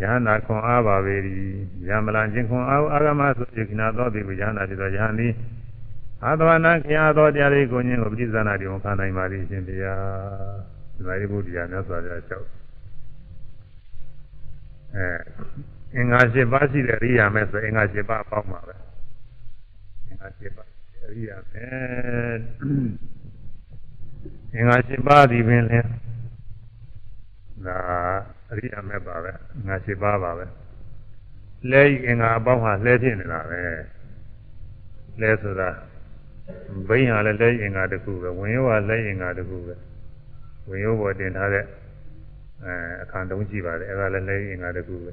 [0.00, 1.14] ယဟနာခွန်အားပါပေ၏
[1.88, 5.32] ယမလံခြင်းခွန်အားအာဂမဆိုယခိနာသောတိကိုယဟနာဖြစ်သောယဟန်သည်
[6.24, 10.02] အာသဝနာခရသောတရားလေးကိုညင်ကိုပဋိသနာတိကိုခံနိုင်ပါသည်ရှင်ဘုရား
[10.94, 12.46] ဒီမှာဒီဘုရားမြတ်စွာဘုရားလျှောက်
[14.96, 15.08] အဲ
[15.94, 18.74] အင်္ဂါ၈ပါးရှိတဲ့ရိယာမဲ့ဆိုအင်္ဂါ၈ပါးအပေါင်းပါပဲ
[20.08, 20.68] အင်္ဂါ၈ပါး
[21.16, 21.66] ရိယာမဲ့
[24.54, 25.80] အင်္ဂါ၈ပါးဒီပင်လဲ
[27.66, 27.76] ဒါ
[28.50, 29.32] အရိယာမဲ့ပါပဲ
[29.66, 30.46] ငါ၈ပါးပါပဲ
[31.70, 33.60] လဲအင်္ဂါအပေါင်းဟာလဲဖြစ်နေတာပဲ
[35.20, 35.68] လဲဆိုတာ
[36.88, 39.74] ဘိန်းဟာလည်းလဲအင်္ဂါတစ်ခုပဲဝင်ရောကလဲအင်္ဂါတစ်ခုပဲ
[40.68, 41.64] ဝင်ရောပေါ်တင်ထားတဲ့
[42.64, 45.12] အဲအခါတုံးရှိပါတယ်အဲဒါလည်းလဲအင်္ဂါတစ်ခုပဲ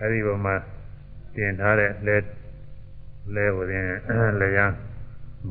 [0.00, 0.54] အဲဒီပေါ်မှာ
[1.34, 2.16] တင်ထားတဲ့လဲ
[3.34, 3.68] လဲဝင်
[4.40, 4.72] လဲရန်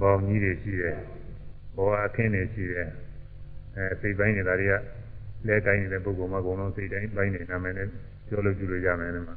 [0.02, 0.98] ဘောင်ကြီးတွေရှိတယ်
[1.76, 2.88] ဘောအခင်းတွေရှိတယ်
[3.76, 4.74] အဲစိတ်ပိုင်းနေတာတွေက
[5.48, 7.88] လဲကိုင်းနေတဲ့ပုဂ္ဂိုလ်မှာအကုန်လုံးစိတ်တိုင်းပိုင်းနေနာမည်နဲ့
[8.28, 9.36] ပြောလို့ကြည့်လို့ရမယ်ဒီမှာ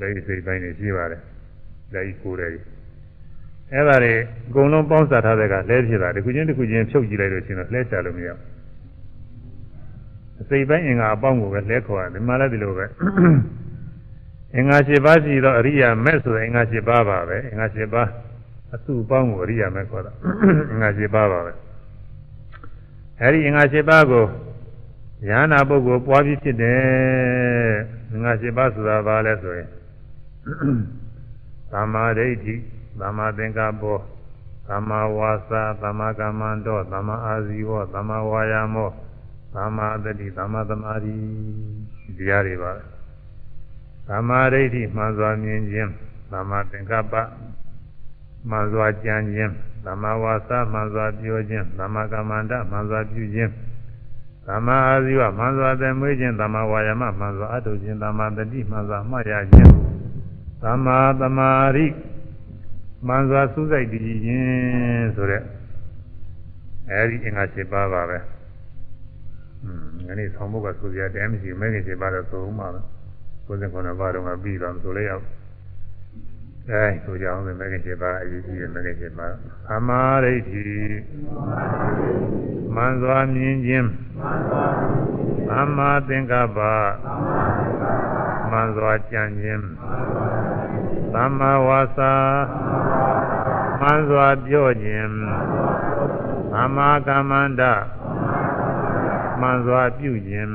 [0.00, 1.22] လဲစိတ်ပိုင်းတွေရှိပါတယ်
[1.94, 2.48] လဲကိုယ်တွေ
[3.72, 4.14] အဲ့ဒါတွေ
[4.48, 8.38] အကုန်လုံးပေါင်းစားထားတဲ့ကလဲဖြစ်တာတစ်ခုချင်းတစ်ခုချင်းဖြုတ်ကြည့်လိုက်လို့ရှိရင်တော့လဲချလို့မရဘူး
[10.40, 12.86] အစိတ်ပိုင်းအင်္ဂါအပေါင်းကိုပဲလဲခေါ်ရတယ်ဒီမှာလည်းဒီလိုပဲ
[14.54, 18.08] အင်္ဂါ၈ပါးရှိတော့အရိယာမဲ့ဆိုတဲ့အင်္ဂါ၈ပါးပါပဲအင်္ဂါ၈ပါး
[18.74, 20.12] အစုပေါင်းကိုအရိယာမဲ့ခေါ်တာ
[20.70, 21.52] အင်္ဂါ၈ပါးပါပဲ
[23.22, 24.24] အဲဒီအင်္ဂါ၈ပါးကို
[25.26, 27.72] ဉာဏပုဂ္ဂိုလ်ပွားပြီးဖြစ်တယ်
[28.10, 29.68] အင်္ဂါ၈ပါးဆိုတာဘာလဲဆိုရင်
[31.72, 32.54] သမ္မာဒိဋ္ဌိ
[33.00, 33.98] သမ္မာသင်္ကပ္ပော
[34.68, 38.90] သမ္မာဝါစာသမ္မာကမ္မန္တောသမ္မာအာဇီဝသမ္မာဝါယာမော
[39.54, 41.16] သမ္မာတတိသမ္မာသမာဓိ
[42.16, 42.72] တရားတွေပါ
[44.08, 45.90] သမ္မာဒိဋ္ဌိမှန်စွာမြင်ခြင်း
[46.32, 47.14] သမ္မာသင်္ကပ္ပ
[48.50, 49.52] မှန်စွာကြံခြင်း
[49.84, 53.52] သမ္မာဝါစာမှန်စွာပြောခြင်းသမ္မာကမ္မန္တမှန်စွာပြုခြင်း
[54.48, 59.72] သမ္မာအာဇီဝမှန်စွာသမွေးခြင်းသမ္မာဝါယာမမှန်စွာအထုခြင်းသမ္မာတတိမှန်စွာမှတ်ရခြင်း
[60.62, 61.86] သမ္မာသမာဓိ
[63.06, 65.42] မှန်စွာစူးစိုက်တည်ခြင်းဆိုတဲ့
[66.90, 68.18] အဲဒီအင်္ဂါ7ပါးပါပဲ။
[69.64, 72.80] อืมငါနေ့ဆောင်းဖို့ကဆိုကြတယ်မရှိမဲခင်7ပါးတော့သုံးပါပဲ။
[73.48, 75.26] 99ပါးတော့မှပြီးတော့ဆိုလိုက်အောင်။
[76.72, 79.32] အဲဆိုကြအောင်မဲခင်7ပါးအရေးကြီးတယ်မဲခင်7ပါး။
[79.74, 80.62] အမာရိဋ္ဌိ
[82.74, 83.88] မှန်စွာမြင်ခြင်း
[85.48, 86.58] သမ္မာသင်္ကပ္ပ
[88.50, 89.64] မှန်စွာကြံခြင်း
[91.14, 92.14] သမ္မာဝါစာ
[93.80, 95.10] မှန်စွာပြောခြင်း
[96.52, 97.62] သမ္မာကမ္မန္တ
[99.40, 100.52] မှန်စွာပြုခြင်း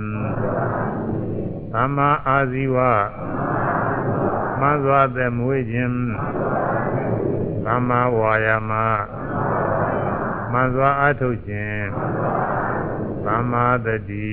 [1.74, 3.63] သမ္မာအာဇီဝမှ
[4.70, 5.96] န်စွာသမွေးခြင်း
[7.66, 8.72] သမ္မာဝါယာမ
[10.52, 11.86] မှန်စွာအထုတ်ခြင်း
[13.26, 14.30] သမ္မာတတိ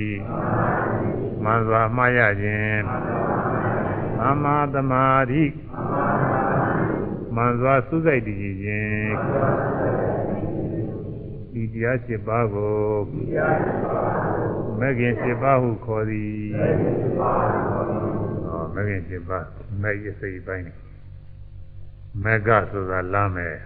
[1.43, 2.81] မှန်စွာမှားရခြင်း
[4.19, 5.43] သမ္မာသမာဓိ
[7.35, 9.11] မှန်စွာစုစိုက်တည်ခြင်း
[11.53, 12.75] ဒီတရား7ပါးကို
[14.79, 16.33] မဂ္ဂင်7ပါးဟုခေါ်သည်
[18.75, 19.45] မဂ္ဂင်7ပါး
[19.83, 20.65] မဂ္ဂင်စိတ်ပိုင်း
[22.23, 23.57] မဂ္ဂဆိုတာလမ်းမယ်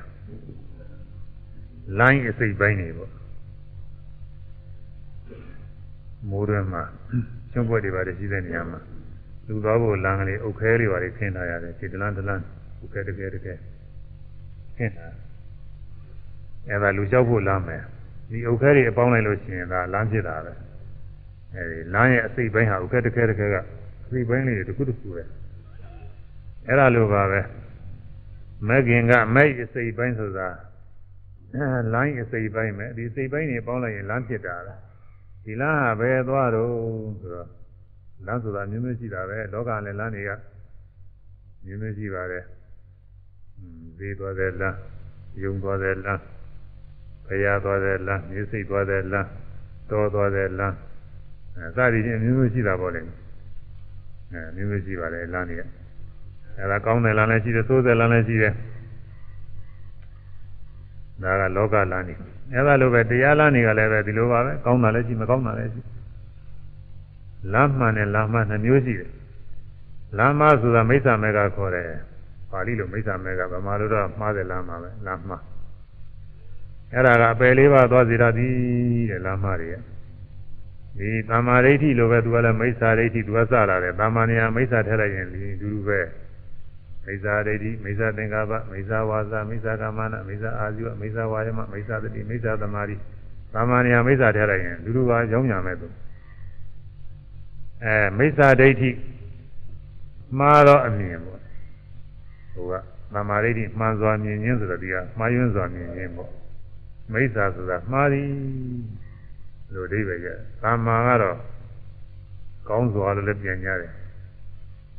[1.99, 3.13] လိုင်းအစိတ်ပိုင်းနေပေါ့
[6.30, 6.84] မိုးရွယ်မှာ
[7.51, 8.80] ကျွန်းပွက်တွေပါတယ်ရှိတဲ့နေရာမှာ
[9.47, 12.43] လူသွားဖို့လမ်းကလေးအုတ်ခဲတွေပါတယ်ခင်းထားရတယ်ဒီတလန်းတလန်း
[12.80, 13.57] အုတ်ခဲတကယ်တကယ်
[14.78, 15.07] ခင်းတာ
[16.70, 17.84] အဲဒါလူလျှောက်ဖို့လမ်းမယ်
[18.32, 20.53] ဒီအုတ်ခဲတွေအပေါင်းလိုက်လို့ရှိရင်ဒါလမ်းဖြစ်တာပဲ
[21.55, 23.55] အဲဒီလမ်းရဲ့အစိတ်ပိုင်းဟာအုတ်ခဲတကယ်တကယ်က
[24.05, 25.24] အစိတ်ပိုင်းလေးတစ်ခုတစ်ခုပဲ
[26.68, 27.41] အဲ့ဒါလိုပါပဲ
[28.68, 30.47] မဂ်ခင်ကမဂ်အစိတ်ပိုင်းဆိုတာ
[31.93, 34.80] လိုင်းအစိတ်ပိုင်းပဲဒီစိတ်ပိုင်းတွေပေါင်းလိုက်ရင်လမ်းဖြစ်တာလား
[35.43, 36.72] ဒီလမ်းဟာဘယ်သွားတော့
[37.22, 37.49] ဆိုတော့
[38.26, 40.32] လမ်းဆိုတာမျိုးမျိုးရှိတာပဲလောကလည်းလမ်းတွေက
[41.66, 42.43] မျိုးမျိုးရှိပါတယ်
[43.97, 44.78] ဈေးသွားတဲ့လမ်း
[45.43, 46.22] ယုံသွားတဲ့လမ်း
[47.26, 49.28] ဖရာသွားတဲ့လမ်းမြေစိတ်သွားတဲ့လမ်း
[49.89, 50.76] တောသွားတဲ့လမ်း
[51.57, 55.63] အဲစသည်ဖြင့်မျိုးမျိုးရှိတာပေါ့လေအဲမျိုးမျိုးရှိပါတယ်လမ်းတွေက
[56.60, 58.53] အဲဒါကောင်းတဲ့လမ်းလည်းရှိတယ်ဆိုးတဲ့လမ်းလည်းရှိတယ်
[61.24, 62.14] ဒါကလောကလမ်းနေ
[62.53, 65.82] အဲဒါလိုပဲတရားလမ်းတွေကလည်းပဲဒီလိုပါပဲကောင်းတာလည်းရှိမကောင်းတာလည်းရှိ
[67.53, 69.12] လမ်းမှန်နဲ့လမ်းမှန်နှမျိုးရှိတယ်
[70.18, 71.89] လမ်းမဆိုတာမိစ္ဆာမေကခေါ်တယ်
[72.51, 75.43] ပါဠိလိုမိစ္ဆာမေကဗမာလိုတော့မှားတယ်လမ်းမှာပဲလမ်းမှား
[76.93, 78.53] အဲ့ဒါကအပယ်လေးပါးသွားစီရသည်
[79.12, 79.76] တဲ့လမ်းမှားတွေက
[80.97, 85.99] ဒီသမ္မာဒိဋ္ဌိလိုပဲသူကလည်းမိစ္ဆာဒိဋ္ဌိသူကစလာတယ်သမ္မာနေယမိစ္ဆာထည့်လိုက်ရင်ဒီဒူဒူပဲ
[87.06, 92.95] မိစ္ဆာဒိဋ္ဌိမိစ္ဆာသင်္ကပ္ပမိစ္ဆာဝါစာမိစ္ဆာကမ္မနာမိစ္ဆာအာဇီဝမိစ္ဆာဝါယမမိစ္ဆာတတိမိစ္ဆာသမာဓိ
[93.53, 95.88] သမ္မာနေယမိစ္ဆာထည့်လိုက်ရင်ဒူဒူပါကြောင်းညာမဲ့သူ
[97.84, 98.91] အဲမိစ္ဆာဒိဋ္ဌိ
[100.39, 101.39] မှားတော့အမြင်ပေါ့
[102.53, 102.74] ဟိုက
[103.14, 106.32] သမာဓိတိမှန်စွာမြင်ခြင်းဆိုတော့ဒီကမှားယွင်းစွာမြင်ခြင်းပေါ့
[107.14, 108.30] မိစ္ဆာဆိုတာမှားသည်
[109.74, 110.30] လို့အဓိပ္ပာယ်ကျ
[110.64, 111.38] သမာကတော့
[112.70, 113.91] ကောင်းစွာလို့လည်းပြန်ကြတယ်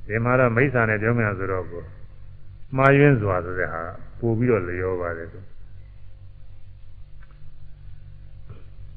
[0.06, 1.84] ဒီမှာတော့မိစ္ဆာနဲ့ပြောမှဆိုတော့ကို
[2.74, 3.82] မှားယွင်းစွာဆိုတဲ့ဟာ
[4.18, 5.42] ပို့ပြီးတော့လျောပါတယ်ဆို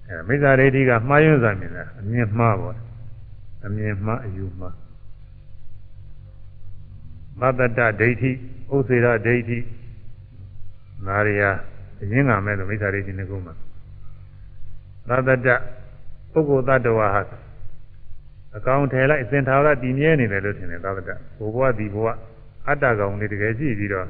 [0.08, 2.78] အဲမိစ္ဆာဒိဋ္ဌိကမှားယွင်းစွာမြင်တာအမြင်မှားပေါ့
[3.66, 4.76] အမြင်မှားအယူမှား
[7.40, 8.32] မတ္တတဒိဋ္ဌိ
[8.76, 9.60] ဥစေရဒိဋ္ဌိ
[11.06, 11.52] နာရီယာ
[12.02, 13.54] အရင်းကမဲ့လို့မိစ္ဆာဒိဋ္ဌိနှစ်ခုမှာ
[15.10, 15.48] မတ္တတ
[16.34, 17.38] ပုဂ္ဂိုလ်တ attva ဟာ
[18.58, 22.08] အကောင်ထည်လိုက်စင်ထာဝရတည်မြဲနေတယ်လို့ထင်တယ်သာဝတ္တဘိုးဘဝဒီဘဝ
[22.68, 24.08] အတ္တကောင်လေးတကယ်ကြည့်ပြီးတော့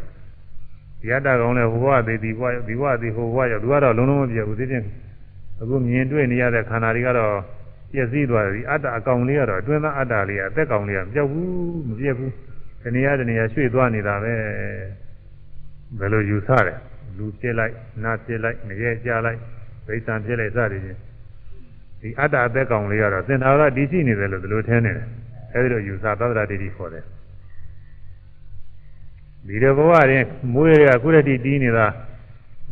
[1.01, 4.85] ဒီအတ္တကောင်လည်းဘိုးဘဝသေးဒီဘဝဒီဘဝသေးဟိုဘဝရောက်သူကတော့လုံးလုံးမပြတ်ဘူးသိချင်း
[5.61, 7.33] အခုမြင်တွေ့နေရတဲ့ခန္ဓာတွေကတော့
[7.91, 12.31] ပြည့်စည်သွားပြီအတ္တအကောင်လေးကတော့အတွင်းသားအတ္တလေးကအသက်ကောင်လေးကမပြောက်ဘူးမပြည့်ဘူး
[12.83, 14.33] တဏှာတဏှာရွှေ့သွားနေတာပဲ
[15.99, 16.79] ဘယ်လိုယူဆတယ်
[17.17, 17.73] လူပြစ်လိုက်
[18.03, 19.39] နာပြစ်လိုက်ငရဲကြလိုက်
[19.87, 20.99] ဗိသံပြစ်လိုက်စသည်ချင်း
[22.01, 25.07] ဒီအတ္တအသက်ကောင်လေးကတော့သင်္သာရတည်ရှိနေတယ်လို့ဒီလိုထင်နေတယ်
[25.53, 27.05] အဲဒီလိုယူဆသဒ္ဒရာတိတိခေါ်တယ်
[29.49, 31.87] ဒီတော့ဘဝရင်မွေးရကုရတိတီးနေတာ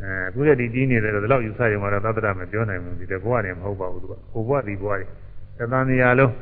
[0.02, 5.08] အဲကုရတိတီးနေတယ်လို့ဒီလောက်ယူဆရုံကတော့သဒ္ဒရာမပြောနိုင်ဘူးဒီတော့ဘဝရင်မဟုတ်ပါဘူးသူကဟိုဘဝဒီဘဝရင်
[5.58, 6.34] သတ္တန်နေရာလုံး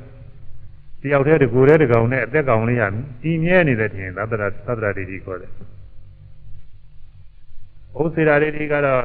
[1.01, 2.83] တယောက်တည်းတကူတည်းတကောင်နဲ့အသက်ကောင်လေးရ
[3.23, 5.51] တည်မြဲနေတဲ့ထင်သဒ္ဒရာသဒ္ဒရာတိတိခေါ်တယ်
[7.99, 9.01] ဥစ္စေရာတိတိကတော့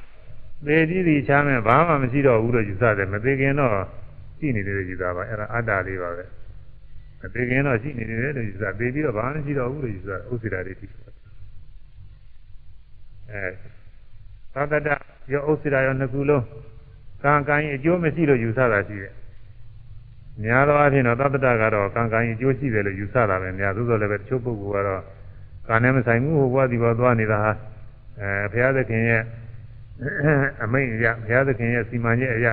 [0.66, 3.74] သေကြီးဒီချမ်းမဲ့ဘာမှမရှိတော့ဘူးလို့ယူဆတယ်မသေးခင်တော့
[4.38, 6.24] ရှိနေတယ်ယူဆပါအဲ့ဒါအတ္တလေးပါပဲ
[7.20, 11.09] မသေးခင်တော့ရှိနေတယ်လို့ယူဆသေပြီးတော့ဘာမှမရှိတော့ဘူးလို့ယူဆဥစ္စေရာတိတိ
[13.32, 14.88] အဲသတ္တတ
[15.32, 16.44] ရောဥစ္စေရာရောနှစ်ခုလုံး
[17.24, 19.12] ကံကံအကျိုးမရှိလို့ယူဆတာရှိတယ်
[20.44, 25.02] များသောအားဖြင့်တော့သတ္တတကတော့ကံကံအကျိုးရှိတယ်လို့ယူဆတာပဲများသို့သောလည်းပဲတချို့ပုဂ္ဂိုလ်ကတော့
[25.68, 27.52] ကံနဲ့မဆိုင်ဘူးဟိုဘဝဒီဘဝသွားနေတာဟာ
[28.20, 29.22] အဲဘုရားသခင်ရဲ့
[30.62, 32.46] အမိန့်အရဘုရားသခင်ရဲ့စီမံချက်အရ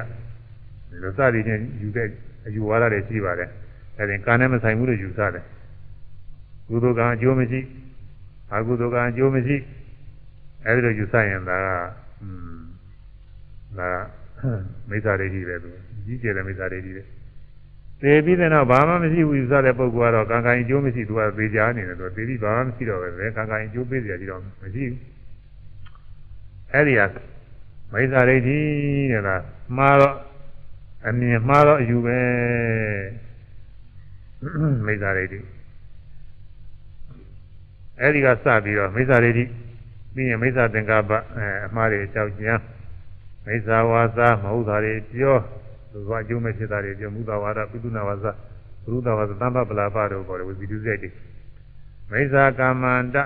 [1.02, 2.08] လူစသည်ချင်းယူတဲ့
[2.48, 3.50] အယူဝါဒတွေရှိပါတယ်
[3.98, 5.44] အဲဒီကံနဲ့မဆိုင်ဘူးလို့ယူဆတယ်
[6.70, 7.60] ကုသိုလ်ကံအကျိုးမရှိ
[8.54, 9.56] အကုသိုလ်ကံအကျိုးမရှိ
[10.66, 11.68] အဲဒီလိုယူဆရင်ဒါက
[12.22, 12.60] อืม
[13.78, 13.89] ဒါ
[14.89, 15.70] မိစ္ဆာဒိဋ္ဌိပဲသူ
[16.05, 17.03] ကြီးကျယ်တဲ့မိစ္ဆာဒိဋ္ဌိပဲ
[18.01, 24.99] သေပြီးတဲ့နောက်ဘာမှမရှိဘူးယူဆတဲ့ပုဂ္ဂိုလ်ကတော့ကံကံအကျိုးမရှိသူကသေချာနေတယ်သူသေပြီးဘာမှမရှိတော့ပဲကံကံအကျိုးပေးစရာကြီးတော့မရှိဘူး
[26.74, 27.08] အဲဒီဟာ
[27.93, 28.60] မိစ္ဆာဒိဋ္ဌိ
[29.12, 29.41] တဲ့လား
[29.78, 30.16] မှားတော့
[31.08, 32.20] အမြင်မှားတော့အယူပဲ
[34.86, 35.39] မိစ္ဆာဒိဋ္ဌိ
[38.01, 39.43] အဲဒီကစပြီးတော့မိစ္ဆာဒိဋ္ဌိ
[40.18, 42.61] ပြီးရင်မိစ္ဆာသင်္ကပ္ပအဲအမှားတွေအကြောက်ကျမ်း
[43.45, 45.36] မိစ္ဆာဝါစာမဟုတ်တာတွေပြော
[45.91, 48.32] သူကအကျိုးမဲ့ဖြစ်တာတွေပြောမူတာဝါဒပုဒုနာဝါစာ
[48.84, 51.09] ဘုရုဒဝါစာသံပပလာပတို့ခေါ်တယ်ဝိသုစိတ်တွေ
[52.11, 53.18] မိစ္ဆာကာမန္တ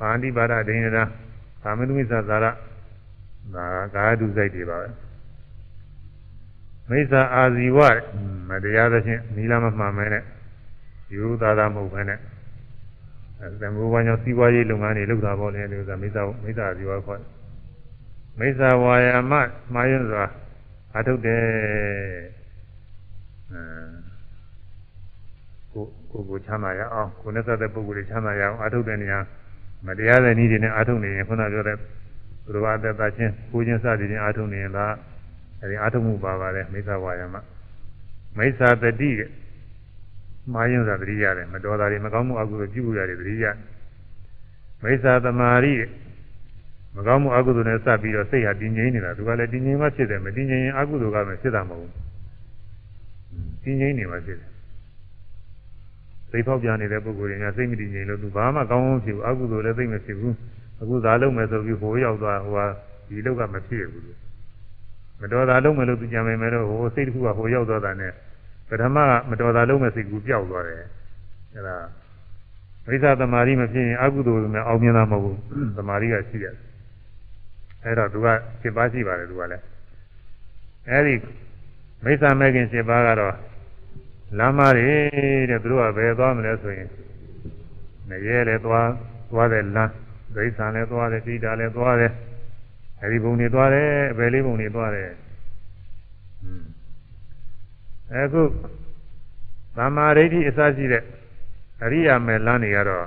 [0.00, 1.04] ပါဠိပါဒဒိဋ္ဌိနာ
[1.62, 2.46] ကာမတုမိစ္ဆာသာရ
[3.54, 4.88] ဒါကာယတုစိတ်တွေပါပဲ
[6.90, 7.78] မိစ္ဆာအာဇီဝ
[8.48, 10.22] မတရားသဖြင့်နီလာမမှန်မဲနဲ့
[11.14, 12.18] ယူသာသာမဟုတ်ဘဲနဲ့
[13.42, 17.22] သံဃာဝါညောစီးပွားရေးလုပ်ငန်းတွေလုပ်တာပေါ့လေလို့ဆိုမိစ္ဆာမိစ္ဆာအာဇီဝခေါ်
[18.38, 19.32] မိစ္ဆာဝါယာမ
[19.72, 20.24] မှားရင်စွာ
[20.96, 21.42] အထုတ်တယ်
[23.52, 23.62] အဲ
[25.72, 29.18] ကိုကိုကိုချမ်းသာရအောင်ကိုနဲ့သက်တဲ့ပုဂ္ဂိုလ်တွေချမ်းသာရအောင်အထုတ်တဲ့နေရာ
[29.86, 31.76] မတရားတဲ့နည်းတွေနဲ့အထုတ်နေရင်ခုနပြောတဲ့
[32.44, 34.94] သူတော်ဘာသက်သာချင်းကိုချင်းစသည်ချင်းအာထုံနေရင်လား
[35.60, 37.36] အဲဒီအာထုံမှုပါပါတယ်မိစ္ဆာဝါယမ
[38.36, 39.20] မိစ္ဆာတတိက
[40.54, 43.44] မာယုံသာတတိရတယ်မတော်တာတွေမကောင်းမှုအကုသိုလ်ပြုမှုရတယ်တတိရ
[44.82, 45.74] မိစ္ဆာသမာဓိ
[46.96, 52.02] မကောင်းမှုအကုသိုလ်နဲ့စပ်ပြီးတော့စိတ်ဟာတည်ငြိမ်နေတာသူကလည်းတည်ငြိမ်မှဖြစ်တယ်မတည်ငြိမ်ရင်အကုသိုလ်ကမှဖြစ်တာမဟုတ်ဘူး
[53.64, 54.50] တည်ငြိမ်နေမှဖြစ်တယ်
[56.30, 60.34] စိတ်ပေါက်ပြနေတဲ့ပုဂ္ဂိုလ်တွေကစိတ်မတည်ငြိမ်လို့သူဘာမှကောင်းကောင်းဖြစ်ဘူးအကုသိုလ်လည်းသိမဖြစ်ဘူး
[60.82, 62.66] အခုသာလုံးမယ်ဆိုပြီးဟိုရောက်သွားဟိုဟာ
[63.08, 64.18] ဒီလောက်ကမဖြစ်ဘူးလို့
[65.20, 68.12] မတော်တာလုံးမယ်လို့သူကြံမယ်မယ်တော့ဟိုစိတ်တစ်ခုကဟိုရောက်သွားတာနဲ့
[68.72, 68.98] ပထမ
[69.28, 70.82] မတော်တာလုံးမဲ့စိတ်ကူပျောက်သွားတယ်
[71.54, 71.76] အဲဒါ
[72.86, 76.56] မိစ္ဆာတမာရီမဖြစ်ရင်အကုသိုလ်နဲ့အောင်မြင်တာမဟုတ်ဘူးတမာရီကရှိရတယ်
[77.84, 79.64] အဲတော့သူက7ပါးရှိပါတယ်သူကလည်း
[80.90, 81.14] အဲဒီ
[82.04, 83.34] မိစ္ဆာမဲ့ခင်7ပါးကတော့
[84.38, 84.90] လမ်းမတွေ
[85.50, 86.88] တဲ့သူတို့ကဘယ်သွားမလဲဆိုရင်
[88.08, 88.88] ငရဲလည်းသွား
[89.30, 89.92] သွားတဲ့လမ်း
[90.34, 92.12] ဒိဋ္ဌာန်လည်းသွားတယ်တိတာလည်းသွားတယ်
[93.02, 95.10] အဲဒီဘုံတွေသွားတယ်အပေလေးဘုံတွေသွားတယ်
[98.14, 98.42] အခု
[99.76, 101.02] သမာဓိဋ္ဌိအစရှိတဲ့
[101.84, 103.06] အရိယာမေလမ်းတွေကတော့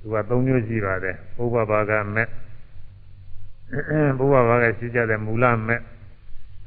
[0.00, 2.28] သူက၃မျိုးရှိပါတယ်ဘုဘဘာကမဲ့
[4.18, 5.80] ဘုဘဘာကရှိကြတဲ့မူလမဲ့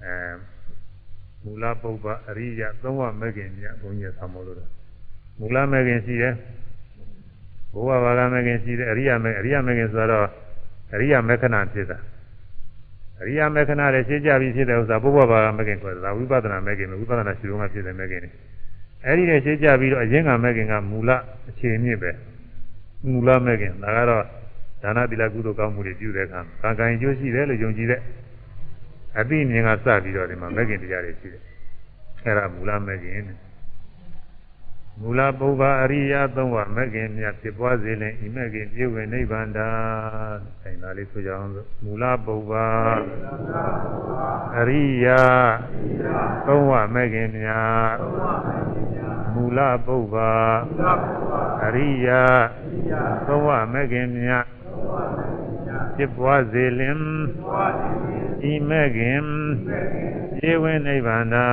[0.03, 0.13] အဲ
[1.43, 4.61] မူလပုပ္ပအရိယသုံးဝမဲ့ခင်ကြီးဘုန်းကြီးဆောင်းမို့လို့မ
[5.39, 6.35] မူလမဲ့ခင်ရှိတယ်
[7.73, 10.27] ဘုရားဘာသာမဲ့ခင်ရှိတယ်အရိယာမဲ့အရိယာမဲ့ခင်ဆိုတော့
[10.93, 11.97] အရိယာမေခဏဖြစ်တာ
[13.21, 18.21] အရိယာမေခဏလည်းရှင်းကြပြီးဖြစ်တဲ့ဥစ္စာဘုရားဘာသာမဲ့ခင်ခေါ်တာဝိပဿနာမဲ့ခင်ဝိပဿနာရှိတော့မှဖြစ်တဲ့မဲ့ခင်
[19.05, 21.11] အဲ့ဒီနဲ့ရှင်းကြပြီးတော့အရင်ကမဲ့ခင်ကမူလ
[21.49, 22.11] အခြေအမြစ်ပဲ
[23.11, 24.23] မူလမဲ့ခင်ဒါကတော့
[24.83, 28.01] ဒါနသီလကုသိုလ်ကောင်းမှုတွေပြုတဲ့အခါကံကံကျိုးရှိတယ်လို့ယုံကြည်တဲ့
[29.19, 31.41] အသိဉာဏ်ကစပြီးတော့ဒီမှာမဲ့ခင်တရားတွေရှိတယ်
[32.25, 33.21] အဲ့ဒါမူလမဲ့ခင်
[35.01, 39.69] မူလပုဗ္ဗအရိယသုံးပါးမဲ့ခင်မြတ်ဖြစ်ပွားစေလင်ဤမဲ့ခင်ပြည့်ဝနိဗ္ဗာန်တာ
[40.63, 42.51] အဲဒါလေးဆိုကြအောင်ဆိုမူလပုဗ္ဗ
[44.57, 45.07] အရိယ
[46.47, 47.93] သုံးပါးမဲ့ခင်မြတ်
[49.33, 50.15] မူလပုဗ္ဗ
[51.65, 52.07] အရိယ
[53.27, 54.45] သုံးပါးမဲ့ခင်မြတ်
[55.95, 56.97] ဖြစ်ပွားစေလင်
[58.51, 59.21] ဤမဲ့ခင်
[60.37, 61.47] ပြည့်ဝနိဗ္ဗာန်တာ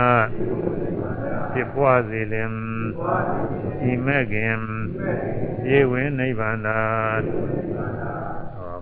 [1.57, 2.51] ဖြစ်ပွားစေလင်
[3.91, 4.57] ဤမဲ့ခင်
[5.65, 6.79] ပြေဝင်နိဗ္ဗာန်သာ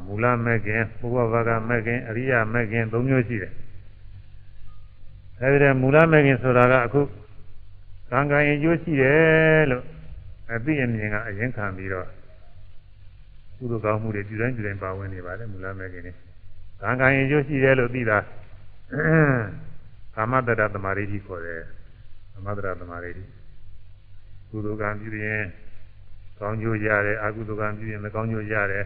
[0.06, 3.52] မူလမဲ့ခင်ဘုရားဘာကမဲ့ခင်အရိယမဲ့ခင်၃မျိုးရှိတယ်
[5.40, 7.02] အဲဒီတဲ့မူလမဲ့ခင်ဆိုတာကအခု
[8.10, 9.84] ကံကံအကျိုးရှိတယ်လို့
[10.52, 12.08] အသိအမြင်ကအရင်ခံပြီးတော့
[13.56, 16.12] ကုသိုလ်ကောင်းမှုတွေပြုတိုင်းပြုတိုင်းပါဝင်နေပါတယ်မူလမဲ့ခင်တွေ
[16.82, 18.18] ကံကံအကျိုးရှိတယ်လို့သိတာ
[20.14, 21.73] ကာမတ္တသမารိဋ္ဌိခေါ်တယ်သ
[22.46, 23.24] မတ္တသမารိဋ္ဌိ
[24.50, 25.42] ကုသိုလ်ကံပြုရင်
[26.38, 28.84] ကောင်းကျိုးရတယ်အကုသိုလ်ကံပြုရင်မကောင်းကျိုးရတယ်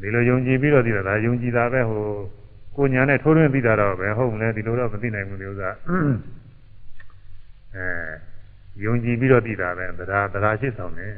[0.00, 2.04] ဒီလိုယုံကြည်ပြီးတော့ဒီလိုဒါယုံကြည်တာပဲဟို
[2.76, 5.70] ကိုညာနဲ့ထိုးထွင်းသိတာတော့ပဲဟုတ်မလဲဒီလိုတော့မသိနိုင်ဘူးဒီဥစ္စာ
[7.76, 7.86] အဲ
[8.84, 11.12] ယုံကြည်ပြီးတော့သိတာပဲတရားတရားရှိဆောင်တယ်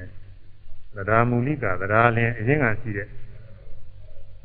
[0.97, 3.09] တရားမူလိကတရားလင်းအရင်ကရှိတဲ့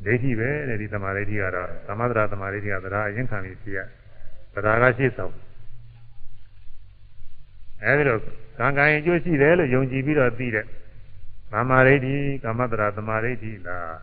[0.05, 3.79] ဒိဋ္ဌိပဲတဲ့ဒီသမာဓိဋ္ဌိကတော့သမထသမာဓိဋ္ဌိကတရားအရင်ခံပြီးရှိရ
[4.53, 5.33] တရားကရှိဆောင်
[7.83, 8.17] အဲဒီလို
[8.59, 10.65] ကံကံအကျိုးရှိတယ်လို့ယုံကြည်ပြီးတော့သိတဲ့
[11.51, 13.95] သမာဓိဋ္ဌိကမ္မတရာသမာဓိဋ္ဌိလား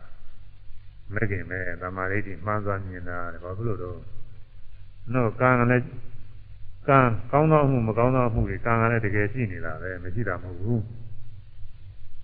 [1.13, 3.99] မဂ္ဂင်ပဲသမာဓိဋ္ဌိမှန်စွာမြင်တာဘာဖြစ်လို့တော့
[5.13, 5.85] နော်ကံကလည်း
[6.87, 6.99] ကံ
[7.31, 10.83] ကောင်းသောမှုမကောင်းသောမှုတွေကံကလည်းတကယ်ရှိနေတာပဲမရှိတာမဟုတ်ဘူး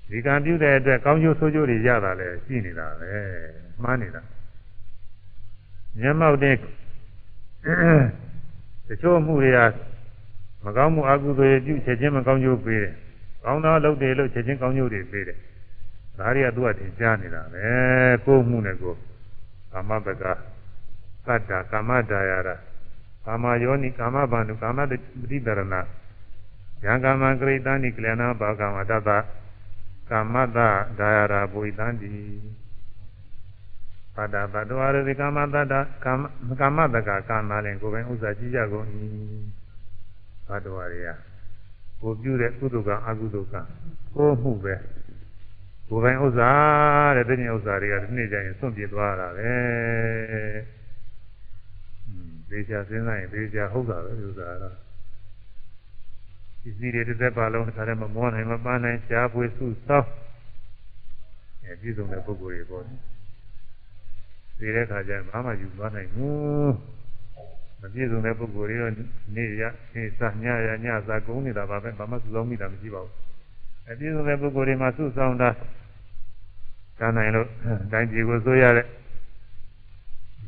[0.10, 3.12] ဒီကံပြုတဲ့အတွက်ကောင်းကျိုးဆိုးကျိုးတွေရတာလည်းရှိနေတာပဲ
[3.84, 4.22] မှားနေတာ
[6.00, 6.56] မျက်မှောက်တဲ့
[8.88, 9.60] တချို့မှုတွေက
[10.64, 12.94] မကောင်းမှုအကုသိုလ်ပြုချက်ချင်းမကောင်းကျိုးပေးတယ်။
[13.44, 15.38] ကောင်းသောလုပ်တယ်လို့ချက်ချင်းကောင်းကျိုးတွေပေးတယ်။
[16.20, 17.66] ဒါတွေကသူကသင်ကြားနေတာပဲ။
[18.26, 18.98] ကိုယ်မှုနဲ့ကိုယ်
[19.72, 20.24] ကာမပက
[21.28, 22.56] သတ္တာကာမဒါယရာ
[23.26, 25.76] ကာမယောနိကာမဘာနုကာမပฏิတရဏ
[26.86, 29.10] ယံကာမကရိတန္တိကလျာဏဘာကာမတတ
[30.10, 30.58] ကာမတ
[31.00, 32.14] ဒါယရာဘုိတန္တိ
[34.16, 36.22] ပတ္တပတ္တဝရတိကာမတတ္တကာမ
[36.60, 38.88] ကာမတကကာမလည်းကိုယ်ပိုင်ဥစ္စာကြည့်ကြကုန်၏
[40.48, 41.10] ဘတ်တော်တွေက
[42.02, 43.62] ကိုပြုတဲ့ကုသိုလ်ကံအကုသိုလ်ကံ
[44.16, 44.76] ကိုမှုပဲ
[45.88, 46.52] ကိုယ်ပိုင်ဥစ္စာ
[47.16, 49.52] တဲ့တည်းဥစ္စာတွေကဒီနေ့ကျရင်ဆွန့်ပြေသွားတာပဲ
[52.50, 54.76] သေချာစဉ်းစားရင်သေချာဟုတ်တာပဲဥစ္စာတော့
[56.62, 60.10] ဒီစီတွေတစ်သက်ပါလုံးတစ်ခါတည်းမမောနိုင်မပန်းနိုင်ရှားပွေစုဆောင်း
[61.64, 66.72] အဲပြည့်စုံတဲ့ပုဂ္ဂိုလ်တွေပေါ့ဒီတဲ့ခါကျရင်ဘာမှယူသွားနိုင်ဘူး
[67.84, 68.92] မပြည့်စုံတဲ့ပုဂ္ဂိုလ်တွေတော့
[69.36, 73.14] နေရနေစားညရညစားကုန်နေတာပါပဲဘာမှစုဆောင်မိတာမရှိပါဘူး
[73.90, 75.50] အပြည့်စုံတဲ့ပုဂ္ဂိုလ်တွေမှာစုဆောင်တာ
[77.00, 77.48] ကံနိုင်လို့
[77.92, 78.86] တိုင်းပြည်ကိုဆိုရတဲ့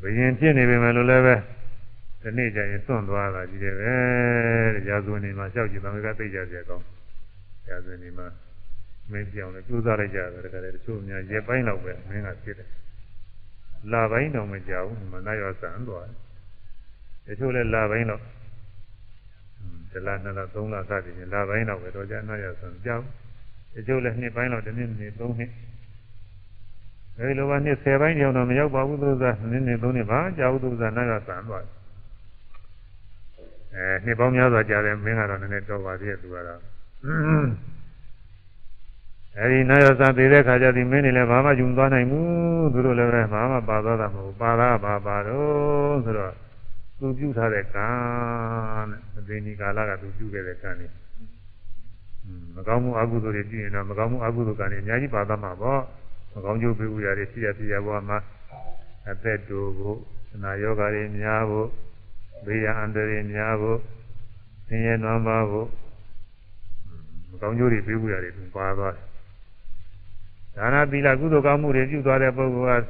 [0.00, 1.34] ဘယင်ဖြစ်နေပေမဲ့လို့လည်းပဲ
[2.22, 3.92] ဒီနေ့ကျရင်စွန့်သွားတာကြီးတယ်ပဲ
[4.74, 6.84] တဲ့ရာဇဝင်နေမှာလျှောက်ကြည့်သမကသိကြကြကောင်း
[7.68, 8.26] ရာဇဝင်နေမှာ
[9.10, 12.68] မင်းပြောင်းလဲကြိုးစားလိုက်ကြတယ်တကယ်တချို့များရက်ပိုင်းလောက်ပဲမင်းကဖြစ်တယ်
[13.92, 16.25] လာပိုင်းတော့မကြောက်ဘူးမနာရောဆန်သွားတယ်
[17.26, 18.22] တချို့လည်းလာပိုင်းတော့
[19.92, 23.04] တလားနှစ်လားသုံးလားစသည်ဖြင့်လာပိုင်းတော့ပဲတော့ကြာနာရဆိုကြောက်
[23.74, 25.50] တချို့လည်းနှစ်ပိုင်းတော့တစ်နှစ်နှစ်သုံးနှစ်
[27.18, 31.64] အဲဒီလိုပါနှစ်10ပိုင်းကျော်တော့မရောက်ပါဘူးသူစားနှစ်နှစ်သုံးနှစ်ပါကြာဘူးသူစားနာရဆန်သွား
[33.74, 36.60] အဲနှစ်ပေါင်းများစွာကြာတယ်မင်းကတော့နည်းနည်းတော့ပါသေးတယ်သူကတော့
[39.38, 46.45] အဲဒီနာရဆန်သေးတဲ့ခါကျဒီမင်းတွေလည်းဘာမှယူမသွားနိုင်ဘူးသူတို့လည်းပဲဘာမှပါသွားတာမဟုတ်ပါလားပါပါတော့ဆိုတော့
[46.98, 47.88] သူပြုထားတဲ့ကံ
[48.90, 50.90] တဲ့မသိနီကာလကသူပြုခဲ့တဲ့ကံนี่
[52.54, 55.80] မကောင်းမှုအကုသိုလ်တွေပြုရင်တော့မကောင်းမှုအကုသိုလ်ကံတွေအများကြီးပါသမှာပေါ့
[56.34, 58.18] မကောင်းကျိုးပေးဥရာတွေရှိရပြရဘဝမှာ
[59.10, 59.98] အသက်တူဖို့
[60.42, 61.68] နာယောဂါတွေများဖို့
[62.46, 63.78] ဘေးရန်အန္တရာယ်များဖို့
[64.66, 65.68] ဆင်းရဲနွမ်းပါဖို့
[67.30, 69.06] မကောင်းကျိုးတွေပေးဥရာတွေသူပါသွားတယ်
[70.56, 72.84] ဒါနသီလကုသိုလ်ကောင်းမှုတွေပြုသွားတဲ့ပုဂ္ဂိုလ်က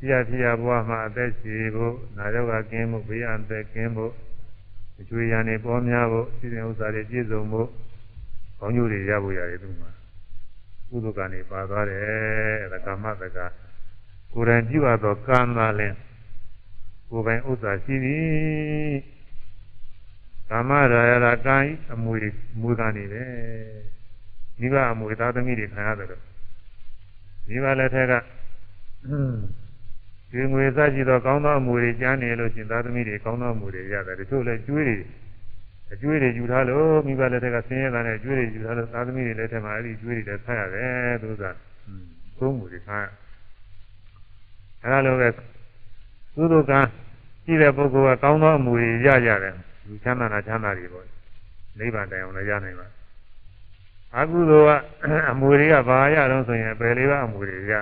[0.00, 4.12] ပြရပြရဘဝမှာအသက်ရှည်ဖို့နာယောဂကင်းဖို့ဘေးအန္တရာယ်ကင်းဖို့
[5.00, 7.68] အကျွေးရံနေပေါ်များဖို့စီစဉ်ဥစ္စာတွေပြည့်စုံဖို့
[8.58, 9.90] ကောင်းကျိုးတွေရဖို့ရတယ်သူမှာ
[10.88, 12.02] ကုသိုလ်ကံတွေပါသွားတယ်
[12.62, 13.38] အဲဒါကာမတက
[14.32, 15.94] ကိုယ်တိုင်ပြုရသောကံသာလင်
[17.10, 18.96] ကိုယ်ပိုင်ဥစ္စာရှိသည်
[20.50, 22.16] ကာမရာယရာကံဤအမွေ
[22.60, 23.30] မွေကနေတယ်
[24.60, 26.22] မိဘအမွေသားသမီးတွေခံရတယ်လို့
[27.48, 28.12] မိဘလက်ထက်က
[30.36, 34.96] ဒီငွေစားကြည့်တော့ကောင်းသောအမွေတွေကျမ်းနေလို့ရှင်သားသမီးတွေကောင်းသောအမွေတွေရတယ်တချို့လည်းကျွေးတွေ
[35.92, 41.44] အကျွေးတွေယူထားလို့မိဘလက်ထက်ကဆင်းရဲတာနဲ့ကျွေးတွေယူထားလို့သားသမီးတွေလက်ထက်မှာအဲ့ဒီကျွေးတွေလည်းဆက်ရတယ်သူက
[42.38, 43.04] သုံးမှုတွေခံရ
[44.84, 45.28] အဲ့လိုပဲ
[46.36, 46.80] သုဒ္ဓကံ
[47.44, 49.54] ရှိတဲ့ပုဂ္ဂိုလ်ကကောင်းသောအမူတွေရကြတယ်
[49.86, 51.06] လူချမ်းသာတာချမ်းသာတွေပေါ့
[51.78, 52.86] နိဗ္ဗာန်တိုင်အောင်လည်းရနိုင်ပါ
[54.16, 57.74] အကုသိုလ်ကအမူတွေကဘာရတော့ဆိုရင်ပယ်လေးပါအမူတွေရ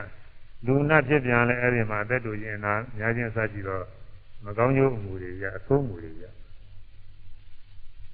[0.67, 3.85] လူနာဖြစ်ပြန်လဲအဲ့ဒီမှာအသက်တူရင်နာညာချင်းစကြည့်တော့
[4.45, 6.25] မကောင်းကျိုးအမူတွေရအဆိုးအမူတွေရ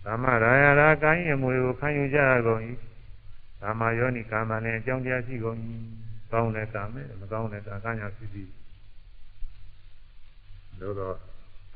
[0.04, 2.60] သမရာယရာကိုင်းအမူတွေကိုခံယူကြရကုန်၏
[3.60, 5.56] ကာမယောနိကာမနဲ့အကြောင်းတရားရှိကုန်၏
[6.32, 8.50] ကောင်းတဲ့ကာမဲမကောင်းတဲ့ကာကညာဖြစ်ပြီး
[10.80, 11.14] လို့တော့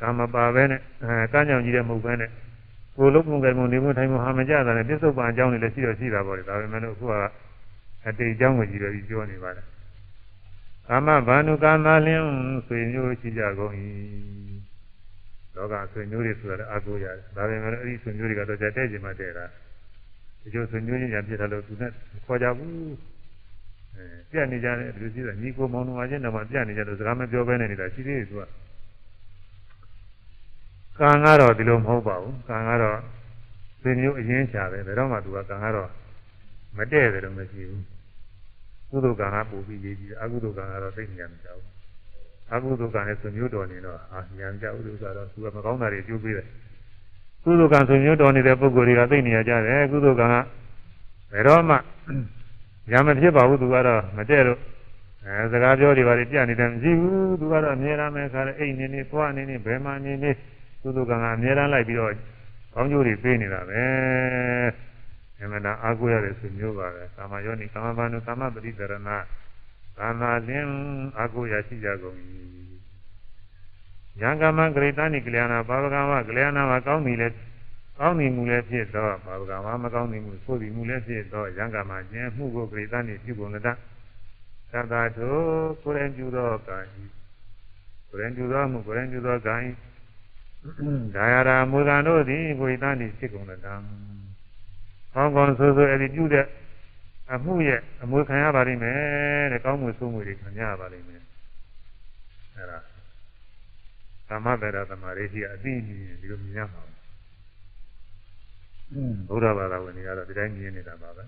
[0.00, 2.30] ကာမပါပဲနဲ့အဲကကြောင်ကြီးတဲ့မဟုတ်ပဲနဲ့
[2.96, 7.12] ကိုလုံးပုံကံပုံနေမှုထိုင်မှုဟာမကြတာနဲ့ပြစ္ဆုတ်ပံအကြောင်းတွေလည်းရှိတော့ရှိတာပေါ့လေဒါပေမဲ့လို့အခုက
[8.06, 9.66] အတိတ်အကြောင်းကိုကြည့်တော့ပြီးပြောနေပါတယ်
[10.88, 12.26] ကာမဘာနုကာမလင်း
[12.66, 13.72] ဆွေမျိုးရှိကြကုန်၏
[15.54, 19.44] လောကဆွေမျိုးတွေဆိုတာလည်းအကူရတယ်ဒါပေမဲ့လို့အဲ့ဒီဆွေမျိုးတွေကတော့ကြတဲ့ကျင်မှတဲ့တာ
[20.42, 21.90] ဒီလိုဆွေမျိုးချင်းညာဖြစ်တယ်လို့သူနဲ့
[22.26, 22.74] ခေါ်ကြဘူး
[23.94, 28.42] အဲပြတ်နေကြတယ်လူကြီးကညီကိုမောင်နှမချင်းတော့မှပြတ်နေကြလို့စကားမပြောဘဲနဲ့နေတာရှိသေးတယ်သူက
[30.98, 32.98] ကံကတော့ဒီလိုမဟုတ်ပါဘူးကံကတော့
[33.80, 35.88] ဆွေမျိုးအရင်ချတယ်ဘယ်တော့မှသူကကံကတော့
[36.76, 37.93] မတည့်တယ်လို့မရှိဘူး
[38.94, 41.72] ကုသိုလ်ကံကပို့ပြီးရေးကြည့်တယ်အကုသိုလ်ကံကတော့သိဉာဏ်မကြောက်ဘူး
[42.52, 46.46] အကုသိုလ်ကံနဲ့ဆွေမျိုးတော်နေတော့အာဉာဏ်ကြောက်လို့ဆိုတော့သူကမကောင်းတာတွေကျိုးပေးတယ်
[47.44, 50.34] ကုသိုလ်ကံဆွေမျိုးတော်နေတဲ့ပုဂ္ဂိုလ်တွေကသိနေရကြတယ်ကုသိုလ်ကံက
[51.32, 51.76] ဘယ်တော့မှ
[52.90, 54.58] ညာမဖြစ်ပါဘူးသူကတော့မတည့်လို့
[55.26, 60.30] အဲစကားပြောတွေပါလေပြနေတယ်မရှိဘူးသူကတော့အမြဲတမ်းပဲခါတယ်အိတ်နေနေသွားနေနေဘယ်မှနေနေ
[60.82, 62.12] ကုသိုလ်ကံကအများအားလိုက်ပြီးတော့
[62.74, 63.82] ကောင်းကျိုးတွေပေးနေတာပဲ
[65.44, 68.94] အမှန်တရားအားကိုးရတဲ့ဆွေမျိုးပါပဲကာမယောနိကာမဘာနုကာမပရိသရဏ
[69.98, 70.70] ကာမလင်း
[71.18, 72.16] အားကိုးရရှိကြကုန်၏
[74.20, 77.28] ယံကာမဂရိတနိကလျာဏဘာဝကံဝကလျာဏမှာကောင်းပြီလေ
[77.98, 85.36] ကောင်းပြီမူလည်းဖြစ်တော့ဘာဝကံဝမကောင်းပြီမူဆိုပြီမူလည်းဖြစ်တော့ယံကာမကျင်မှုကိုဂရိတနိပြုကုန်တဲ့သတ္တထို
[85.82, 87.02] ကိုယ်ရင်ပြုသောကံဤ
[88.10, 89.68] ကိုယ်ရင်ပြုသောမှုကိုယ်ရင်ပြုသောကံဤ
[91.14, 93.60] ဒါရရာမူဇံတို့သည်ကိုယ်တန်းသည်ဖြစ်ကုန်တဲ့
[95.14, 96.46] ကံဟောင်းကောင်းဆိုဆိုအဲ့ဒီပြုတဲ့
[97.32, 101.22] အမှုရဲ့အမွေခံရပါလိမ့်မယ်တဲ့ကောင်းမှုဆိုးမှုတွေခံရပါလိမ့်မယ်
[102.56, 102.78] အဲ့ဒါ
[104.28, 106.82] သမဗေဒသမารိရှိအသိဉာဏ်ဒီလိုမြင်ရမှာ
[109.28, 111.24] ဘုရားဘာသာဝင်တွေကတော့ဒီတိုင်းမြင်နေတာပါပဲ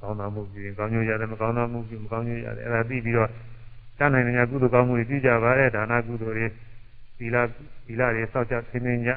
[0.00, 3.30] ကောင်းတာမှုပြီးရင်ကောင်းကျိုးရတယ်မကောင်းတာမှုပြီးမကောင်းကျိုးရတယ်အဲ့ဒါသိပြီးတော့
[3.98, 6.46] တတ်နိုင်တဲ့ကုသိုလ်ကောင်းမှုတွေပြုကြပါရဲ့ဒါနကုသိုလ်တွေ
[7.18, 7.36] သီလ
[7.86, 9.10] သီလတွေစောင့်ကြသိနေကြ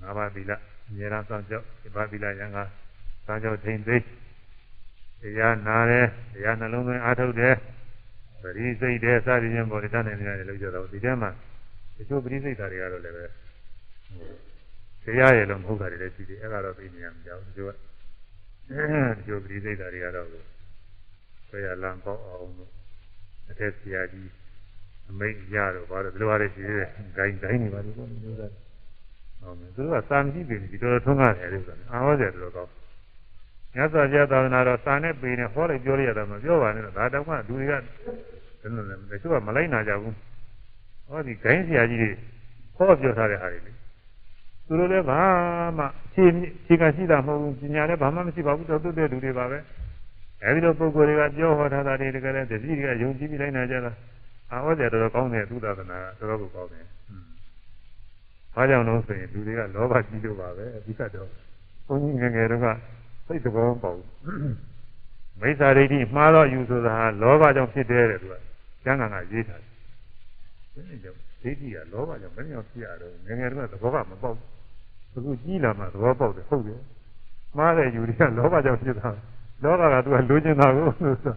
[0.00, 0.52] ငါးပါးသီလ
[0.90, 2.58] အများအားစောင့်ကြဒီပါသီလရံက
[3.26, 7.54] စောင့်ကြထိန်သိတရားနာတယ်တရားနှလုံးသွင်းအားထုတ်တယ်
[8.42, 11.30] ပရိစိတ်တဲ့စသည်ဖြင့်ပေါ်တတ်နိုင်တယ်လို့ပြောတော့ဒီထဲမှာ
[11.96, 13.24] တချို့ပရိစိတ်ဓာတ်တွေကတော့လည်းပဲ
[15.04, 17.72] တရားရယ်လို့မဟုတ်တာတွေလည်းရှိတယ်အဲ့ဒါတော့သိနေရမှာကြောက်တချို့က
[19.18, 20.28] တချို့ပရိစိတ်ဓာတ်တွေကတော့
[21.48, 22.70] ဆွဲရလမ်းပေါက်အောင်လို့
[23.50, 24.30] အထက်ဆရာကြီး
[25.10, 28.69] အမိတ်ရတော့ဘာလို့ဘယ်လိုပါလဲရှိသေးတယ်ဂိုင်းဂိုင်းနေပါလို့ကိုမျိုးသား
[29.42, 32.70] ဟုတ်မယ်သူကစာမရှိပြီဒီတော်ထွန်းကားတယ်လို့ဆိုတာအာဟောတယ်တော်ကောင်း
[33.74, 37.82] မြတ်စွာဘုရားသာသနာတော်စာနဲ့ပေနဲ့ဟောလိုက်ပြောရတာမပြောပါနဲ့ဒါတောင်မှလူတွေကတ
[38.60, 40.16] ချို့ကမလိုက်နာကြဘူး
[41.08, 42.10] ဟောဒီဂိုင်းဆရာကြီးတွေ
[42.76, 43.72] ဟောပြောထားတဲ့ဟာတွေလေ
[44.66, 45.20] သူတို့လည်းဘာ
[45.78, 49.58] မှအခြေအခြေခံရှိတာမဟုတ်ဘူးပညာလည်းဘာမှမရှိပါဘူးတော်သူတဲ့လူတွေပါပဲ
[50.42, 53.92] အဲဒီလိုပုဂ္ဂိုလ်တွေကပြောဟောထားတာတွေတကယ်လည်းတတိတွေကယုံကြည်ပြီးလိုက်နာကြတာ
[54.52, 56.86] အာဟောတယ်တော်တော်ကောင်းတယ်သုဒ္ဓသနာတော်တော်ကိုကောင်းတယ်။
[58.54, 61.28] ဘာကြောင့်လို့ဆိုရင်လူတွေကလောဘကြီးလို့ပါပဲအဓိကတော့
[61.86, 62.66] ဘုန်းကြီးငယ်ငယ်တုန်းက
[63.26, 64.06] စိတ်သဘောမပေါဘူး။
[65.40, 68.34] မိစ္ဆာဒိဋ္ဌိမှားတော့ယူဆိုတာဟာလောဘကြောင့်ဖြစ်တယ်တဲ့သူက
[68.84, 69.72] ကျမ်းဂန်ကရေးထားတယ်။
[70.74, 74.46] ဒီနေ့ကြောင့်ဒိဋ္ဌိကလောဘကြောင့်မင်းရောက်ဖြစ်ရတော့ငယ်ငယ်တုန်းကသဘောကမပေါက်ဘူး။
[75.16, 76.80] အခုကြီးလာမှသဘောပေါက်တယ်ဟုတ်တယ်။
[77.56, 79.10] မှားတဲ့ယူတွေကလောဘကြောင့်ဖြစ်တာ။
[79.64, 81.34] လောဘကသူကလိုချင်တာကိုလို့ဆို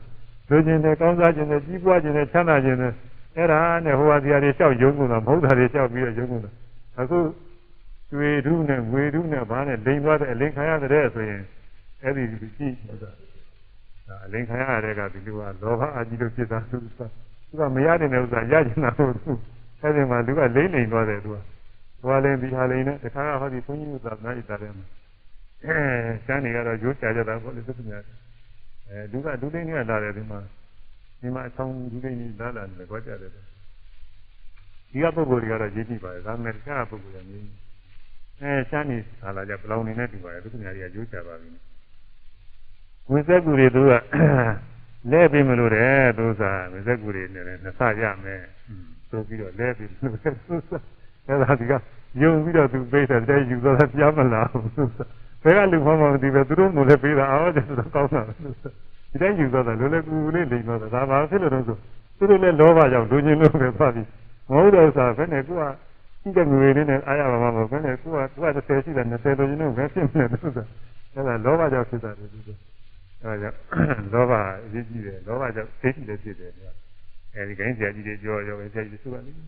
[0.50, 2.94] လိုချင်တယ်ကောင်းစားခြင်းနဲ့ကြီးပွားခြင်းနဲ့ချမ်းသာခြင်းနဲ့
[3.36, 6.52] အဲ့ဒါနဲ့ဟိုဟာဒီဟာတွေလျှောက်ယုံကုန်တာမဟုတ်တာတွေလျှောက်ပြီးတော့ယုံကုန်တာ
[7.00, 7.20] အခု
[8.10, 11.44] ကျွေဓုနဲ့ငွေဓုနဲ့ဘာနဲ့လိန်သွားတဲ့အလင်းခံရတဲ့ဆိုရင်
[12.04, 12.24] အဲ့ဒီ
[12.58, 13.12] ကြည့်ဒါ
[14.26, 17.00] အလင်းခံရတဲ့ကဒီလိုကလောဘအကြီးလို့ဖြစ်တာသူက
[17.48, 19.32] သူကမရတဲ့ဥစ္စာရချင်တာဟုတ်သူ
[19.82, 21.38] အဲ့ဒီမှာသူကလိမ့်လိန်သွားတယ်သူက
[22.02, 24.86] ဟိုဟာလိန်ဒီဟာလိန်နဲ့တခါကဟောဒီဘုန်းကြီးဥစ္စာနားဣတာထဲမှာ
[25.66, 25.78] အဲ
[26.26, 28.04] ကျန်းနေကတော့ရိုးချကြတာပေါ့လေသုခမြတ်
[28.90, 30.40] အဲဒုကဒုသိန်းကလာတယ်ဒီမှာ
[31.22, 33.32] ဒီမှာအဆောင်ဒုသိန်းကြီးလာလာတယ်ကြွားကြတယ်
[34.94, 37.48] ဒီကပုဂ္ဂိုလ်တွေကတော့ရေးကြည့်ပါရဲ့ဒါမဲ့တခြားပုဂ္ဂိုလ်တွေမျိုး
[38.42, 41.50] အဲကျန်းနေလာလာကြဘလောင်နေနဲ့တူပါရဲ့သုခမြတ်ကြီးကရိုးချပါပြီ
[43.10, 43.94] ဝိသက်ကူတွေသူက
[45.12, 48.42] လဲပြီးမလို့တဲ့သူစားဝိသက်ကူတွေနဲ့နှစ်ဆရမယ်
[49.10, 50.84] ဆိုပြီးတော့လဲပြီးလို့သူစား
[51.28, 51.74] အဲဒါဒီက
[52.22, 55.10] ယုံပြီးတော့သူပေးတယ်တဲ့ယူသွားတာပြမလားသူစား
[55.44, 61.78] ဘယ်ကလူမှမမသိပဲသူတို့မျိုးလည်းပေးတာအော်ကျတော့ကောင်းတာဒီတိုင်းယူသွားတာလိုလည်းကူကူလေးလိမ်သွားတာဒါပါဖြစ်လို့တော့ဆို
[62.18, 64.08] သူတို့လည်းလောဘကြောင့်လူချင်းလို့ပဲသွားပြီး
[64.50, 65.64] မဟုတ်တော့စားဘယ်နဲ့ကိုက
[66.22, 70.60] ရှိတဲ့ငွေလေးနဲ့အားရပါမှာမဟုတ်ဘယ်နဲ့ကိုကသူက30ရှိတယ်20လူချင်းလို့ပဲဖြစ်နေတယ်သူက
[71.14, 72.50] အဲဒါလောဘကြောင့်ဖြစ်တာလေသူက
[73.22, 73.58] အဲဒါကြောင့်
[74.14, 74.42] လောဘအ
[74.74, 76.72] ရေးကြီးတယ်လောဘကြောင့်သိရှိလည်းဖြစ်တယ်ကွာ
[77.36, 79.48] အဲဒီခိုင်းဆရာကြီးတွေပြောရောဆရာကြီးတွေဆိုပါလိမ့်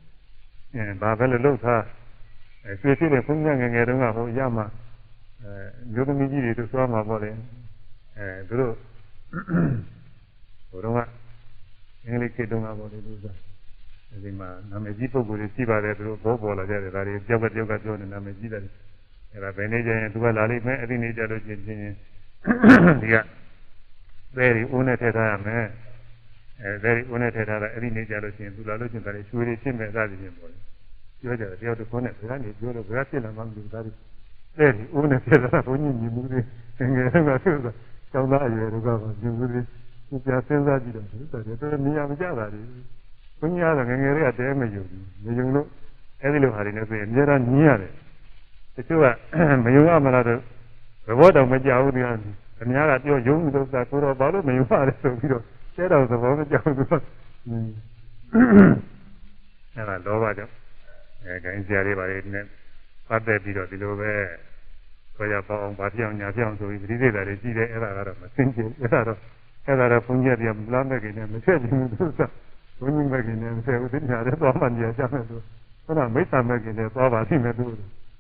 [0.74, 1.82] အဲဘာပဲလို့လှုပ်ထား
[2.66, 4.66] အဲဆွေရှိတဲ့ဘုန်းကြီးငယ်ငယ်တုန်းကဟိုရမှာ
[5.44, 5.52] အဲ
[5.94, 7.30] မျိုးသမီးကြီးတွေတို့သွားမှာပေါ့လေ
[8.18, 8.74] အဲသူတို့
[10.70, 11.00] ဟိုတော့က
[12.06, 13.26] အင်္ဂလိပ်ခေတ်တုန်းကပေါ့လေသူက
[14.12, 18.64] အဲဒီမှာနာမည်ကြီးပုဂ္ဂိုလ်တွေရှိပါတယ်သူတို့ဘောပေါ်လာကြတယ်ဒါတွေကြောက်ကကြောက်ကပြောနေနာမည်ကြီးတယ်
[19.34, 21.80] အဲဒါဘယ်နေကြရင်သူကလာလိမ့်မယ်အဲ့ဒီနေကြလို့ချင်းချင်း
[23.02, 23.16] ဒီက
[24.36, 25.66] သဲရီဦးနဲ့ထည့်ထားရမယ်
[26.62, 30.58] အဲသဲရီဦးနဲ့ထည့်ထားတာအဲ့ဒီနေကြလို့ချင်းသူလာလို့ချင်းဒါတွေရွှေတွေဖြစ်မဲ့စသည်ဖြင့်ပေါ့လေ
[31.22, 33.92] ပြောကြတယ်တယောက်တစ်ခုနဲ့ဘယ်ကနေပြောလို့ဘယ်ကဖြစ်လာမှမသိဘူးဒါတွေ
[34.58, 36.40] တဲ့ဦးနဲ့ဖြစ်တာဘုန်းကြီးညီမှုတွေ
[36.78, 37.76] ငယ်ငယ်ကဆိုတော့
[38.12, 38.90] ကျောင်းသားအရွယ်တွေက
[39.22, 39.62] ညီမှုတွေ
[40.10, 42.62] သူပြစဉ်းစားကြည့်တော့ဆိုတော့တော်နေရာမကြတာလေ
[43.40, 45.68] ဘုန်းကြီးကတော့ငယ်ငယ်တွေကတဲမယုံဘူးမယုံလို့
[46.22, 47.92] အဲ့ဒီလိုဟာတွေနဲ့ဆိုရင်အများအားညင်းရတယ်
[48.76, 49.06] တချို့က
[49.66, 50.40] မယုံရမလားတော့
[51.08, 52.16] ဘဘောတော်မကြောက်ဘူးတရား
[52.62, 55.44] အများကပြောယုံလို့သာကိုတော့ဘာလို့မယုံရလဲဆိုပြီးတော့
[55.76, 56.88] ကျဲတော်သဘောမကြောက်ဘူး
[59.76, 60.54] အဲ့ဒါလောဘကြောင့်
[61.24, 62.46] အဲခိုင်းစရာတွေပါလေနဲ့
[63.08, 64.12] ပတ်သက်ပြီးတော့ဒီလိုပဲ
[65.16, 69.20] ဆိုရပေါအောင်ဗာပြောင်းညာပြောင်းဆိုပြီးပရိသေတာတွေရှိတယ်အဲ့ဒါကတော့မသိချင်အဲ့ဒါတော့
[69.68, 72.22] အဲ့ဒါတော့ဘုန်းကြီးတွေကမလားမဲ့ခင်နဲ့မဆက်ချင်ဘူးသူက
[72.80, 75.38] ဘုန်းကြီးမဲ့ခင်နဲ့မဆက်ဘူးသိညာတဲ့သွားမှညာကြမယ်သူ
[75.86, 77.66] ဟောတာမိစ္ဆာမဲ့ခင်နဲ့သွားပါလိမ့်မယ်သူ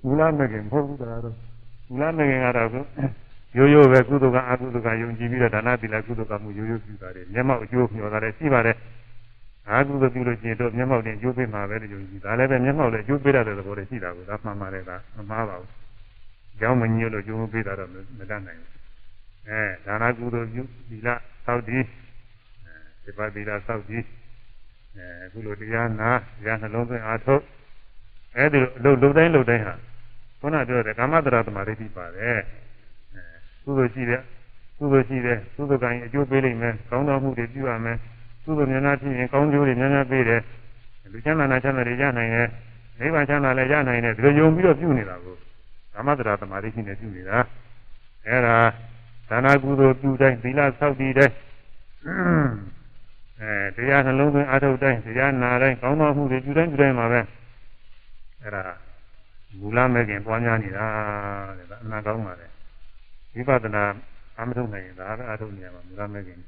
[0.04, 1.36] မူလမဲ့ခင်မဟုတ်ဘူးဒါတော့
[1.90, 2.70] မူလမဲ့ခင်ကတော့
[3.58, 8.78] ရိုးရိုးပဲကုသိုလ်ကအကုသိုလ်ကယုံကြည်ပြီးတော့ဒါနသီလကုသိုလ်ကမှုရိုးရိုးပြုတာတွေမျက်မှောက်အကျိုးမျှော်တာတွေရှိပါတယ်
[9.70, 15.72] အာဟုသပြုလို့ကျင်တော့မျက်မှောက်နဲ့အကျိုးပေးမှာပဲလို့ယုံကြည်ဒါလည်းပဲမျက်မှောက်လည်းအကျိုးပေးရတဲ့သဘောတွေရှိတာကိုဒါမှန်ပါတယ်ကမမှားပါဘူး
[16.60, 18.72] ကြောင်းမညို့လို့အကျိုးပေးတာတော့မတတ်နိုင်ဘူး
[19.50, 21.10] အဲဒါနကုသိုလ်ပြုသီလ
[21.46, 21.84] သောက်တည်
[22.66, 24.04] အဲဒီပါသီလသောက်တည်
[24.98, 27.44] အဲအခုလိုတရားနာတရားနှလုံးသွင်းအားထုတ်
[28.38, 29.76] အဲဒီလိုလှုပ်တိုင်းလှုပ်တိုင်းဟာ
[30.40, 32.40] ခုနပြောတဲ့ကာမတရာသမာဓိရှိပါတယ်
[33.14, 33.22] အဲ
[33.64, 34.22] ကုသိုလ်ရှိတဲ့
[34.78, 37.98] ကုသိုလ်ရှိတဲ့ကုသိုလ်ကံအကျိုးပေးလိမ့်မယ်ကောင်းသောမှုတွေပြုရမယ်
[38.44, 40.42] ကုသိုလ်များများဖြစ်ရင်ကောင်းကျိုးတွေများများပေးတယ်
[41.12, 42.48] လူချမ်းသာနာချမ်းသာတွေရနိုင်တယ်
[43.00, 45.36] နိဗ္ဗာန်ချမ်းသာလည်းရနိုင်တယ်ဒီလိုယုံပြီးတော့ပြုနေတာကို
[45.94, 47.38] ကာမတရာသမာဓိရှိနေပြုနေတာ
[48.28, 48.58] အဲဒါ
[49.30, 51.36] ဒါနာကုသိုလ်ပြုတိုင်းသီလဆောက်တည်တိုင်း
[53.42, 57.20] အဲတရားနှလုံးသွင်းအထုတ်တိုင်းတရားနာတိုင်းကောင်းသောမှုတွေပြုတိုင်းပြုတိုင်းမှာပဲ
[58.44, 58.64] အဲဒါ
[59.60, 60.88] မူလမဲ့ခင်ပွားများနေတာ
[61.58, 62.48] တဲ့ဒါအနာကောင်းပါလေ
[63.36, 63.84] ဝိပဿနာ
[64.40, 66.40] အမထုတ်နိုင်ရင်ဒါပဲအထုတ်နေရမှာမူလမဲ့ခင်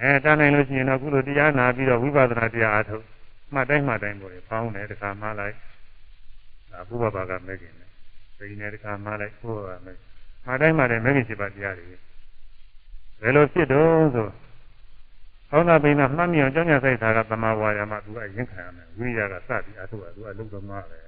[0.00, 3.04] အဲတန်းနိုင်လို့ရှိရင်တော့ခုလိုတရားနာပြီးတော့ဝိပဿနာတရားအထုတ်
[3.54, 5.54] မှတ်တိုင်းမှတ်တိုင်းပေါ်တယ်ဖောင်းတယ်တခါမှလိုက်
[6.70, 7.88] ဒါဘုရားဘာကမဲ့ခင်တယ်
[8.38, 9.96] ပိနေတခါမှလိုက်ဘုရားမဲ့
[10.46, 11.86] မှတ်တိုင်းမှတ်တိုင်းမဲ့ခင်7ပါးတရားတွေ
[13.20, 14.26] ဘယ်လိုဖြစ်တော့ဆို
[15.50, 20.98] ဟောင်းတာပိနာမှတ်မြအောင်ကြောင်းညာဆိုင်တာကသမာဝါယာမသူကအရင်ခံရမယ်ဝိရိယကစပြီးအထုတ်ရသူအလုံးသမားပဲ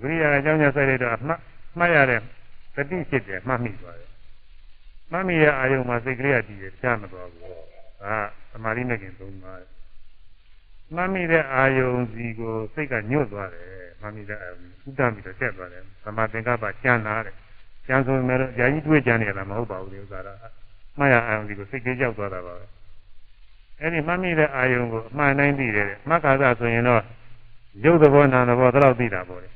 [0.00, 1.40] ဝိရိယကကြောင်းညာဆိုင်လိုက်တော့မှတ်
[1.78, 2.20] မှတ်ရတဲ့
[2.74, 4.10] တတိဖြစ်တယ်မှတ်မိသွားတယ်
[5.12, 7.42] မှတ်မိရဲ့အာယုံမှာစိတ်ကလေးကတည်ရချမသွားဘူး
[8.02, 8.16] ဒါ
[8.52, 9.54] သမာဓိနဲ့ခင်သုံးပါ
[10.94, 13.68] မှတ်မိတဲ့အာယုံစီကိုစိတ်ကညှို့သွားတယ်
[14.00, 17.36] မှတ်မိတဲ့အာယုံဥဒ္ဒပြီးတော့တက်သွားတယ်သမာသင်္ကပ္ပကျန်လာတယ်
[17.86, 20.28] ကျန်ဆိုရင်လည်းယာကြီးတွေးကြနေရတာမဟုတ်ပါဘူးဒီဥစ္စာက
[20.98, 22.64] မှတ်ရအာယုံစီကိုစိတ်ကြီးကြောက်သွားတာပါပဲ
[23.80, 27.02] အဲ့ဒီမှတ်မိတဲ့အာယုံကိုအမှန်တိုင်းသိတယ်မှတ်ကာသဆိုရင်တော့
[27.84, 29.48] ရုပ်သဘောနာသဘောတော့သိတာပေါ့လေ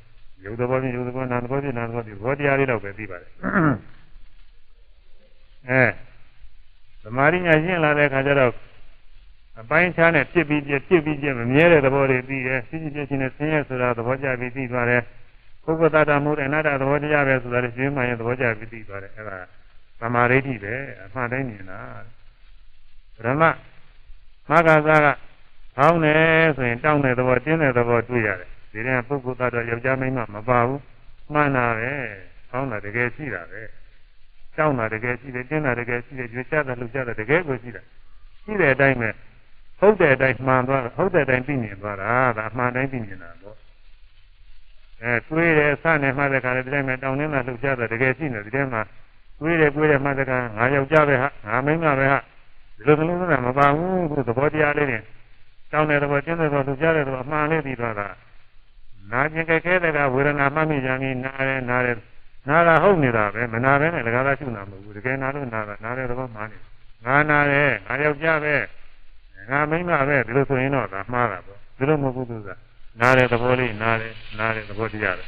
[0.44, 3.30] ရုပ်သဘောချင်းရုပ်သဘောနာသဘောချင်းနာသဘောဒီဘောတရားလေးတော့ပဲသိပါတယ်
[5.68, 5.82] အဲ
[7.02, 8.52] သမာဓိညာရှင်းလာတဲ့အခါကျတော့
[9.60, 15.02] အပိုင်းခြားနဲ့ဖြစ်ပြီးပြဖြစ်ပြီးပြမမြဲတဲ့သဘောတွေသိတယ်ဖြစ်ဖြစ်ပြချင်းနဲ့ဆင်းရဲဆိုတာသဘောကျပြီးသိသွားတယ်
[15.64, 19.38] ပုဂ္ဂတတာမှုတဲ့အနာတ္တသဘောတရားပဲဆိုတာလည်းရှင်းမှရင်သဘောကျပြီးသိသွားတယ်အဲဒါ
[20.00, 20.74] သမာဓိဋ္ဌိပဲ
[21.04, 21.80] အမှန်တိုင်းမြင်တာ
[23.16, 23.42] ဗြဟ္မ
[24.50, 25.06] မဂ္ဂသာက
[25.76, 30.80] ဖောင်းတယ်ဆိုရင်တောင်းတဲ့သဘောတင်းတဲ့သဘောတွေ့ရတယ်ဒီတဲ့ပုဂ္ဂိုလ်သားတော့ယောက်ျားမိန်းမမပါဘူး
[31.32, 31.92] မှန်တာပဲ
[32.50, 33.62] ဖောင်းတာတကယ်ရှိတာပဲ
[34.56, 37.82] တောင်းတာတကယ်ရှိတယ်တင်းတာတကယ်ရှိတယ်ကြွေချတာလှုပ်ချတာတကယ်ကိုရှိတာ
[38.44, 39.10] ရှိတဲ့အတိုင်းပဲ
[39.78, 43.56] ဟုတ်တဲ့အတိုင်းမှန်သွားဟုတ်တဲ့အတိုင်းသိမြင်သွားတာဒါအမှန်တိုင်းသိမြင်တာပေါ့
[45.02, 48.82] အဲတွေးတယ်စနေမှတဲ့ခါလေဒီတိုင်းမှာတောင်းနေတာလှုပ်ရှားတယ်တကယ်ရှိနေဒီထဲမှာ
[49.40, 52.18] တွေးတယ်တွေးတယ်မှတဲ့ခါငါယောက်ျားပဲဟာငါမိန်းမပဲဟာ
[52.76, 55.02] ဒီလိုလိုလိုမပါဘူးသူသဘောတရားလေးနဲ့
[55.72, 58.08] တောင်းတဲ့သဘောကျင်းတဲ့သဘောလှုပ်ရှားတဲ့သဘောအမှန်လေးသိသွားတာ
[59.12, 61.96] နာကျင်ကြခဲတဲ့ကဝေဒနာမှတ်မိကြပြီးနားတယ်နားတယ်
[62.48, 66.58] နာတာဟုတ်နေတာပဲမနာပဲနဲ့လကားသားရှုနာမဟုတ်ဘူးတကယ်နာလို့နာတာနာတဲ့သဘောမှန်နေ
[67.06, 68.54] ငါနာတယ်ငါယောက်ျားပဲ
[69.50, 72.50] ငါမိန်းမပဲဒီလိုဆိုရင်တော့ဒါမှားတာပေါ့ဒီလိုမဟုတ်ဘူးသူက
[73.00, 75.24] နားတဲ့သဘောလေးနားတယ်နားတဲ့သဘောတရားပဲ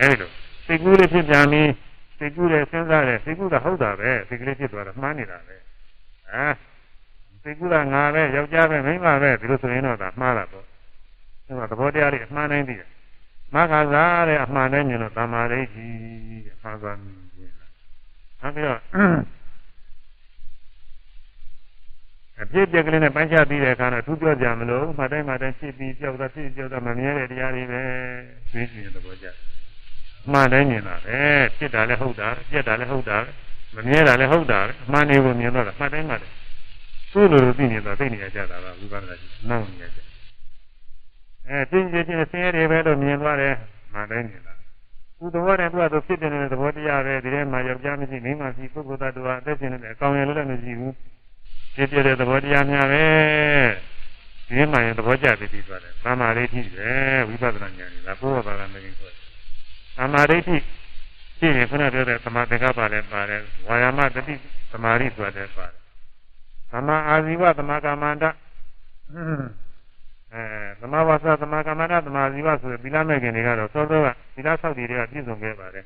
[0.00, 0.30] အဲဒီလို
[0.66, 1.70] စိတ်ကူးလေးဖြစ်ပြန်ပြီး
[2.18, 5.56] စိတ်ကူးတယ်စဉ်းစားတယ်စိတ်ကူးတာဟုတ်တာပဲစိတ်ကလေးဖြစ်သွားတာမှားနေတာပဲ
[6.32, 6.46] အာ
[7.42, 10.64] စိတ်ကူးတာငါပဲယောက်ျားပဲမိန်းမပဲဒီလိုဆိုရင်တော့ဒါမှားတာပေါ့
[11.46, 12.88] အဲဒါသဘောတရားလေးအမှန်တိုင်းသိတယ်
[13.54, 17.08] မခါစားတဲ့အမှန်တိုင်းမြင်လို့သမာဓိကြီးတဲ့မှားသွားမြ
[17.44, 17.66] င်လာ
[18.40, 18.80] နောက်ပြီးတော့
[22.42, 27.82] အပြည့်ပြက်ကလေးနဲ့ပိုင်းခြားပြီးတဲ့အခါတော့သူပြောကြမလို့မှတ်တိုင်းမှတ်တိုင်းဖြစ်ပြီးကြောက်တာဖြစ်ကြောက်တာမမြဲတဲ့တရားတွေပဲ
[28.52, 29.26] သိကျင်သဘောကျ
[30.32, 31.20] မှန်တိုင်းမြင်တာပဲ
[31.56, 33.18] ဖြစ်တာလည်းဟုတ်တာပြက်တာလည်းဟုတ်တာ
[33.74, 36.36] မမြဲတာလည်းဟုတ်တာအမှန်တွေကိုမြင်တော့တာမှတ်တိုင်းမှတ်တိုင်း
[37.12, 39.98] သူ့လိုလိုသိနေတော့သိနေရကြတာပါဝိပဿနာကြီးနောက်နေရကြ
[41.48, 43.54] အဲပြင်းပြင်းချင်းဆင်းရဲတွေပဲလို့မြင်သွားတယ်
[43.92, 44.54] မှန်တိုင်းမြင်တာ
[45.18, 50.92] သူသဘောနဲ့သူကသူဖြစ်နေတဲ့သဘောတရားပဲဒီထဲမှာယောက်ျားမရှိမိန်းမရှိပုဂ္ဂိုလ်သတ္တဝါအသက်ရှင်နေတဲ့အကောင်ရလည်းမရှိဘူး
[51.76, 53.04] ဖြစ်ပြတဲ့သဘောတရားများပဲ
[54.48, 56.90] ဒီမှရင်သဘောကျပြီးပြီးသွားတယ်သမာဓိဋ္ဌိပဲ
[57.28, 59.10] ဝိပဿနာဉာဏ်ကြီးဒါဘုရားဘာသာမင်းဆို
[59.98, 60.56] သမာဓိဋ္ဌိ
[61.38, 64.34] ရှိရင်ခုနပြောတဲ့သမာသင်္ကပ္ပလည်းပါတယ်ဝါယာမတတိ
[64.72, 65.80] သမာဓိဆိုတဲ့ပါတယ်
[66.72, 68.24] သမာအာဇီဝသမာကမ္မန္တ
[70.32, 70.42] အဲ
[70.80, 75.84] သမာဝါစာသမာကမ္မန္တသမာဇီဝဆိုတဲ့သီလမဲ့ခင်တွေကတော့စောစောကသီလဆောက်တည်တွေကပြည့်စုံခဲ့ပါတယ်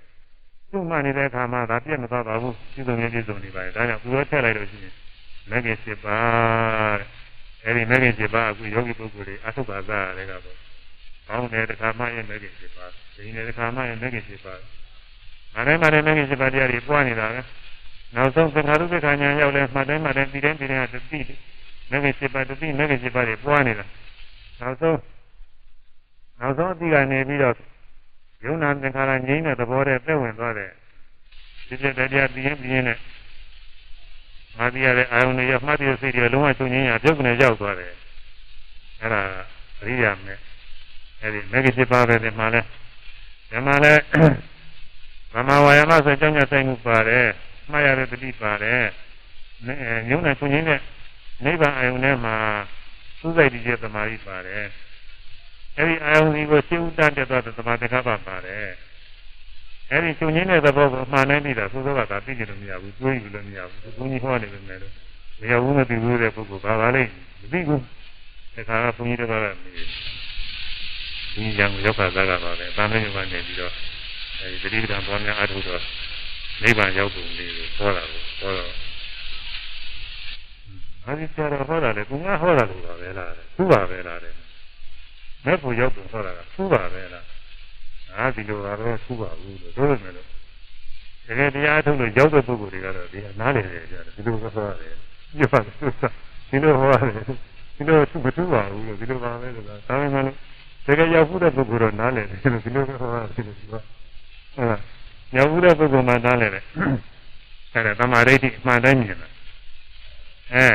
[0.70, 4.92] သူ့မှနေတဲ့အခါမှာဒါပြည့်မသွားပါဘူးပြည့်စုံရင်ပြည့်စုံနေပါတယ်ဒါကြောင့်သူရောထည့်လိုက်လို့ရှိရင်
[5.50, 7.06] မဂ္ဂင်7ပါးတဲ့
[7.64, 10.56] အဲဒီမဂ္ဂင်7ပါးအခုယောဂီပုဂ္ဂိုလ်တွေအထုပ်ပါသားတွေကပေါ့
[11.28, 14.60] ကောင်းတဲ့တစ်ခါမှရဲ့မဂ္ဂင်7ပါးဒီနေ့တစ်ခါမှရဲ့မဂ္ဂင်7ပါး
[15.54, 17.40] မတိုင်းမတိုင်းမဂ္ဂင်7ပါးတရားတွေပွားနေတာပဲ
[18.14, 21.20] နောက်ဆုံးသင်္ခါရုပ္ပခာညာရောက်လဲမှတ်တိုင်းမှတိုင်းဒီတိုင်းဒီတိုင်းကတတိ
[21.90, 23.84] မဂ္ဂင်7ပါးတတိမဂ္ဂင်7ပါးတွေပွားနေတာ
[24.60, 24.98] နောက်ဆုံး
[26.40, 27.54] နောက်ဆုံးအတိကနေပြီးတော့
[28.44, 30.70] ယုံနာသင်္ခါရငြိမ်းတဲ့သဘောနဲ့သက်ဝင်သွားတယ်
[31.68, 32.98] ဒီပြတရားပြင်းပြင်းနဲ့
[34.58, 37.92] မာတိရတဲ့အာယုန်တွေရမှတ်ရစိတ်တွေလုံးဝချုပ်ငင်းရပြုတ်ကနေရောက်သွားတယ်
[39.00, 39.22] အဲ့ဒါ
[39.80, 40.38] အရိယာမဲ့
[41.20, 42.60] အဲ့ဒီမဂ္ဂင်7ပါးပဲဒီမှာလဲ
[43.50, 43.94] ဒီမှာလဲ
[45.34, 47.26] မမဝါယမဆိုကြောင့်ညဆိုင်မှုပါတယ်
[47.70, 48.82] မှားရတဲ့တတိပါတယ်
[50.08, 50.80] ညုံနဲ့ချုပ်ငင်းတဲ့
[51.44, 52.36] နိဗ္ဗာန်အာယုန်ထဲမှာ
[53.20, 54.64] သုစိတ်တည်တဲ့သမာဓိပါတယ်
[55.76, 57.26] အဲ့ဒီအာယုန်ဒီကိုရှင်းဥတတ်တဲ့
[57.58, 58.66] သမာဓိကပ္ပပါတယ်
[59.92, 64.92] အဲ့ဒီချုပ်ငင်းတဲ့သဘောကိုအမှန်တိုင်းသိတာသို့သောကသာသိကြလို့မရဘူးတွေးယူလို့မရဘူးဘုန်းကြီးဟောနေပေမဲ့လို့
[65.40, 67.10] မရဘူးမသိဘူးတဲ့ပုဂ္ဂိုလ်ဘာပါလိမ့်
[67.40, 67.80] မသိဘူး
[68.54, 69.56] ဒါကဘုန်းကြီးတွေကလည်း
[71.34, 73.72] ဒီရံရောက်ခါသားကပါပဲတာမင်းညကနေပြီးတော့
[74.40, 75.82] အဲဒီတတိပံပေါ်များအထုတော့
[76.62, 78.72] နိဗ္ဗာန်ရောက်ပုံလေးကိုဟောတာကိုဟောတော့
[81.04, 84.34] အဲဒီဆရာတော်ဟောတာလေသူကဟောတာလို့ပါပဲလားသူပါပဲလားတဲ့
[85.44, 87.24] မဲ့ဖို့ရောက်ပုံဟောတာကသူပါပဲလား
[88.16, 90.26] အာဒီလိုပါတော့သူ့ပါဘူးလို့ပြောရမယ်လို့
[91.26, 94.94] တကယ်တရားထုတ်လို့ရောက်တဲ့ပုဂ္ဂိုလ်တွေကတော့ဒီနားလေတယ်ကြတယ်ဒီလိုဆိုရတယ်
[95.38, 95.74] ပြပါတယ်
[96.50, 97.24] ဒီလိုဟောရတယ်
[97.76, 100.36] ဒီလိုသူ့မသူ့ပါဘူးလို့ဒီလိုပါပဲလို့ဒါပေမဲ့လို့
[100.86, 103.80] တကယ်ရောက်ဖို့တဲ့ပုဂ္ဂိုလ်တော့နားလေတယ်လို့ဒီလိုဟောရတယ်လို့ပြော
[104.58, 104.64] အဲ
[105.36, 106.64] ရောက်ဖို့တဲ့ပုဂ္ဂိုလ်မှနားလေတယ်
[107.74, 109.28] အဲဒါသမာဓိဋ္ဌိအမှန်တိုင်းမြင်တာ
[110.54, 110.66] အဲ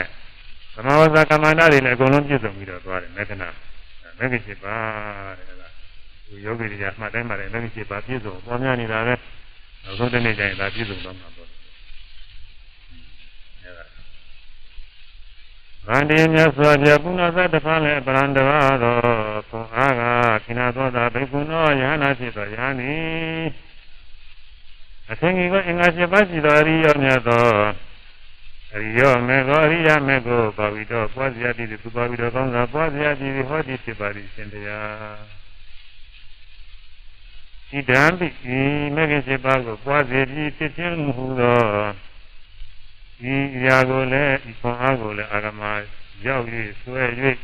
[0.75, 3.43] သမဝဇ္ဇကမ္မန္တတွေလည်းအကုန်လုံးပြည့်စုံပြီးတော့သွားတယ်မေခဏ
[4.17, 5.64] မဂ္ဂင်7ပါးတဲ့ဒီ
[6.45, 9.13] ယောဂီတွေကမှတ်တိုင်းမှလည်းလည်းဖြစ်ပါပြည့်စုံပေါ်များနေတာပဲ
[9.83, 11.49] နောက်ဆုံးတစ်နေ့ကျရင်ဒါပြည့်စုံတော့မှာပေါ့
[13.63, 13.85] အဲဒါ
[15.87, 18.99] ဗန္တိမြတ်စွာဘုရားပုဏ္ဏသတ္တဖန်လည်းပရံတဘာတော်
[19.49, 20.01] ဘုအားက
[20.43, 22.93] ခိနာသောတာဘိက္ခုနောယဟနာဖြစ်သောယဟနိ
[25.09, 27.45] အသင်္ကေကအင်္ဂါ7ပါးရှိသောအရိယောမြတ်သော
[28.73, 35.44] အရိယောမေကောအရိယမေကောပါဝိတော်ပွားစရာတည်သူပါဝိတော်ကောင်းစွာပွားစရာတည်ဟောဒီဖြစ်ပါသည်ရှင်တရား
[37.77, 38.27] ဤတံပိ
[38.57, 38.59] ဤ
[38.95, 41.59] မဂ္ဂင်7ပါးကိုပွားစေပြီးဖြစ်ခြင်းမူသော
[43.33, 43.35] ဤ
[43.65, 45.61] ရာကိုလည်းဤခွန်အားကိုလည်းအာဂမ
[46.25, 46.43] ရောက်၍
[46.81, 47.03] ဆွဲ၍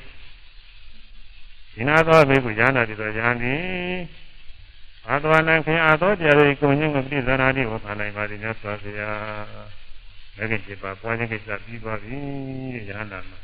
[1.74, 3.62] ဒီနာသောဘေကုရဟနာတိသောယဟန်သည်
[5.08, 9.20] အာသဝနံခင်အာသောတရား၏ကိုညင်းကိုပြည့်စုံနာတိဝခံနိုင်ပါသည်မြတ်စွာဘုရား
[10.38, 12.18] မဂ္ဂင်7ပါးပွားခြင်းကိစ္စပြီးသွားပြီ
[12.88, 13.40] ယဟနာမှာ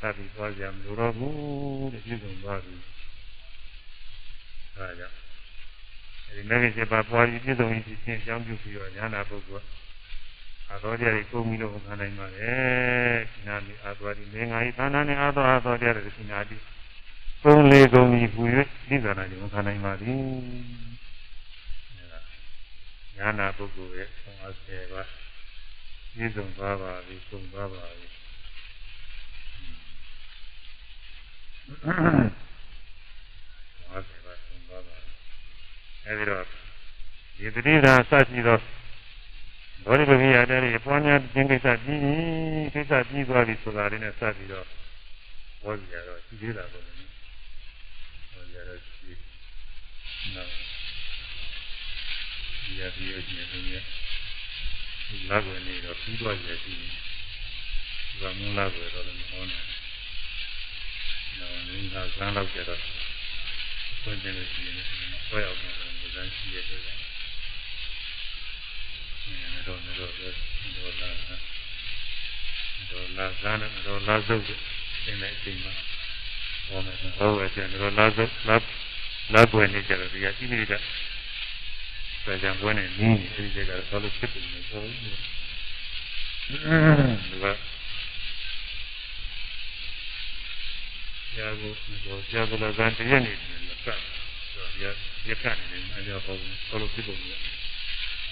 [0.00, 2.76] သတိသွားကြမလို့တော့ဘူးတဲ့ပြည့်စုံသွားပြီ
[4.76, 5.21] အဲဒါကြောင့်
[6.32, 9.66] အဲဒီမဂ္ဂင်7ပါးပွားပြီးပြည့်စုံပြီးရှင်းကြောင်းပြုပြီးတော့ဉာဏပုဂ္ဂိုလ်
[10.70, 16.56] အာသောတရားကိုကုန်ပြီးတော့ခံနိုင်ပါတယ်။နာမီအာသောဒီမင်္ဂါဤသာနာနဲ့အာသောအာသောတရားတွေရှင်နာတိ
[17.42, 18.42] သုံးလေးကုန်ကြီးဟူ၍
[18.88, 20.20] သိက္ခာနာကြောင့်ခံနိုင်ပါသည်
[23.16, 25.08] ညာနာပုဂ္ဂိုလ်ရဲ့ဆုံးအပ်ဆယ်ပါး
[26.14, 28.06] ပြည့်စုံသွားပါပြီဆုံးသွားပါပြီ
[31.66, 31.82] ဆုံး
[33.90, 35.12] အပ်ဆယ်ပါးဆုံးသွားပါပြီ
[36.06, 36.44] အဲဒီတော့
[37.38, 38.58] ဒီတတိသာစရှိသော
[39.84, 42.00] ဘောဓိပတိရတဲ့ပွားများခြင်းကိစ္စပြီး
[42.74, 44.66] ကိစ္စပြီးသွားပြီဆိုတာလေးနဲ့စပြီးတော့
[45.62, 46.92] ဟောကြရတော့ရှိသေးတာပေါ့လေ
[48.32, 49.12] ဟောကြတော့ရှိ
[50.34, 50.48] နော်
[52.62, 53.82] ဒီရပြီးရခြင်းတွေနဲ့
[55.28, 59.66] လာွယ်နေတော့ပြီးသွားရရှိနေဒီကမူလာွယ်တော့လည်းမဟောနိုင်
[61.38, 62.80] နော်နင်းကဇန်းလောက်ကြတော့
[64.02, 65.74] ဆွင့်နေလို့ရှိရင် ဆွဲအောင်လို့
[66.14, 66.80] ဇန်းရှိရတယ်
[69.66, 70.34] တော့တော့တော့
[70.76, 71.08] တော့လာ
[72.90, 74.42] တော့လာဇာနတော့လာစုပ်
[75.04, 75.72] တင်တဲ့အချိန်မှာ
[76.66, 78.56] ဟောမယ်ဟောပဲကျန်တော့လာစုပ်လာ
[79.34, 80.78] လာပွင့်နေကြတော့ဒီကရှိနေတာ
[82.22, 85.08] ဆရာကဘွဲနေနင်းနေအဲဒီကတော့လို့ဖြစ်နေတယ်ဆိုတော့ဒီ
[91.34, 91.72] ကရာကို
[92.04, 93.88] တော့ဆရာကလည်းဇန်တရက်နေတယ်လို့က
[94.52, 94.84] ပ်တော့ရ
[95.28, 97.40] ရက်ကနေတယ်အကြောဟောလို့ဖြစ်ပုံရတယ်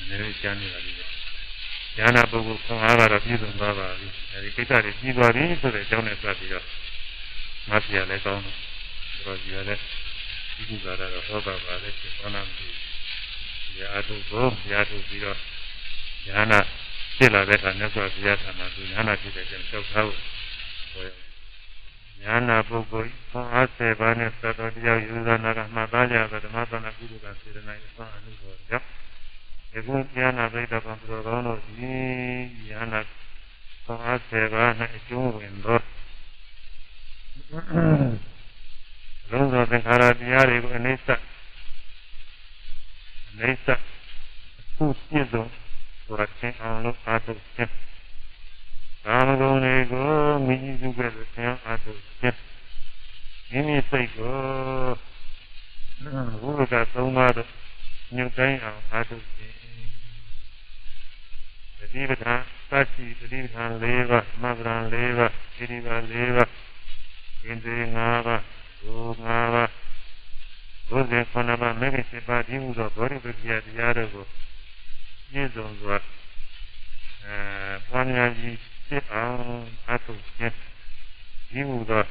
[0.09, 6.65] နည်းနည်းကြားနေတာလေးဉာဏပုဂ္ဂိုလ်ခွန်အားကတော့ပြည့်စုံသွားပါပြီအဲဒီကိစ္စတွေပြီးသွားပြီဆိုတဲ့အကြောင်းနဲ့စပ်ပြီးတော့
[7.69, 8.57] မဆရာလည်းကောင်းတယ်
[9.13, 9.83] ဆိုတော့ဒီကလည်း
[10.57, 12.67] ဒီကုသာတော့ဟောပါပါလေဖြစ်သွားနာမရှိ
[13.65, 15.39] ဘူးရာထုကိုရာထုပြီးတော့
[16.29, 16.55] ဉာဏ
[17.17, 20.19] ဖြစ်လာတဲ့အခါမြတ်စွာဘုရားထာမှာသူဉာဏဖြစ်တဲ့ကြောင့်ကြောက်ထားဖို့
[20.93, 21.30] ဟော
[22.25, 28.87] ဉာဏပုဂ္ဂိုလ်ခွန်အားဆယ်ပါးနဲ့သတ္တတရားယူဇာနာကမှတ်သားကြသောဓမ္မသနာကုသကစေတနာ၏အစွမ်းအမှုတော်ကြောင့်
[29.75, 31.93] ယခုဉာဏပိဋကံပရောတော်တို့ဒီ
[32.71, 32.95] ဉာဏ
[33.87, 34.65] သောအဆေဘာ၌
[34.97, 35.79] အကျုံးဝင်သော
[39.31, 41.09] လုံးစုံသင်္ခါရတရားတွေကိုအနိစ္စ
[43.31, 43.67] အနိစ္စ
[44.59, 45.45] အခုပြည့်စုံ
[46.05, 47.73] ဆိုတာချင်းအောင်လို့အားထုတ်ခြင်း
[49.06, 50.10] ကာမဂုဏ်တွေကို
[50.47, 52.39] မိကြီးစုကဲ့သို့သင်အားထုတ်ခြင်း
[53.51, 54.36] မိမိစိတ်ကို
[56.43, 57.48] ဘုရားသုံးပါးတို့
[58.16, 59.55] ညွတ်တိုင်းအောင်အားထုတ်ခြင်း
[61.78, 62.35] တတိပဌာ
[62.70, 66.51] သတိတတိပဌာ၄ပါးမဂ္ဂရ၄ပါးဣတိပါ၄ပါး
[67.43, 68.43] ဣန္ဒြေ၅ပါး
[68.85, 68.94] ဘု
[69.24, 69.24] ၅
[69.55, 69.70] ပါး
[70.89, 74.24] ဘုဇင်ခုနပါးမဂ္ဂင်7ပါးဒီဟုသောဘောဓိပတိယတရားတို့ကို
[75.31, 75.97] ပြည့်စုံစွာ
[77.24, 77.36] အဲ
[77.89, 79.39] ပွားများကြီး ဖြစ်အောင်
[79.89, 80.57] အထုခြင်း
[81.51, 82.03] ဒီဟုသော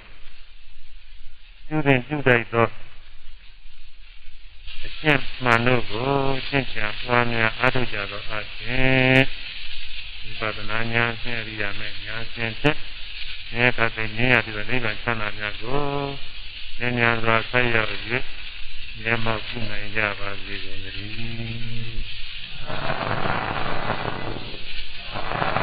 [1.68, 2.68] ပြုတဲ့ပြုတိုက်သော
[4.85, 6.10] အကျင့်မှန်တို့ကို
[6.47, 9.26] ရှင်းပြပွားများအားထုတ်ကြသောအခြင်း
[10.39, 12.77] ဝိပဿနာဉာဏ်ဖြင့်အရိယာမဲ့ဉာဏ်ဖြင့်ဖြင့်
[13.53, 15.81] ဉာဏ်ကတည်းကဉာဏ်ရပြီးတော့နိဗ္ဗာန်ချမ်းသာများကို
[16.80, 17.89] ဉာဏ်ဉာဏ်စွာဆက်ရောက်၍
[19.03, 25.59] ဉာဏ်မှပြုနိုင်ကြပါစေကုန်သတည်း